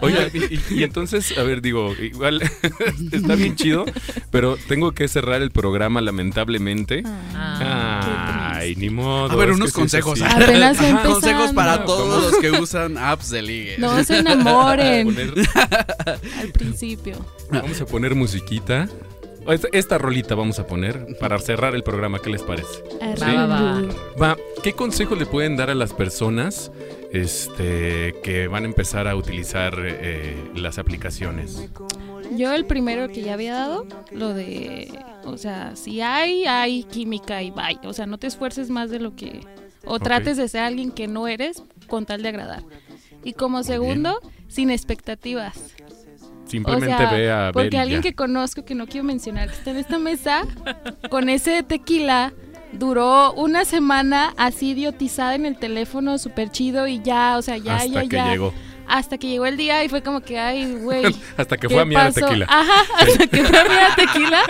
Oye, 0.00 0.30
y, 0.70 0.82
entonces, 0.82 1.36
a 1.38 1.42
ver, 1.44 1.62
digo, 1.62 1.94
igual 2.00 2.42
está 3.12 3.36
bien 3.36 3.54
chido, 3.54 3.84
pero 4.32 4.56
tengo 4.66 4.90
que 4.92 5.06
cerrar 5.06 5.42
el 5.42 5.52
programa 5.52 6.00
lamentablemente. 6.00 7.04
Ah. 7.06 8.41
Ay, 8.62 8.76
ni 8.76 8.90
modo. 8.90 9.30
A 9.32 9.36
ver, 9.36 9.50
unos 9.52 9.66
que 9.66 9.72
sí 9.72 9.80
consejos. 9.80 10.20
así. 10.22 10.42
Apenas. 10.42 10.78
Consejos 11.04 11.52
para 11.52 11.84
todos 11.84 12.14
¿cómo? 12.14 12.30
los 12.30 12.36
que 12.40 12.50
usan 12.52 12.96
apps 12.98 13.30
de 13.30 13.42
ligue. 13.42 13.76
No 13.78 14.02
se 14.04 14.18
enamoren 14.18 15.08
Poner- 15.08 15.34
al 16.40 16.48
principio. 16.52 17.16
vamos 17.50 17.80
a 17.80 17.86
poner 17.86 18.14
musiquita. 18.14 18.88
Esta, 19.48 19.66
esta 19.72 19.98
rolita 19.98 20.36
vamos 20.36 20.60
a 20.60 20.68
poner 20.68 21.16
para 21.18 21.36
cerrar 21.40 21.74
el 21.74 21.82
programa, 21.82 22.20
¿qué 22.20 22.30
les 22.30 22.42
parece? 22.42 22.84
Va, 23.20 23.34
va, 23.34 23.46
va. 23.46 23.82
Va, 24.20 24.36
¿qué 24.62 24.72
consejo 24.74 25.16
le 25.16 25.26
pueden 25.26 25.56
dar 25.56 25.68
a 25.68 25.74
las 25.74 25.92
personas 25.92 26.70
este, 27.12 28.14
que 28.22 28.46
van 28.46 28.62
a 28.62 28.66
empezar 28.66 29.08
a 29.08 29.16
utilizar 29.16 29.74
eh, 29.84 30.36
las 30.54 30.78
aplicaciones? 30.78 31.68
Yo 32.36 32.52
el 32.52 32.64
primero 32.64 33.08
que 33.08 33.22
ya 33.22 33.34
había 33.34 33.54
dado, 33.54 33.86
lo 34.10 34.34
de, 34.34 34.92
o 35.24 35.36
sea, 35.36 35.76
si 35.76 36.00
hay, 36.00 36.44
hay 36.44 36.84
química 36.84 37.42
y 37.42 37.50
bye. 37.50 37.78
O 37.84 37.92
sea, 37.92 38.06
no 38.06 38.18
te 38.18 38.26
esfuerces 38.26 38.70
más 38.70 38.90
de 38.90 39.00
lo 39.00 39.14
que, 39.14 39.40
o 39.84 39.98
trates 39.98 40.36
de 40.36 40.48
ser 40.48 40.62
alguien 40.62 40.90
que 40.90 41.08
no 41.08 41.28
eres 41.28 41.62
con 41.86 42.06
tal 42.06 42.22
de 42.22 42.28
agradar. 42.28 42.62
Y 43.24 43.34
como 43.34 43.62
segundo, 43.62 44.20
sin 44.48 44.70
expectativas. 44.70 45.74
Simplemente 46.46 46.94
o 46.94 46.98
sea, 46.98 47.12
ve 47.12 47.30
a 47.30 47.50
porque 47.52 47.78
alguien 47.78 48.02
ya. 48.02 48.10
que 48.10 48.14
conozco 48.14 48.64
que 48.64 48.74
no 48.74 48.86
quiero 48.86 49.04
mencionar 49.04 49.48
que 49.48 49.54
está 49.54 49.70
en 49.70 49.76
esta 49.76 49.98
mesa 49.98 50.42
con 51.08 51.28
ese 51.28 51.62
tequila 51.62 52.34
duró 52.72 53.32
una 53.34 53.64
semana 53.64 54.34
así 54.36 54.70
idiotizada 54.70 55.34
en 55.34 55.46
el 55.46 55.56
teléfono 55.56 56.18
súper 56.18 56.50
chido 56.50 56.86
y 56.86 57.00
ya, 57.02 57.36
o 57.38 57.42
sea, 57.42 57.56
ya, 57.58 57.76
hasta 57.76 57.86
ya, 57.86 58.02
que 58.02 58.16
ya. 58.16 58.30
llegó. 58.30 58.52
Hasta 58.94 59.16
que 59.16 59.26
llegó 59.26 59.46
el 59.46 59.56
día 59.56 59.82
y 59.84 59.88
fue 59.88 60.02
como 60.02 60.20
que, 60.20 60.38
ay, 60.38 60.74
güey. 60.74 61.04
Hasta 61.38 61.56
que 61.56 61.66
¿qué 61.66 61.72
fue 61.72 61.82
a 61.82 61.84
mirar 61.86 62.12
tequila. 62.12 62.44
Ajá, 62.46 62.82
hasta 62.98 63.26
que 63.26 63.42
fue 63.42 63.58
a 63.58 63.64
mirar 63.64 63.96
tequila. 63.96 64.42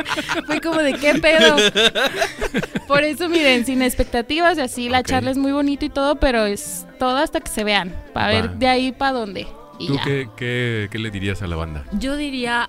Fue 0.46 0.60
como 0.60 0.78
de 0.78 0.94
qué 0.94 1.14
pedo. 1.14 1.56
Por 2.88 3.04
eso, 3.04 3.28
miren, 3.28 3.64
sin 3.64 3.82
expectativas 3.82 4.58
y 4.58 4.62
así, 4.62 4.88
la 4.88 5.04
charla 5.04 5.30
es 5.30 5.38
muy 5.38 5.52
bonito 5.52 5.84
y 5.84 5.90
todo, 5.90 6.16
pero 6.16 6.44
es 6.46 6.86
todo 6.98 7.18
hasta 7.18 7.40
que 7.40 7.48
se 7.50 7.62
vean. 7.62 7.94
Para 8.12 8.26
ver 8.28 8.50
de 8.54 8.66
ahí 8.66 8.90
para 8.92 9.12
dónde. 9.12 9.46
Y 9.78 9.86
¿Tú 9.86 9.94
ya. 9.94 10.02
qué, 10.02 10.28
qué- 10.36 10.88
qué 10.90 10.98
le 10.98 11.10
dirías 11.10 11.40
a 11.42 11.46
la 11.46 11.54
banda? 11.56 11.84
Yo 11.92 12.16
diría, 12.16 12.68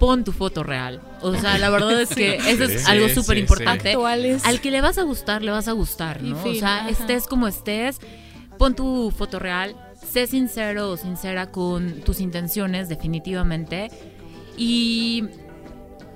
pon 0.00 0.24
tu 0.24 0.32
foto 0.32 0.62
real. 0.62 1.02
O 1.20 1.34
sea, 1.36 1.58
la 1.58 1.68
verdad 1.70 2.00
es 2.00 2.14
que 2.14 2.36
eso 2.36 2.64
es 2.64 2.82
Sí, 2.84 2.90
algo 2.90 3.08
súper 3.10 3.36
sí. 3.36 3.40
importante. 3.42 3.94
Al 4.44 4.60
que 4.60 4.70
le 4.70 4.80
vas 4.80 4.96
a 4.98 5.02
gustar, 5.02 5.42
le 5.42 5.50
vas 5.50 5.68
a 5.68 5.72
gustar, 5.72 6.22
¿no? 6.22 6.36
fin, 6.36 6.52
o 6.52 6.54
sea, 6.54 6.78
ajá. 6.80 6.88
estés 6.88 7.26
como 7.26 7.46
estés, 7.46 7.98
pon 8.58 8.74
tu 8.74 9.12
foto 9.16 9.38
real, 9.38 9.76
sé 10.14 10.28
sincero 10.28 10.90
o 10.90 10.96
sincera 10.96 11.50
con 11.50 12.02
tus 12.02 12.20
intenciones, 12.20 12.88
definitivamente. 12.88 13.90
Y 14.56 15.24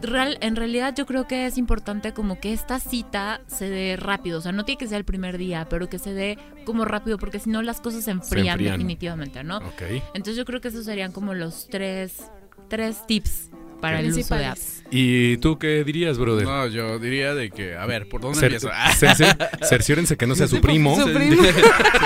real, 0.01 0.39
en 0.41 0.55
realidad 0.55 0.95
yo 0.97 1.05
creo 1.05 1.27
que 1.27 1.47
es 1.47 1.59
importante 1.59 2.13
como 2.13 2.39
que 2.39 2.53
esta 2.53 2.79
cita 2.79 3.41
se 3.49 3.69
dé 3.69 3.97
rápido. 3.97 4.39
O 4.39 4.41
sea, 4.41 4.53
no 4.53 4.65
tiene 4.65 4.79
que 4.79 4.87
ser 4.87 4.99
el 4.99 5.05
primer 5.05 5.37
día, 5.37 5.67
pero 5.69 5.89
que 5.89 5.99
se 5.99 6.15
dé 6.15 6.39
como 6.65 6.85
rápido, 6.85 7.19
porque 7.19 7.41
si 7.41 7.51
no 7.51 7.61
las 7.61 7.81
cosas 7.81 8.05
se 8.05 8.13
enfrían, 8.13 8.51
enfrían. 8.51 8.75
definitivamente, 8.75 9.43
¿no? 9.43 9.57
Ok. 9.57 9.83
Entonces 10.15 10.37
yo 10.37 10.45
creo 10.45 10.61
que 10.61 10.69
esos 10.69 10.85
serían 10.85 11.11
como 11.11 11.35
los 11.35 11.67
tres, 11.69 12.31
tres 12.69 13.05
tips 13.05 13.51
para 13.81 14.01
el 14.01 14.13
uso 14.13 14.35
de 14.35 14.47
apps. 14.47 14.83
¿Y 14.91 15.37
tú 15.37 15.59
qué 15.59 15.85
dirías, 15.85 16.17
brother? 16.19 16.47
No, 16.47 16.67
yo 16.67 16.99
diría 16.99 17.35
de 17.35 17.51
que, 17.51 17.77
a 17.77 17.85
ver, 17.85 18.09
¿por 18.09 18.23
dónde 18.23 18.39
Cer- 18.41 18.45
empiezo? 18.45 18.71
cer- 18.71 19.49
cerciórense 19.69 20.17
que 20.17 20.27
no 20.27 20.35
sea 20.35 20.49
su 20.49 20.61
primo. 20.63 20.97
Su 20.99 21.13
primo. 21.13 21.43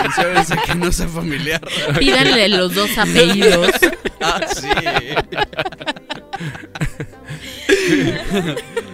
Sinceramente 0.05 0.55
que 0.67 0.75
no 0.75 0.91
sea 0.91 1.07
familiar. 1.09 1.61
Pídanle 1.99 2.49
los 2.49 2.75
dos 2.75 2.91
apellidos. 2.99 3.71
Ah, 4.25 4.41
sí. 4.55 4.69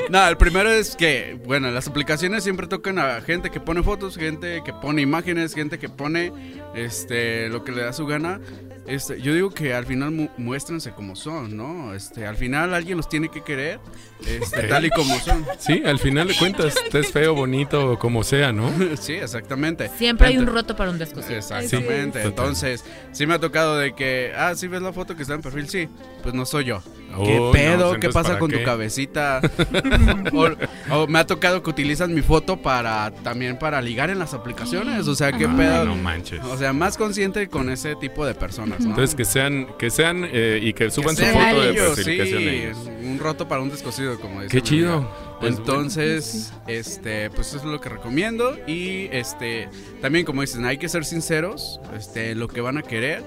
No, 0.10 0.26
el 0.26 0.36
primero 0.36 0.70
es 0.70 0.96
que, 0.96 1.38
bueno, 1.44 1.70
las 1.70 1.86
aplicaciones 1.86 2.42
siempre 2.42 2.66
tocan 2.66 2.98
a 2.98 3.20
gente 3.20 3.50
que 3.50 3.60
pone 3.60 3.82
fotos, 3.82 4.16
gente 4.16 4.62
que 4.64 4.72
pone 4.72 5.02
imágenes, 5.02 5.54
gente 5.54 5.78
que 5.78 5.88
pone 5.88 6.32
este 6.74 7.48
lo 7.48 7.64
que 7.64 7.72
le 7.72 7.82
da 7.82 7.92
su 7.92 8.06
gana. 8.06 8.40
Este, 8.86 9.20
yo 9.20 9.34
digo 9.34 9.50
que 9.50 9.74
al 9.74 9.84
final 9.84 10.12
mu 10.12 10.28
muéstrense 10.38 10.92
como 10.92 11.14
son, 11.14 11.54
¿no? 11.54 11.94
Este, 11.94 12.26
al 12.26 12.36
final 12.36 12.72
alguien 12.72 12.96
los 12.96 13.06
tiene 13.06 13.28
que 13.28 13.42
querer, 13.42 13.80
este, 14.26 14.62
tal 14.62 14.86
y 14.86 14.90
como 14.90 15.18
son. 15.20 15.44
Sí, 15.59 15.82
al 15.84 15.98
final 15.98 16.28
de 16.28 16.34
cuentas, 16.34 16.74
estés 16.84 17.12
feo, 17.12 17.34
bonito, 17.34 17.92
o 17.92 17.98
como 17.98 18.24
sea, 18.24 18.50
¿no? 18.50 18.72
sí, 18.98 19.12
exactamente. 19.12 19.90
Siempre 19.98 20.28
hay 20.28 20.38
un 20.38 20.46
roto 20.46 20.74
para 20.74 20.90
un 20.90 20.98
descosido. 20.98 21.36
Exactamente. 21.36 22.22
Sí. 22.22 22.28
Entonces, 22.28 22.84
sí 23.12 23.26
me 23.26 23.34
ha 23.34 23.38
tocado 23.38 23.76
de 23.76 23.94
que, 23.94 24.32
ah, 24.34 24.54
sí 24.54 24.68
ves 24.68 24.80
la 24.80 24.92
foto 24.94 25.14
que 25.14 25.22
está 25.22 25.34
en 25.34 25.42
perfil, 25.42 25.68
sí, 25.68 25.88
pues 26.22 26.34
no 26.34 26.46
soy 26.46 26.64
yo. 26.64 26.82
Oh, 27.16 27.24
¿Qué 27.24 27.36
no, 27.36 27.50
pedo? 27.52 27.98
¿Qué 27.98 28.09
pasa 28.11 28.28
¿para 28.30 28.38
con 28.38 28.50
qué? 28.50 28.59
tu 28.59 28.64
cabecita? 28.64 29.40
o, 30.32 30.94
o 30.94 31.06
me 31.06 31.18
ha 31.18 31.26
tocado 31.26 31.62
que 31.62 31.70
utilizan 31.70 32.14
mi 32.14 32.22
foto 32.22 32.59
para 32.59 33.11
también 33.22 33.59
para 33.59 33.80
ligar 33.80 34.11
en 34.11 34.18
las 34.18 34.34
aplicaciones. 34.34 35.09
O 35.09 35.14
sea, 35.14 35.32
¿qué 35.32 35.46
Ay, 35.46 35.56
pedo? 35.56 35.84
no 35.84 35.96
manches. 35.96 36.40
O 36.44 36.56
sea, 36.56 36.72
más 36.72 36.96
consciente 36.96 37.48
con 37.48 37.70
ese 37.70 37.96
tipo 37.96 38.26
de 38.26 38.34
personas, 38.34 38.80
¿no? 38.80 38.90
Entonces 38.90 39.14
que 39.14 39.24
sean, 39.24 39.68
que 39.78 39.90
sean 39.90 40.28
eh, 40.30 40.61
y 40.62 40.72
que 40.72 40.90
suban 40.90 41.16
su 41.16 41.24
foto 41.24 41.61
de 41.61 41.70
ellos, 41.70 41.96
sean 41.96 42.26
sí, 42.26 43.06
un 43.06 43.18
roto 43.18 43.48
para 43.48 43.62
un 43.62 43.70
descosido, 43.70 44.18
como 44.20 44.42
dice 44.42 44.54
Qué 44.54 44.62
chido. 44.62 45.09
Pues, 45.40 45.56
Entonces, 45.56 46.52
este, 46.66 47.30
pues 47.30 47.48
eso 47.48 47.59
es 47.59 47.64
lo 47.64 47.80
que 47.80 47.88
recomiendo 47.88 48.56
y 48.66 49.09
este, 49.12 49.68
también 50.02 50.24
como 50.24 50.40
dicen, 50.40 50.64
hay 50.64 50.78
que 50.78 50.88
ser 50.88 51.04
sinceros, 51.04 51.80
este, 51.96 52.34
lo 52.34 52.48
que 52.48 52.61
van 52.61 52.76
a 52.76 52.82
querer. 52.82 53.22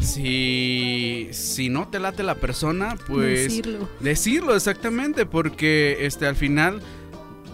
Si, 0.00 1.28
si 1.32 1.68
no 1.68 1.88
te 1.88 1.98
late 1.98 2.22
la 2.22 2.34
persona, 2.36 2.96
pues 3.06 3.44
Decirlo. 3.44 3.88
decirlo 4.00 4.54
exactamente, 4.54 5.26
porque 5.26 5.98
este, 6.00 6.26
al 6.26 6.36
final 6.36 6.82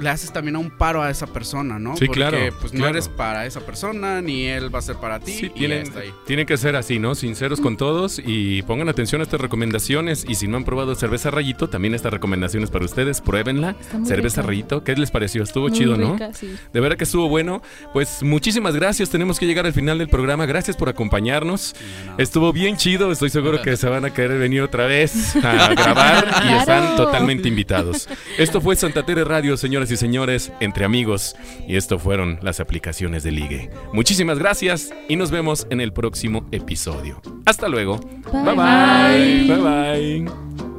le 0.02 0.10
haces 0.10 0.32
también 0.32 0.56
a 0.56 0.58
un 0.58 0.70
paro 0.70 1.02
a 1.02 1.10
esa 1.10 1.26
persona, 1.26 1.78
¿no? 1.78 1.96
Sí, 1.96 2.06
porque, 2.06 2.18
claro, 2.20 2.38
Pues 2.60 2.72
no 2.74 2.86
eres 2.86 3.08
para 3.08 3.46
esa 3.46 3.60
persona, 3.60 4.20
ni 4.20 4.46
él 4.46 4.74
va 4.74 4.80
a 4.80 4.82
ser 4.82 4.96
para 4.96 5.20
ti. 5.20 5.32
Sí, 5.32 5.46
y 5.46 5.50
tienen, 5.50 5.78
ya 5.78 5.82
está 5.84 6.00
ahí. 6.00 6.12
tienen 6.26 6.46
que 6.46 6.56
ser 6.56 6.76
así, 6.76 6.98
¿no? 6.98 7.14
Sinceros 7.14 7.60
con 7.60 7.76
todos 7.76 8.20
y 8.24 8.62
pongan 8.62 8.88
atención 8.88 9.20
a 9.20 9.24
estas 9.24 9.40
recomendaciones. 9.40 10.24
Y 10.28 10.34
si 10.34 10.48
no 10.48 10.56
han 10.56 10.64
probado 10.64 10.94
cerveza 10.94 11.30
rayito, 11.30 11.68
también 11.68 11.94
estas 11.94 12.12
recomendaciones 12.12 12.70
para 12.70 12.84
ustedes. 12.84 13.20
Pruébenla. 13.20 13.76
Cerveza 14.04 14.42
rica. 14.42 14.48
rayito. 14.48 14.84
¿Qué 14.84 14.94
les 14.96 15.10
pareció? 15.10 15.42
Estuvo 15.42 15.68
Muy 15.68 15.78
chido, 15.78 15.96
¿no? 15.96 16.16
sí. 16.34 16.54
De 16.72 16.80
verdad 16.80 16.96
que 16.96 17.04
estuvo 17.04 17.28
bueno. 17.28 17.62
Pues 17.92 18.22
muchísimas 18.22 18.74
gracias. 18.74 19.10
Tenemos 19.10 19.38
que 19.38 19.46
llegar 19.46 19.66
al 19.66 19.72
final 19.72 19.98
del 19.98 20.08
programa. 20.08 20.46
Gracias 20.46 20.76
por 20.76 20.88
acompañarnos. 20.88 21.74
Estuvo 22.18 22.52
bien 22.52 22.76
chido. 22.76 23.12
Estoy 23.12 23.30
seguro 23.30 23.62
que 23.62 23.76
se 23.76 23.88
van 23.88 24.04
a 24.04 24.12
querer 24.12 24.38
venir 24.38 24.62
otra 24.62 24.86
vez 24.86 25.36
a 25.36 25.68
grabar 25.74 26.26
y 26.28 26.30
Claro. 26.52 26.58
están 26.60 26.96
totalmente 26.96 27.48
invitados. 27.48 28.08
Esto 28.38 28.60
fue 28.60 28.74
Santa 28.76 29.04
Tere 29.04 29.24
Radio, 29.24 29.56
señoras 29.56 29.90
y 29.92 29.96
señores, 29.96 30.52
entre 30.60 30.84
amigos. 30.84 31.36
Y 31.66 31.76
esto 31.76 31.98
fueron 31.98 32.38
las 32.42 32.60
aplicaciones 32.60 33.22
de 33.22 33.32
ligue. 33.32 33.70
Muchísimas 33.92 34.38
gracias 34.38 34.92
y 35.08 35.16
nos 35.16 35.30
vemos 35.30 35.66
en 35.70 35.80
el 35.80 35.92
próximo 35.92 36.46
episodio. 36.52 37.20
Hasta 37.46 37.68
luego. 37.68 37.98
Bye, 38.32 38.54
bye. 38.54 39.46
bye. 39.46 39.56
bye, 39.56 40.24
bye. 40.26 40.71